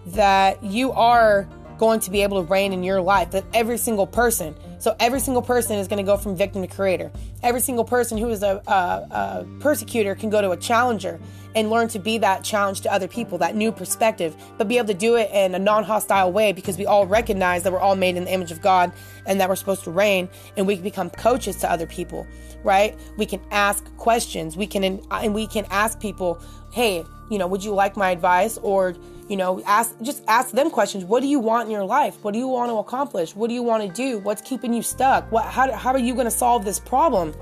that 0.07 0.63
you 0.63 0.93
are 0.93 1.49
going 1.79 2.01
to 2.01 2.11
be 2.11 2.23
able 2.23 2.43
to 2.43 2.51
reign 2.51 2.73
in 2.73 2.83
your 2.83 3.01
life. 3.01 3.31
That 3.31 3.45
every 3.55 3.79
single 3.79 4.07
person 4.07 4.55
so 4.85 4.95
every 5.01 5.19
single 5.19 5.41
person 5.41 5.79
is 5.79 5.89
going 5.89 5.97
to 5.97 6.05
go 6.05 6.19
from 6.19 6.37
victim 6.37 6.61
to 6.61 6.69
creator. 6.69 7.11
Every 7.43 7.63
single 7.63 7.87
person 7.87 8.19
who 8.19 8.29
is 8.29 8.43
a, 8.43 8.61
a, 8.67 8.71
a, 8.71 9.47
persecutor 9.59 10.15
can 10.15 10.29
go 10.29 10.43
to 10.43 10.51
a 10.51 10.59
challenger 10.59 11.19
and 11.55 11.71
learn 11.71 11.89
to 11.89 11.99
be 11.99 12.19
that 12.19 12.45
challenge 12.45 12.83
to 12.83 12.93
other 12.93 13.09
people, 13.09 13.39
that 13.39 13.57
new 13.57 13.73
perspective, 13.73 14.37
but 14.59 14.69
be 14.69 14.77
able 14.77 14.89
to 14.89 14.93
do 14.93 15.17
it 15.17 15.31
in 15.31 15.55
a 15.55 15.59
non 15.59 15.85
hostile 15.85 16.31
way 16.31 16.53
because 16.53 16.77
we 16.77 16.85
all 16.85 17.07
recognize 17.07 17.63
that 17.63 17.73
we're 17.73 17.81
all 17.81 17.97
made 17.97 18.19
in 18.19 18.25
the 18.25 18.31
image 18.35 18.53
of 18.53 18.61
God 18.61 18.93
and 19.25 19.41
that 19.41 19.49
we're 19.49 19.57
supposed 19.57 19.85
to 19.85 19.91
reign 19.91 20.29
and 20.59 20.67
we 20.67 20.75
can 20.75 20.85
become 20.85 21.09
coaches 21.09 21.57
to 21.61 21.71
other 21.71 21.87
people, 21.87 22.27
right? 22.63 22.95
We 23.17 23.25
can 23.25 23.41
ask 23.53 23.83
questions. 23.97 24.55
We 24.55 24.67
can, 24.67 25.01
and 25.11 25.35
we 25.35 25.47
can 25.47 25.65
ask 25.71 25.99
people, 25.99 26.39
hey, 26.75 27.07
you 27.31 27.39
know, 27.39 27.47
would 27.47 27.65
you 27.65 27.73
like 27.73 27.97
my 27.97 28.11
advice? 28.11 28.59
Or, 28.59 28.95
you 29.29 29.37
know, 29.37 29.63
ask 29.65 29.95
just 30.03 30.23
ask 30.29 30.51
them 30.51 30.71
questions. 30.71 31.05
What 31.05 31.21
do 31.21 31.27
you 31.27 31.39
want 31.39 31.67
in 31.67 31.73
your 31.73 31.85
life? 31.85 32.23
What 32.23 32.33
do 32.33 32.39
you 32.39 32.49
want 32.49 32.71
to 32.71 32.77
accomplish? 32.77 33.35
What 33.35 33.49
do 33.49 33.55
you 33.55 33.63
want 33.63 33.83
to 33.83 33.89
do? 33.89 34.19
What's 34.19 34.43
keeping 34.43 34.75
you 34.75 34.83
stuck? 34.83 35.31
What 35.33 35.45
how, 35.47 35.73
how 35.73 35.93
are 35.93 35.99
you 35.99 36.15
going 36.15 36.27
to 36.27 36.31
solve 36.31 36.65
this 36.65 36.79
problem? 36.79 37.35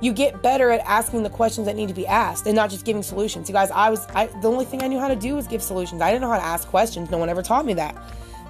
You 0.00 0.12
get 0.12 0.42
better 0.42 0.70
at 0.70 0.80
asking 0.86 1.24
the 1.24 1.30
questions 1.30 1.66
that 1.66 1.74
need 1.74 1.88
to 1.88 1.94
be 1.94 2.06
asked 2.06 2.46
and 2.46 2.54
not 2.54 2.70
just 2.70 2.84
giving 2.84 3.02
solutions. 3.02 3.48
You 3.48 3.52
guys, 3.52 3.72
I 3.72 3.90
was 3.90 4.06
I 4.08 4.26
the 4.26 4.48
only 4.48 4.64
thing 4.64 4.82
I 4.82 4.86
knew 4.86 5.00
how 5.00 5.08
to 5.08 5.16
do 5.16 5.34
was 5.34 5.48
give 5.48 5.60
solutions. 5.60 6.00
I 6.00 6.10
didn't 6.10 6.22
know 6.22 6.30
how 6.30 6.38
to 6.38 6.44
ask 6.44 6.68
questions. 6.68 7.10
No 7.10 7.18
one 7.18 7.28
ever 7.28 7.42
taught 7.42 7.66
me 7.66 7.74
that. 7.74 7.96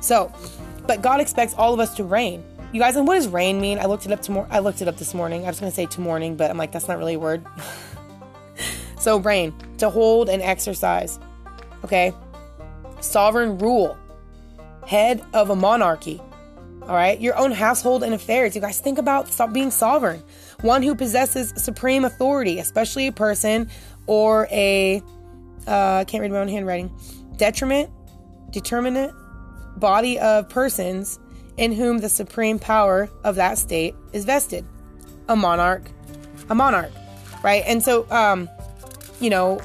So, 0.00 0.30
but 0.86 1.00
God 1.00 1.20
expects 1.20 1.54
all 1.54 1.72
of 1.72 1.80
us 1.80 1.94
to 1.96 2.04
reign. 2.04 2.44
You 2.70 2.80
guys, 2.80 2.96
and 2.96 3.06
what 3.06 3.14
does 3.14 3.28
reign 3.28 3.62
mean? 3.62 3.78
I 3.78 3.86
looked 3.86 4.04
it 4.04 4.12
up 4.12 4.20
tomorrow. 4.20 4.46
I 4.50 4.58
looked 4.58 4.82
it 4.82 4.88
up 4.88 4.98
this 4.98 5.14
morning. 5.14 5.44
I 5.44 5.48
was 5.48 5.58
going 5.58 5.72
to 5.72 5.74
say 5.74 5.86
to 5.86 6.02
morning, 6.02 6.36
but 6.36 6.50
I'm 6.50 6.58
like 6.58 6.70
that's 6.70 6.86
not 6.86 6.98
really 6.98 7.14
a 7.14 7.18
word. 7.18 7.46
so, 8.98 9.16
reign, 9.16 9.54
to 9.78 9.88
hold 9.88 10.28
and 10.28 10.42
exercise. 10.42 11.18
Okay? 11.82 12.12
Sovereign 13.00 13.58
rule, 13.58 13.96
head 14.86 15.24
of 15.32 15.50
a 15.50 15.56
monarchy. 15.56 16.20
All 16.82 16.94
right, 16.94 17.20
your 17.20 17.36
own 17.36 17.52
household 17.52 18.02
and 18.02 18.14
affairs. 18.14 18.54
You 18.54 18.62
guys 18.62 18.80
think 18.80 18.98
about 18.98 19.30
being 19.52 19.70
sovereign, 19.70 20.22
one 20.62 20.82
who 20.82 20.94
possesses 20.94 21.52
supreme 21.56 22.04
authority, 22.04 22.58
especially 22.58 23.08
a 23.08 23.12
person 23.12 23.68
or 24.06 24.48
a 24.50 25.02
uh, 25.66 26.04
can't 26.04 26.22
read 26.22 26.32
my 26.32 26.38
own 26.38 26.48
handwriting. 26.48 26.90
Detriment, 27.36 27.90
determinate 28.50 29.12
body 29.76 30.18
of 30.18 30.48
persons 30.48 31.20
in 31.58 31.72
whom 31.72 31.98
the 31.98 32.08
supreme 32.08 32.58
power 32.58 33.08
of 33.22 33.34
that 33.36 33.58
state 33.58 33.94
is 34.12 34.24
vested. 34.24 34.64
A 35.28 35.36
monarch, 35.36 35.90
a 36.48 36.54
monarch, 36.54 36.92
right? 37.42 37.62
And 37.66 37.82
so, 37.82 38.10
um, 38.10 38.48
you 39.20 39.28
know, 39.28 39.60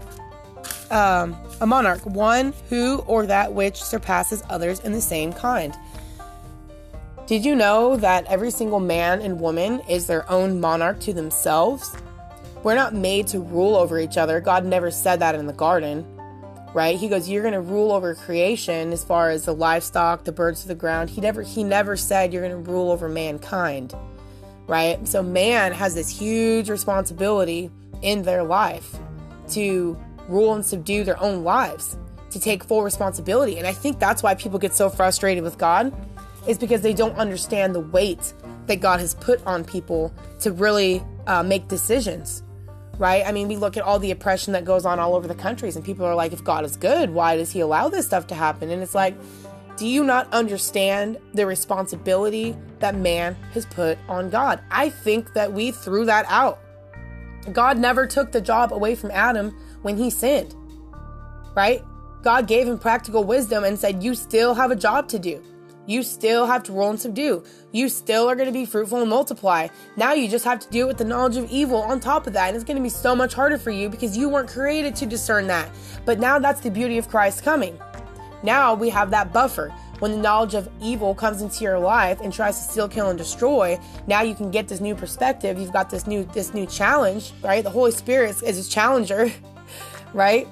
um, 0.91 1.35
a 1.63 1.65
monarch, 1.65 2.05
one 2.05 2.53
who 2.69 2.99
or 3.07 3.25
that 3.25 3.53
which 3.53 3.81
surpasses 3.81 4.43
others 4.49 4.81
in 4.81 4.91
the 4.91 5.01
same 5.01 5.33
kind. 5.33 5.73
Did 7.25 7.45
you 7.45 7.55
know 7.55 7.95
that 7.95 8.25
every 8.25 8.51
single 8.51 8.81
man 8.81 9.21
and 9.21 9.39
woman 9.39 9.79
is 9.89 10.07
their 10.07 10.29
own 10.29 10.59
monarch 10.59 10.99
to 11.01 11.13
themselves? 11.13 11.95
We're 12.63 12.75
not 12.75 12.93
made 12.93 13.27
to 13.27 13.39
rule 13.39 13.75
over 13.75 13.97
each 13.97 14.17
other. 14.17 14.41
God 14.41 14.65
never 14.65 14.91
said 14.91 15.21
that 15.21 15.35
in 15.35 15.47
the 15.47 15.53
garden, 15.53 16.05
right? 16.73 16.97
He 16.97 17.07
goes, 17.07 17.29
"You're 17.29 17.41
going 17.41 17.53
to 17.53 17.61
rule 17.61 17.93
over 17.93 18.13
creation 18.13 18.91
as 18.91 19.03
far 19.05 19.29
as 19.29 19.45
the 19.45 19.55
livestock, 19.55 20.25
the 20.25 20.33
birds 20.33 20.61
of 20.61 20.67
the 20.67 20.75
ground." 20.75 21.09
He 21.09 21.21
never 21.21 21.43
he 21.43 21.63
never 21.63 21.95
said 21.95 22.33
you're 22.33 22.47
going 22.47 22.63
to 22.63 22.71
rule 22.71 22.91
over 22.91 23.07
mankind, 23.07 23.95
right? 24.67 25.05
So 25.07 25.23
man 25.23 25.71
has 25.71 25.95
this 25.95 26.09
huge 26.09 26.69
responsibility 26.69 27.71
in 28.01 28.23
their 28.23 28.43
life 28.43 28.97
to 29.51 29.97
rule 30.27 30.53
and 30.53 30.65
subdue 30.65 31.03
their 31.03 31.21
own 31.21 31.43
lives, 31.43 31.97
to 32.31 32.39
take 32.39 32.63
full 32.63 32.83
responsibility. 32.83 33.57
And 33.57 33.67
I 33.67 33.73
think 33.73 33.99
that's 33.99 34.23
why 34.23 34.35
people 34.35 34.59
get 34.59 34.73
so 34.73 34.89
frustrated 34.89 35.43
with 35.43 35.57
God, 35.57 35.93
is 36.47 36.57
because 36.57 36.81
they 36.81 36.93
don't 36.93 37.15
understand 37.17 37.75
the 37.75 37.79
weight 37.79 38.33
that 38.67 38.81
God 38.81 38.99
has 38.99 39.13
put 39.15 39.45
on 39.45 39.63
people 39.63 40.13
to 40.39 40.51
really 40.51 41.03
uh, 41.27 41.43
make 41.43 41.67
decisions. 41.67 42.43
Right? 42.99 43.25
I 43.25 43.31
mean, 43.31 43.47
we 43.47 43.55
look 43.55 43.75
at 43.75 43.83
all 43.83 43.97
the 43.97 44.11
oppression 44.11 44.53
that 44.53 44.65
goes 44.65 44.85
on 44.85 44.99
all 44.99 45.15
over 45.15 45.27
the 45.27 45.35
countries, 45.35 45.75
and 45.75 45.83
people 45.83 46.05
are 46.05 46.15
like, 46.15 46.31
if 46.31 46.43
God 46.43 46.63
is 46.63 46.77
good, 46.77 47.09
why 47.09 47.37
does 47.37 47.51
He 47.51 47.59
allow 47.59 47.89
this 47.89 48.05
stuff 48.05 48.27
to 48.27 48.35
happen? 48.35 48.69
And 48.69 48.83
it's 48.83 48.93
like, 48.93 49.15
do 49.77 49.87
you 49.87 50.03
not 50.03 50.31
understand 50.31 51.17
the 51.33 51.47
responsibility 51.47 52.55
that 52.79 52.95
man 52.95 53.35
has 53.53 53.65
put 53.65 53.97
on 54.07 54.29
God? 54.29 54.61
I 54.69 54.89
think 54.89 55.33
that 55.33 55.51
we 55.51 55.71
threw 55.71 56.05
that 56.05 56.25
out. 56.29 56.59
God 57.51 57.79
never 57.79 58.05
took 58.05 58.31
the 58.31 58.39
job 58.39 58.71
away 58.71 58.93
from 58.93 59.09
Adam 59.11 59.57
when 59.83 59.95
he 59.97 60.09
sinned, 60.09 60.55
right? 61.55 61.83
God 62.23 62.47
gave 62.47 62.67
him 62.67 62.79
practical 62.79 63.23
wisdom 63.23 63.63
and 63.63 63.77
said, 63.77 64.01
You 64.01 64.15
still 64.15 64.53
have 64.55 64.71
a 64.71 64.75
job 64.75 65.07
to 65.09 65.19
do. 65.19 65.43
You 65.85 66.01
still 66.01 66.45
have 66.45 66.63
to 66.63 66.71
rule 66.71 66.89
and 66.89 66.99
subdue. 66.99 67.43
You 67.73 67.89
still 67.89 68.29
are 68.29 68.35
going 68.35 68.47
to 68.47 68.53
be 68.53 68.65
fruitful 68.65 69.01
and 69.01 69.09
multiply. 69.09 69.67
Now 69.97 70.13
you 70.13 70.29
just 70.29 70.45
have 70.45 70.59
to 70.61 70.69
deal 70.69 70.87
with 70.87 70.97
the 70.97 71.03
knowledge 71.03 71.35
of 71.35 71.51
evil 71.51 71.81
on 71.81 71.99
top 71.99 72.25
of 72.25 72.33
that. 72.33 72.47
And 72.47 72.55
it's 72.55 72.63
going 72.63 72.77
to 72.77 72.83
be 72.83 72.89
so 72.89 73.13
much 73.13 73.33
harder 73.33 73.57
for 73.57 73.71
you 73.71 73.89
because 73.89 74.17
you 74.17 74.29
weren't 74.29 74.49
created 74.49 74.95
to 74.97 75.05
discern 75.05 75.47
that. 75.47 75.69
But 76.05 76.19
now 76.19 76.39
that's 76.39 76.61
the 76.61 76.71
beauty 76.71 76.97
of 76.97 77.09
Christ 77.09 77.43
coming. 77.43 77.77
Now 78.43 78.73
we 78.73 78.89
have 78.89 79.11
that 79.11 79.33
buffer. 79.33 79.73
When 79.99 80.11
the 80.11 80.17
knowledge 80.17 80.53
of 80.53 80.69
evil 80.81 81.15
comes 81.15 81.41
into 81.41 81.63
your 81.63 81.79
life 81.79 82.19
and 82.21 82.33
tries 82.33 82.57
to 82.57 82.71
steal, 82.71 82.89
kill, 82.89 83.09
and 83.09 83.17
destroy, 83.17 83.79
now 84.07 84.21
you 84.21 84.35
can 84.35 84.51
get 84.51 84.67
this 84.67 84.81
new 84.81 84.95
perspective. 84.95 85.57
You've 85.57 85.71
got 85.71 85.89
this 85.89 86.07
new 86.07 86.25
this 86.25 86.53
new 86.53 86.65
challenge, 86.65 87.31
right? 87.41 87.63
The 87.63 87.69
Holy 87.69 87.91
Spirit 87.91 88.41
is 88.43 88.65
a 88.65 88.69
challenger 88.69 89.31
right? 90.13 90.47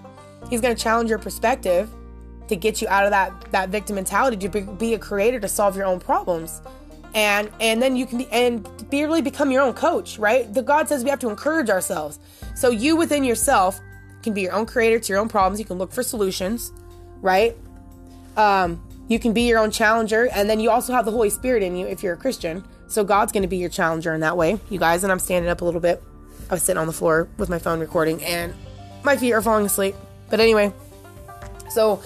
He's 0.49 0.61
going 0.61 0.75
to 0.75 0.81
challenge 0.81 1.09
your 1.09 1.19
perspective 1.19 1.89
to 2.47 2.55
get 2.55 2.81
you 2.81 2.87
out 2.89 3.05
of 3.05 3.11
that 3.11 3.51
that 3.51 3.69
victim 3.69 3.95
mentality 3.95 4.35
to 4.37 4.49
be, 4.49 4.61
be, 4.61 4.93
a 4.93 4.99
creator 4.99 5.39
to 5.39 5.47
solve 5.47 5.75
your 5.75 5.85
own 5.85 5.99
problems. 5.99 6.61
And 7.13 7.49
and 7.59 7.81
then 7.81 7.95
you 7.95 8.05
can 8.05 8.19
be 8.19 8.27
and 8.27 8.67
be 8.89 9.03
really 9.03 9.21
become 9.21 9.51
your 9.51 9.63
own 9.63 9.73
coach, 9.73 10.17
right? 10.17 10.51
The 10.53 10.61
God 10.61 10.87
says 10.87 11.03
we 11.03 11.09
have 11.09 11.19
to 11.19 11.29
encourage 11.29 11.69
ourselves. 11.69 12.19
So 12.55 12.69
you 12.69 12.95
within 12.95 13.23
yourself 13.23 13.79
can 14.21 14.33
be 14.33 14.41
your 14.41 14.53
own 14.53 14.65
creator 14.65 14.99
to 14.99 15.13
your 15.13 15.19
own 15.19 15.29
problems. 15.29 15.59
You 15.59 15.65
can 15.65 15.77
look 15.77 15.91
for 15.91 16.03
solutions, 16.03 16.71
right? 17.21 17.55
Um, 18.37 18.81
you 19.07 19.19
can 19.19 19.33
be 19.33 19.43
your 19.43 19.59
own 19.59 19.71
challenger, 19.71 20.29
and 20.29 20.49
then 20.49 20.59
you 20.59 20.69
also 20.69 20.93
have 20.93 21.05
the 21.05 21.11
Holy 21.11 21.29
Spirit 21.29 21.63
in 21.63 21.75
you 21.75 21.85
if 21.87 22.01
you're 22.03 22.13
a 22.13 22.17
Christian. 22.17 22.63
So 22.87 23.03
God's 23.03 23.31
going 23.31 23.43
to 23.43 23.49
be 23.49 23.57
your 23.57 23.69
challenger 23.69 24.13
in 24.13 24.21
that 24.21 24.37
way, 24.37 24.57
you 24.69 24.79
guys. 24.79 25.03
And 25.03 25.11
I'm 25.11 25.19
standing 25.19 25.49
up 25.49 25.61
a 25.61 25.65
little 25.65 25.81
bit. 25.81 26.01
I 26.49 26.53
was 26.53 26.63
sitting 26.63 26.79
on 26.79 26.87
the 26.87 26.93
floor 26.93 27.29
with 27.37 27.49
my 27.49 27.59
phone 27.59 27.79
recording, 27.79 28.23
and 28.23 28.53
my 29.03 29.17
feet 29.17 29.33
are 29.33 29.41
falling 29.41 29.65
asleep. 29.65 29.95
But 30.29 30.39
anyway, 30.39 30.73
so 31.69 32.01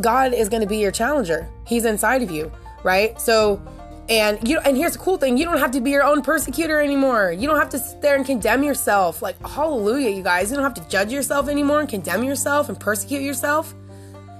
God 0.00 0.32
is 0.32 0.48
going 0.48 0.62
to 0.62 0.68
be 0.68 0.78
your 0.78 0.90
challenger. 0.90 1.48
He's 1.66 1.84
inside 1.84 2.22
of 2.22 2.30
you, 2.30 2.50
right? 2.82 3.20
So, 3.20 3.62
and 4.08 4.46
you 4.48 4.58
and 4.60 4.76
here's 4.76 4.92
the 4.94 4.98
cool 4.98 5.16
thing: 5.16 5.36
you 5.36 5.44
don't 5.44 5.58
have 5.58 5.70
to 5.72 5.80
be 5.80 5.90
your 5.90 6.04
own 6.04 6.22
persecutor 6.22 6.80
anymore. 6.80 7.32
You 7.32 7.46
don't 7.48 7.58
have 7.58 7.70
to 7.70 7.78
sit 7.78 8.00
there 8.02 8.16
and 8.16 8.26
condemn 8.26 8.62
yourself. 8.62 9.22
Like 9.22 9.40
hallelujah, 9.46 10.10
you 10.10 10.22
guys! 10.22 10.50
You 10.50 10.56
don't 10.56 10.64
have 10.64 10.74
to 10.74 10.88
judge 10.88 11.12
yourself 11.12 11.48
anymore 11.48 11.80
and 11.80 11.88
condemn 11.88 12.24
yourself 12.24 12.68
and 12.68 12.78
persecute 12.78 13.22
yourself. 13.22 13.74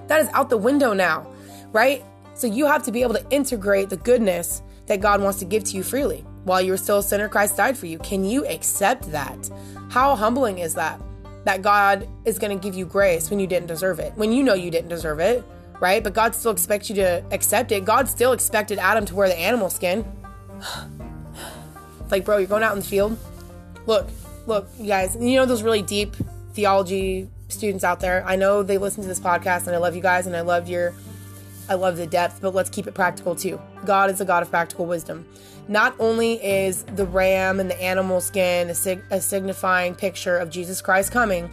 That 0.08 0.20
is 0.20 0.28
out 0.32 0.50
the 0.50 0.56
window 0.56 0.92
now, 0.92 1.30
right? 1.72 2.02
So 2.34 2.46
you 2.46 2.66
have 2.66 2.82
to 2.84 2.92
be 2.92 3.02
able 3.02 3.14
to 3.14 3.24
integrate 3.30 3.90
the 3.90 3.96
goodness 3.96 4.62
that 4.86 5.00
God 5.00 5.22
wants 5.22 5.38
to 5.38 5.44
give 5.44 5.62
to 5.64 5.76
you 5.76 5.84
freely. 5.84 6.24
While 6.44 6.62
you 6.62 6.72
were 6.72 6.78
still 6.78 6.98
a 6.98 7.02
sinner, 7.02 7.28
Christ 7.28 7.56
died 7.56 7.76
for 7.76 7.86
you. 7.86 7.98
Can 7.98 8.24
you 8.24 8.46
accept 8.46 9.12
that? 9.12 9.50
How 9.90 10.16
humbling 10.16 10.58
is 10.58 10.74
that? 10.74 11.00
That 11.44 11.62
God 11.62 12.08
is 12.24 12.38
going 12.38 12.56
to 12.56 12.62
give 12.62 12.74
you 12.74 12.84
grace 12.84 13.30
when 13.30 13.40
you 13.40 13.46
didn't 13.46 13.66
deserve 13.66 13.98
it, 13.98 14.12
when 14.16 14.32
you 14.32 14.42
know 14.42 14.54
you 14.54 14.70
didn't 14.70 14.88
deserve 14.88 15.20
it, 15.20 15.44
right? 15.80 16.02
But 16.02 16.14
God 16.14 16.34
still 16.34 16.52
expects 16.52 16.88
you 16.88 16.96
to 16.96 17.24
accept 17.30 17.72
it. 17.72 17.84
God 17.84 18.08
still 18.08 18.32
expected 18.32 18.78
Adam 18.78 19.06
to 19.06 19.14
wear 19.14 19.28
the 19.28 19.38
animal 19.38 19.70
skin. 19.70 20.04
like, 22.10 22.24
bro, 22.24 22.38
you're 22.38 22.46
going 22.46 22.62
out 22.62 22.72
in 22.72 22.80
the 22.80 22.84
field. 22.84 23.18
Look, 23.86 24.08
look, 24.46 24.68
you 24.78 24.86
guys, 24.86 25.16
you 25.18 25.36
know 25.36 25.46
those 25.46 25.62
really 25.62 25.82
deep 25.82 26.14
theology 26.52 27.28
students 27.48 27.84
out 27.84 28.00
there. 28.00 28.24
I 28.26 28.36
know 28.36 28.62
they 28.62 28.78
listen 28.78 29.02
to 29.02 29.08
this 29.08 29.20
podcast 29.20 29.66
and 29.66 29.74
I 29.74 29.78
love 29.78 29.96
you 29.96 30.02
guys 30.02 30.26
and 30.26 30.36
I 30.36 30.42
love 30.42 30.68
your 30.68 30.94
I 31.68 31.74
love 31.74 31.96
the 31.96 32.06
depth, 32.06 32.40
but 32.42 32.52
let's 32.52 32.68
keep 32.68 32.88
it 32.88 32.94
practical 32.94 33.36
too. 33.36 33.60
God 33.84 34.10
is 34.10 34.20
a 34.20 34.24
God 34.24 34.42
of 34.42 34.50
practical 34.50 34.86
wisdom. 34.86 35.24
Not 35.70 35.94
only 36.00 36.32
is 36.44 36.82
the 36.82 37.06
ram 37.06 37.60
and 37.60 37.70
the 37.70 37.80
animal 37.80 38.20
skin 38.20 38.70
a, 38.70 38.74
sig- 38.74 39.04
a 39.12 39.20
signifying 39.20 39.94
picture 39.94 40.36
of 40.36 40.50
Jesus 40.50 40.82
Christ 40.82 41.12
coming, 41.12 41.48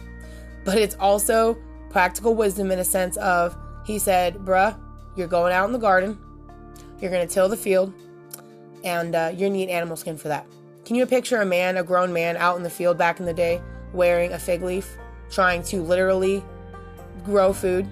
but 0.64 0.76
it's 0.76 0.96
also 0.96 1.56
practical 1.90 2.34
wisdom 2.34 2.72
in 2.72 2.80
a 2.80 2.84
sense 2.84 3.16
of, 3.18 3.56
he 3.86 4.00
said, 4.00 4.34
bruh, 4.38 4.76
you're 5.14 5.28
going 5.28 5.52
out 5.52 5.66
in 5.66 5.72
the 5.72 5.78
garden, 5.78 6.18
you're 7.00 7.12
going 7.12 7.26
to 7.26 7.32
till 7.32 7.48
the 7.48 7.56
field, 7.56 7.94
and 8.82 9.14
uh, 9.14 9.32
you 9.32 9.48
need 9.48 9.68
animal 9.68 9.96
skin 9.96 10.16
for 10.16 10.26
that. 10.26 10.44
Can 10.84 10.96
you 10.96 11.06
picture 11.06 11.40
a 11.40 11.46
man, 11.46 11.76
a 11.76 11.84
grown 11.84 12.12
man, 12.12 12.36
out 12.38 12.56
in 12.56 12.64
the 12.64 12.70
field 12.70 12.98
back 12.98 13.20
in 13.20 13.26
the 13.26 13.32
day 13.32 13.62
wearing 13.92 14.32
a 14.32 14.38
fig 14.38 14.62
leaf, 14.62 14.96
trying 15.30 15.62
to 15.62 15.80
literally 15.80 16.42
grow 17.24 17.52
food 17.52 17.86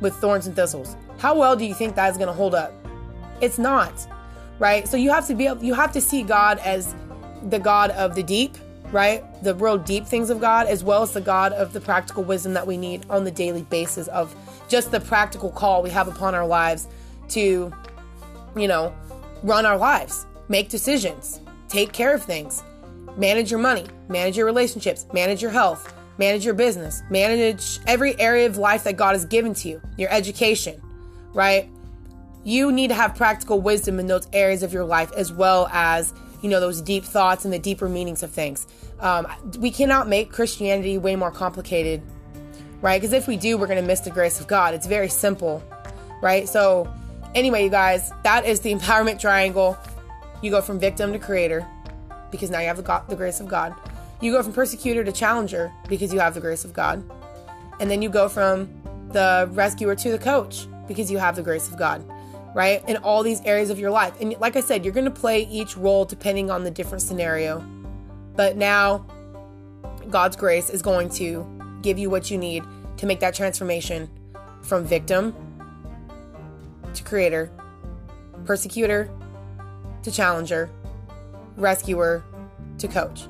with 0.00 0.16
thorns 0.16 0.48
and 0.48 0.56
thistles? 0.56 0.96
How 1.18 1.38
well 1.38 1.54
do 1.54 1.64
you 1.64 1.74
think 1.74 1.94
that 1.94 2.10
is 2.10 2.16
going 2.16 2.26
to 2.26 2.34
hold 2.34 2.56
up? 2.56 2.72
It's 3.40 3.58
not 3.58 3.92
right? 4.58 4.86
So 4.88 4.96
you 4.96 5.10
have 5.10 5.26
to 5.28 5.34
be 5.34 5.46
able, 5.46 5.62
you 5.62 5.74
have 5.74 5.92
to 5.92 6.00
see 6.00 6.22
God 6.22 6.58
as 6.58 6.94
the 7.48 7.58
God 7.58 7.90
of 7.90 8.14
the 8.14 8.22
deep, 8.22 8.56
right? 8.90 9.24
The 9.42 9.54
real 9.54 9.78
deep 9.78 10.06
things 10.06 10.30
of 10.30 10.40
God, 10.40 10.66
as 10.66 10.84
well 10.84 11.02
as 11.02 11.12
the 11.12 11.20
God 11.20 11.52
of 11.52 11.72
the 11.72 11.80
practical 11.80 12.22
wisdom 12.22 12.54
that 12.54 12.66
we 12.66 12.76
need 12.76 13.04
on 13.10 13.24
the 13.24 13.30
daily 13.30 13.62
basis 13.62 14.08
of 14.08 14.34
just 14.68 14.90
the 14.90 15.00
practical 15.00 15.50
call 15.50 15.82
we 15.82 15.90
have 15.90 16.08
upon 16.08 16.34
our 16.34 16.46
lives 16.46 16.86
to, 17.30 17.72
you 18.56 18.68
know, 18.68 18.94
run 19.42 19.66
our 19.66 19.76
lives, 19.76 20.26
make 20.48 20.68
decisions, 20.68 21.40
take 21.68 21.92
care 21.92 22.14
of 22.14 22.22
things, 22.22 22.62
manage 23.16 23.50
your 23.50 23.60
money, 23.60 23.86
manage 24.08 24.36
your 24.36 24.46
relationships, 24.46 25.06
manage 25.12 25.42
your 25.42 25.50
health, 25.50 25.92
manage 26.18 26.44
your 26.44 26.54
business, 26.54 27.02
manage 27.10 27.80
every 27.86 28.18
area 28.20 28.46
of 28.46 28.56
life 28.56 28.84
that 28.84 28.96
God 28.96 29.12
has 29.12 29.24
given 29.24 29.54
to 29.54 29.68
you, 29.68 29.82
your 29.98 30.10
education, 30.10 30.80
right? 31.32 31.68
You 32.44 32.70
need 32.70 32.88
to 32.88 32.94
have 32.94 33.14
practical 33.14 33.60
wisdom 33.60 33.98
in 33.98 34.06
those 34.06 34.28
areas 34.32 34.62
of 34.62 34.72
your 34.72 34.84
life 34.84 35.10
as 35.12 35.32
well 35.32 35.66
as 35.72 36.12
you 36.42 36.50
know 36.50 36.60
those 36.60 36.82
deep 36.82 37.04
thoughts 37.04 37.44
and 37.46 37.52
the 37.52 37.58
deeper 37.58 37.88
meanings 37.88 38.22
of 38.22 38.30
things. 38.30 38.66
Um, 39.00 39.26
we 39.58 39.70
cannot 39.70 40.08
make 40.08 40.30
christianity 40.30 40.98
way 40.98 41.16
more 41.16 41.30
complicated 41.30 42.02
right? 42.80 43.00
Because 43.00 43.14
if 43.14 43.26
we 43.26 43.38
do 43.38 43.56
we're 43.56 43.66
going 43.66 43.80
to 43.80 43.86
miss 43.86 44.00
the 44.00 44.10
grace 44.10 44.40
of 44.40 44.46
god. 44.46 44.74
It's 44.74 44.86
very 44.86 45.08
simple 45.08 45.64
right? 46.22 46.48
So 46.48 46.92
anyway 47.34 47.64
you 47.64 47.70
guys 47.70 48.12
that 48.22 48.44
is 48.44 48.60
the 48.60 48.74
empowerment 48.74 49.18
triangle. 49.18 49.78
You 50.42 50.50
go 50.50 50.60
from 50.60 50.78
victim 50.78 51.12
to 51.12 51.18
creator 51.18 51.66
because 52.30 52.50
now 52.50 52.60
you 52.60 52.66
have 52.66 52.76
the, 52.76 53.02
the 53.08 53.16
grace 53.16 53.40
of 53.40 53.48
god. 53.48 53.74
You 54.20 54.32
go 54.32 54.42
from 54.42 54.52
persecutor 54.52 55.02
to 55.02 55.12
challenger 55.12 55.72
because 55.88 56.12
you 56.12 56.20
have 56.20 56.34
the 56.34 56.40
grace 56.40 56.64
of 56.64 56.74
god. 56.74 57.02
And 57.80 57.90
then 57.90 58.02
you 58.02 58.10
go 58.10 58.28
from 58.28 58.68
the 59.08 59.48
rescuer 59.52 59.94
to 59.94 60.10
the 60.10 60.18
coach 60.18 60.66
because 60.86 61.10
you 61.10 61.18
have 61.18 61.36
the 61.36 61.42
grace 61.42 61.68
of 61.68 61.78
god 61.78 62.04
right? 62.54 62.88
In 62.88 62.96
all 62.98 63.22
these 63.22 63.40
areas 63.42 63.68
of 63.68 63.78
your 63.78 63.90
life. 63.90 64.18
And 64.20 64.34
like 64.38 64.56
I 64.56 64.60
said, 64.60 64.84
you're 64.84 64.94
going 64.94 65.04
to 65.04 65.10
play 65.10 65.42
each 65.42 65.76
role 65.76 66.04
depending 66.04 66.50
on 66.50 66.62
the 66.62 66.70
different 66.70 67.02
scenario. 67.02 67.60
But 68.36 68.56
now, 68.56 69.06
God's 70.08 70.36
grace 70.36 70.70
is 70.70 70.80
going 70.80 71.08
to 71.10 71.46
give 71.82 71.98
you 71.98 72.08
what 72.08 72.30
you 72.30 72.38
need 72.38 72.64
to 72.98 73.06
make 73.06 73.20
that 73.20 73.34
transformation 73.34 74.08
from 74.62 74.84
victim 74.84 75.34
to 76.94 77.02
creator, 77.02 77.50
persecutor 78.44 79.10
to 80.02 80.10
challenger, 80.10 80.70
rescuer 81.56 82.24
to 82.78 82.88
coach, 82.88 83.26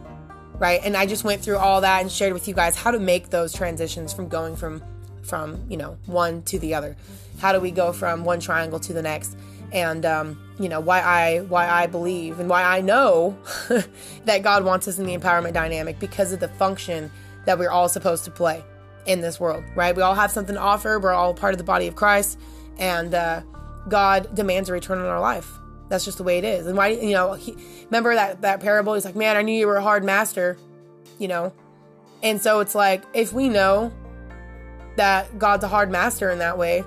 right? 0.59 0.81
And 0.85 0.97
I 0.97 1.07
just 1.07 1.25
went 1.25 1.43
through 1.43 1.57
all 1.57 1.81
that 1.81 2.03
and 2.03 2.11
shared 2.11 2.33
with 2.33 2.47
you 2.47 2.55
guys 2.55 2.77
how 2.77 2.91
to 2.91 2.99
make 2.99 3.31
those 3.31 3.53
transitions 3.53 4.13
from 4.13 4.29
going 4.29 4.55
from 4.57 4.83
from 5.25 5.65
you 5.69 5.77
know 5.77 5.97
one 6.07 6.43
to 6.43 6.59
the 6.59 6.75
other. 6.75 6.97
How 7.39 7.53
do 7.53 7.61
we 7.61 7.71
go 7.71 7.93
from 7.93 8.25
one 8.25 8.41
triangle 8.41 8.79
to 8.81 8.93
the 8.93 9.03
next? 9.03 9.37
And 9.73 10.07
um, 10.07 10.39
you 10.59 10.69
know 10.69 10.81
why 10.81 11.01
i 11.01 11.41
why 11.41 11.69
i 11.69 11.87
believe 11.87 12.39
and 12.39 12.49
why 12.49 12.63
i 12.63 12.81
know 12.81 13.37
that 14.25 14.43
god 14.43 14.65
wants 14.65 14.87
us 14.87 14.99
in 14.99 15.07
the 15.07 15.17
empowerment 15.17 15.53
dynamic 15.53 15.99
because 15.99 16.33
of 16.33 16.41
the 16.41 16.49
function 16.49 17.11
that 17.45 17.59
we're 17.59 17.71
all 17.71 17.89
supposed 17.89 18.25
to 18.25 18.31
play 18.31 18.63
in 19.07 19.21
this 19.21 19.39
world 19.41 19.65
right? 19.75 19.95
We 19.95 20.03
all 20.03 20.15
have 20.15 20.31
something 20.31 20.55
to 20.55 20.61
offer. 20.61 20.99
We're 20.99 21.13
all 21.13 21.35
part 21.35 21.53
of 21.53 21.59
the 21.59 21.65
body 21.65 21.87
of 21.89 21.97
christ. 21.97 22.39
And 22.79 23.15
uh, 23.15 23.43
god 23.89 24.35
demands 24.35 24.69
a 24.69 24.73
return 24.73 24.99
on 24.99 25.07
our 25.07 25.21
life. 25.21 25.51
That's 25.89 26.05
just 26.05 26.19
the 26.19 26.25
way 26.25 26.39
it 26.39 26.45
is. 26.45 26.67
And 26.67 26.77
why 26.77 26.89
you 26.89 27.13
know 27.13 27.35
he, 27.35 27.57
remember 27.87 28.15
that 28.15 28.43
that 28.43 28.61
parable? 28.61 28.95
He's 28.95 29.05
like 29.05 29.17
man 29.17 29.37
i 29.37 29.43
knew 29.43 29.59
you 29.59 29.67
were 29.67 29.77
a 29.77 29.83
hard 29.83 30.05
master 30.05 30.57
you 31.19 31.29
know? 31.29 31.53
And 32.23 32.41
so 32.41 32.61
it's 32.61 32.75
like 32.75 33.05
if 33.13 33.33
we 33.33 33.49
know 33.49 33.93
that 34.97 35.39
God's 35.39 35.65
a 35.65 35.69
hard 35.69 35.91
master 35.91 36.31
in 36.31 36.39
that 36.39 36.59
way, 36.59 36.85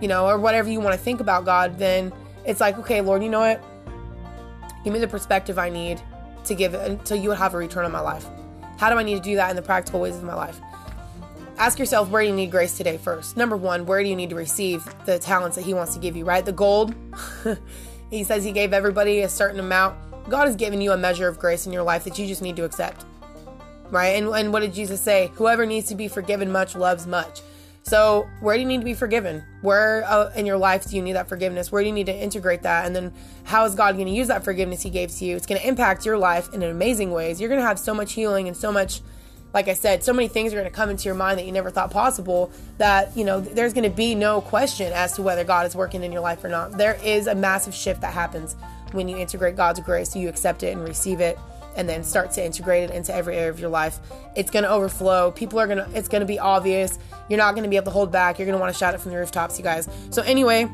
you 0.00 0.08
know, 0.08 0.26
or 0.26 0.38
whatever 0.38 0.68
you 0.68 0.80
want 0.80 0.94
to 0.94 1.00
think 1.00 1.20
about 1.20 1.44
God, 1.44 1.78
then 1.78 2.12
it's 2.44 2.60
like, 2.60 2.78
okay, 2.78 3.00
Lord, 3.00 3.22
you 3.22 3.28
know 3.28 3.40
what? 3.40 3.62
Give 4.84 4.92
me 4.92 4.98
the 4.98 5.08
perspective 5.08 5.58
I 5.58 5.68
need 5.68 6.00
to 6.44 6.54
give 6.54 6.74
until 6.74 7.16
you 7.16 7.30
would 7.30 7.38
have 7.38 7.54
a 7.54 7.56
return 7.56 7.84
on 7.84 7.92
my 7.92 8.00
life. 8.00 8.26
How 8.78 8.90
do 8.90 8.96
I 8.96 9.02
need 9.02 9.16
to 9.16 9.20
do 9.20 9.36
that 9.36 9.50
in 9.50 9.56
the 9.56 9.62
practical 9.62 10.00
ways 10.00 10.16
of 10.16 10.22
my 10.22 10.34
life? 10.34 10.60
Ask 11.58 11.78
yourself 11.78 12.10
where 12.10 12.22
do 12.22 12.28
you 12.28 12.34
need 12.34 12.50
grace 12.50 12.76
today 12.76 12.98
first. 12.98 13.36
Number 13.36 13.56
one, 13.56 13.86
where 13.86 14.02
do 14.02 14.08
you 14.08 14.16
need 14.16 14.30
to 14.30 14.36
receive 14.36 14.84
the 15.06 15.18
talents 15.18 15.56
that 15.56 15.64
He 15.64 15.72
wants 15.74 15.94
to 15.94 15.98
give 15.98 16.14
you, 16.16 16.24
right? 16.24 16.44
The 16.44 16.52
gold, 16.52 16.94
He 18.10 18.24
says 18.24 18.44
He 18.44 18.52
gave 18.52 18.72
everybody 18.72 19.20
a 19.20 19.28
certain 19.28 19.58
amount. 19.58 19.96
God 20.28 20.46
has 20.46 20.56
given 20.56 20.80
you 20.80 20.92
a 20.92 20.96
measure 20.96 21.28
of 21.28 21.38
grace 21.38 21.66
in 21.66 21.72
your 21.72 21.82
life 21.82 22.04
that 22.04 22.18
you 22.18 22.26
just 22.26 22.42
need 22.42 22.56
to 22.56 22.64
accept 22.64 23.04
right? 23.90 24.16
And, 24.16 24.28
and 24.28 24.52
what 24.52 24.60
did 24.60 24.74
Jesus 24.74 25.00
say? 25.00 25.30
Whoever 25.34 25.66
needs 25.66 25.88
to 25.88 25.94
be 25.94 26.08
forgiven 26.08 26.50
much 26.50 26.74
loves 26.74 27.06
much. 27.06 27.40
So, 27.86 28.28
where 28.40 28.56
do 28.56 28.62
you 28.62 28.66
need 28.66 28.78
to 28.78 28.84
be 28.84 28.94
forgiven? 28.94 29.44
Where 29.62 30.02
uh, 30.06 30.32
in 30.34 30.44
your 30.44 30.56
life 30.56 30.86
do 30.86 30.96
you 30.96 31.02
need 31.02 31.12
that 31.12 31.28
forgiveness? 31.28 31.70
Where 31.70 31.82
do 31.82 31.86
you 31.86 31.94
need 31.94 32.06
to 32.06 32.16
integrate 32.16 32.62
that? 32.62 32.84
And 32.84 32.96
then, 32.96 33.12
how 33.44 33.64
is 33.64 33.76
God 33.76 33.94
going 33.94 34.08
to 34.08 34.12
use 34.12 34.26
that 34.26 34.42
forgiveness 34.42 34.82
He 34.82 34.90
gave 34.90 35.12
to 35.12 35.24
you? 35.24 35.36
It's 35.36 35.46
going 35.46 35.60
to 35.60 35.68
impact 35.68 36.04
your 36.04 36.18
life 36.18 36.52
in 36.52 36.64
amazing 36.64 37.12
ways. 37.12 37.40
You're 37.40 37.48
going 37.48 37.60
to 37.60 37.66
have 37.66 37.78
so 37.78 37.94
much 37.94 38.12
healing 38.12 38.48
and 38.48 38.56
so 38.56 38.72
much, 38.72 39.02
like 39.54 39.68
I 39.68 39.74
said, 39.74 40.02
so 40.02 40.12
many 40.12 40.26
things 40.26 40.52
are 40.52 40.56
going 40.56 40.68
to 40.68 40.74
come 40.74 40.90
into 40.90 41.04
your 41.04 41.14
mind 41.14 41.38
that 41.38 41.46
you 41.46 41.52
never 41.52 41.70
thought 41.70 41.92
possible. 41.92 42.50
That, 42.78 43.16
you 43.16 43.24
know, 43.24 43.40
there's 43.40 43.72
going 43.72 43.88
to 43.88 43.96
be 43.96 44.16
no 44.16 44.40
question 44.40 44.92
as 44.92 45.12
to 45.12 45.22
whether 45.22 45.44
God 45.44 45.64
is 45.64 45.76
working 45.76 46.02
in 46.02 46.10
your 46.10 46.22
life 46.22 46.42
or 46.42 46.48
not. 46.48 46.72
There 46.72 46.98
is 47.04 47.28
a 47.28 47.36
massive 47.36 47.72
shift 47.72 48.00
that 48.00 48.12
happens 48.12 48.56
when 48.90 49.06
you 49.08 49.16
integrate 49.16 49.54
God's 49.54 49.78
grace, 49.78 50.12
so 50.12 50.18
you 50.18 50.28
accept 50.28 50.64
it 50.64 50.76
and 50.76 50.82
receive 50.82 51.20
it 51.20 51.38
and 51.76 51.88
then 51.88 52.02
start 52.02 52.30
to 52.32 52.44
integrate 52.44 52.90
it 52.90 52.94
into 52.94 53.14
every 53.14 53.36
area 53.36 53.50
of 53.50 53.60
your 53.60 53.70
life. 53.70 53.98
It's 54.34 54.50
going 54.50 54.64
to 54.64 54.70
overflow. 54.70 55.30
People 55.30 55.58
are 55.60 55.66
going 55.66 55.78
to, 55.78 55.88
it's 55.96 56.08
going 56.08 56.20
to 56.20 56.26
be 56.26 56.38
obvious. 56.38 56.98
You're 57.28 57.38
not 57.38 57.52
going 57.54 57.64
to 57.64 57.70
be 57.70 57.76
able 57.76 57.86
to 57.86 57.90
hold 57.90 58.10
back. 58.10 58.38
You're 58.38 58.46
going 58.46 58.58
to 58.58 58.60
want 58.60 58.72
to 58.72 58.78
shout 58.78 58.94
it 58.94 59.00
from 59.00 59.12
the 59.12 59.18
rooftops, 59.18 59.58
you 59.58 59.64
guys. 59.64 59.88
So, 60.10 60.22
anyway, 60.22 60.68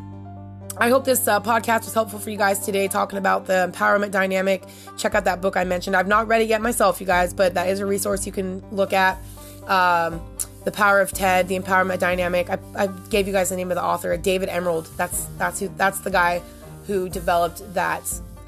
I 0.79 0.89
hope 0.89 1.05
this 1.05 1.29
uh, 1.29 1.41
podcast 1.41 1.85
was 1.85 1.95
helpful 1.95 2.19
for 2.19 2.31
you 2.31 2.39
guys 2.39 2.61
today, 2.61 2.89
talking 2.89 3.19
about 3.19 3.47
the 3.47 3.71
empowerment 3.71 4.11
dynamic. 4.11 4.65
Check 4.97 5.15
out 5.15 5.25
that 5.25 5.41
book 5.41 5.57
I 5.57 5.65
mentioned. 5.65 5.97
I've 5.97 6.09
not 6.09 6.29
read 6.29 6.43
it 6.43 6.49
yet 6.49 6.63
myself, 6.63 7.01
you 7.01 7.07
guys, 7.07 7.35
but 7.35 7.55
that 7.55 7.69
is 7.69 7.81
a 7.81 7.87
resource 7.87 8.27
you 8.27 8.33
can 8.33 8.61
look 8.71 8.93
at. 8.93 9.19
Um, 9.67 10.21
the 10.65 10.73
Power 10.73 11.01
of 11.01 11.13
Ted, 11.13 11.49
the 11.49 11.59
Empowerment 11.59 11.99
Dynamic. 11.99 12.49
I, 12.49 12.59
I 12.77 12.87
gave 13.11 13.27
you 13.27 13.33
guys 13.33 13.51
the 13.51 13.57
name 13.57 13.71
of 13.71 13.75
the 13.75 13.83
author, 13.83 14.17
David 14.17 14.49
Emerald. 14.49 14.89
That's 14.97 15.25
that's 15.37 15.61
who 15.61 15.69
that's 15.77 16.01
the 16.01 16.11
guy 16.11 16.41
who 16.87 17.09
developed 17.09 17.75
that 17.75 18.03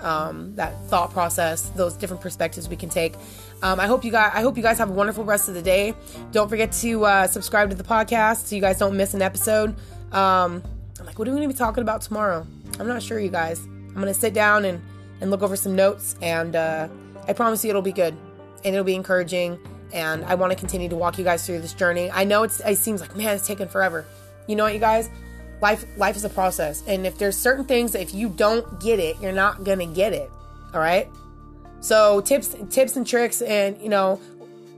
um, 0.04 0.54
that 0.56 0.78
thought 0.86 1.12
process, 1.12 1.62
those 1.70 1.94
different 1.94 2.22
perspectives 2.22 2.68
we 2.68 2.76
can 2.76 2.88
take. 2.88 3.14
Um, 3.62 3.80
I 3.80 3.86
hope 3.86 4.04
you 4.04 4.12
guys 4.12 4.32
I 4.34 4.42
hope 4.42 4.56
you 4.56 4.62
guys 4.62 4.78
have 4.78 4.90
a 4.90 4.92
wonderful 4.92 5.24
rest 5.24 5.48
of 5.48 5.54
the 5.54 5.62
day. 5.62 5.94
Don't 6.32 6.48
forget 6.48 6.70
to 6.72 7.04
uh, 7.04 7.26
subscribe 7.26 7.70
to 7.70 7.76
the 7.76 7.84
podcast 7.84 8.46
so 8.46 8.54
you 8.54 8.60
guys 8.60 8.78
don't 8.78 8.96
miss 8.96 9.14
an 9.14 9.22
episode. 9.22 9.70
Um, 10.12 10.62
I'm 11.00 11.06
like, 11.06 11.18
what 11.18 11.26
are 11.26 11.32
we 11.32 11.38
gonna 11.38 11.48
be 11.48 11.54
talking 11.54 11.82
about 11.82 12.02
tomorrow? 12.02 12.46
I'm 12.78 12.86
not 12.86 13.02
sure, 13.02 13.18
you 13.18 13.30
guys. 13.30 13.64
I'm 13.64 13.94
gonna 13.94 14.14
sit 14.14 14.34
down 14.34 14.64
and 14.64 14.82
and 15.20 15.30
look 15.30 15.42
over 15.42 15.56
some 15.56 15.74
notes, 15.74 16.16
and 16.20 16.54
uh, 16.54 16.88
I 17.26 17.32
promise 17.32 17.64
you 17.64 17.70
it'll 17.70 17.82
be 17.82 17.92
good 17.92 18.14
and 18.64 18.74
it'll 18.74 18.84
be 18.84 18.94
encouraging. 18.94 19.58
And 19.92 20.24
I 20.24 20.34
want 20.34 20.52
to 20.52 20.58
continue 20.58 20.88
to 20.88 20.96
walk 20.96 21.18
you 21.18 21.24
guys 21.24 21.46
through 21.46 21.60
this 21.60 21.72
journey. 21.72 22.10
I 22.10 22.24
know 22.24 22.42
it's 22.42 22.60
it 22.60 22.76
seems 22.76 23.00
like 23.00 23.16
man, 23.16 23.36
it's 23.36 23.46
taken 23.46 23.68
forever. 23.68 24.04
You 24.46 24.56
know 24.56 24.64
what, 24.64 24.74
you 24.74 24.80
guys? 24.80 25.08
Life 25.64 25.86
life 25.96 26.14
is 26.14 26.26
a 26.26 26.28
process, 26.28 26.82
and 26.86 27.06
if 27.06 27.16
there's 27.16 27.38
certain 27.38 27.64
things 27.64 27.92
that 27.92 28.02
if 28.02 28.12
you 28.12 28.28
don't 28.28 28.78
get 28.80 28.98
it, 28.98 29.16
you're 29.18 29.32
not 29.32 29.64
gonna 29.64 29.86
get 29.86 30.12
it. 30.12 30.30
All 30.74 30.80
right. 30.80 31.08
So 31.80 32.20
tips 32.20 32.54
tips 32.68 32.96
and 32.96 33.06
tricks, 33.06 33.40
and 33.40 33.80
you 33.80 33.88
know 33.88 34.20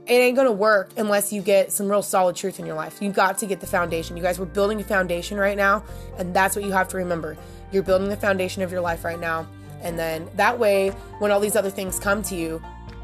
it 0.05 0.13
ain't 0.13 0.37
gonna 0.37 0.49
work 0.49 0.91
unless 0.95 1.33
you 1.33 1.41
get 1.41 1.73
some 1.73 1.89
real 1.89 2.01
solid 2.01 2.37
truth 2.37 2.57
in 2.57 2.65
your 2.65 2.77
life. 2.77 3.01
You 3.01 3.11
got 3.11 3.37
to 3.39 3.45
get 3.45 3.59
the 3.59 3.67
foundation. 3.67 4.15
You 4.15 4.23
guys, 4.23 4.39
we're 4.39 4.45
building 4.45 4.79
a 4.79 4.83
foundation 4.85 5.37
right 5.37 5.57
now, 5.57 5.83
and 6.17 6.33
that's 6.33 6.55
what 6.55 6.63
you 6.63 6.71
have 6.71 6.87
to 6.87 6.95
remember. 6.95 7.35
You're 7.73 7.83
building 7.83 8.07
the 8.07 8.15
foundation 8.15 8.63
of 8.63 8.71
your 8.71 8.79
life 8.79 9.03
right 9.03 9.19
now, 9.19 9.45
and 9.81 9.99
then 9.99 10.29
that 10.35 10.57
way, 10.57 10.91
when 11.19 11.31
all 11.31 11.41
these 11.41 11.57
other 11.57 11.69
things 11.69 11.99
come 11.99 12.21
to 12.21 12.33
you, 12.33 12.61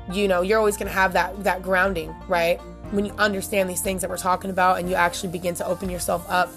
you 0.09 0.29
know 0.29 0.41
you're 0.41 0.57
always 0.57 0.77
gonna 0.77 0.89
have 0.89 1.11
that 1.11 1.43
that 1.43 1.61
grounding, 1.61 2.15
right? 2.29 2.61
When 2.91 3.03
you 3.03 3.11
understand 3.17 3.69
these 3.69 3.81
things 3.81 3.99
that 4.03 4.09
we're 4.09 4.15
talking 4.15 4.51
about, 4.51 4.79
and 4.79 4.89
you 4.89 4.95
actually 4.95 5.33
begin 5.33 5.53
to 5.55 5.65
open 5.67 5.89
yourself 5.89 6.25
up 6.29 6.49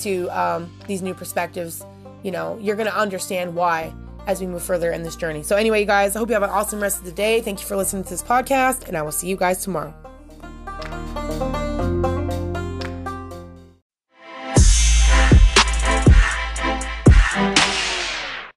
to 0.00 0.28
um, 0.28 0.72
these 0.86 1.02
new 1.02 1.14
perspectives, 1.14 1.84
you 2.22 2.30
know, 2.30 2.58
you're 2.60 2.76
going 2.76 2.88
to 2.88 2.96
understand 2.96 3.54
why 3.54 3.92
as 4.26 4.40
we 4.40 4.46
move 4.46 4.62
further 4.62 4.92
in 4.92 5.02
this 5.02 5.16
journey. 5.16 5.42
So, 5.42 5.56
anyway, 5.56 5.80
you 5.80 5.86
guys, 5.86 6.14
I 6.14 6.18
hope 6.18 6.28
you 6.28 6.34
have 6.34 6.42
an 6.42 6.50
awesome 6.50 6.80
rest 6.80 6.98
of 6.98 7.04
the 7.04 7.12
day. 7.12 7.40
Thank 7.40 7.60
you 7.60 7.66
for 7.66 7.76
listening 7.76 8.04
to 8.04 8.10
this 8.10 8.22
podcast, 8.22 8.86
and 8.88 8.96
I 8.96 9.02
will 9.02 9.12
see 9.12 9.28
you 9.28 9.36
guys 9.36 9.62
tomorrow. 9.62 9.94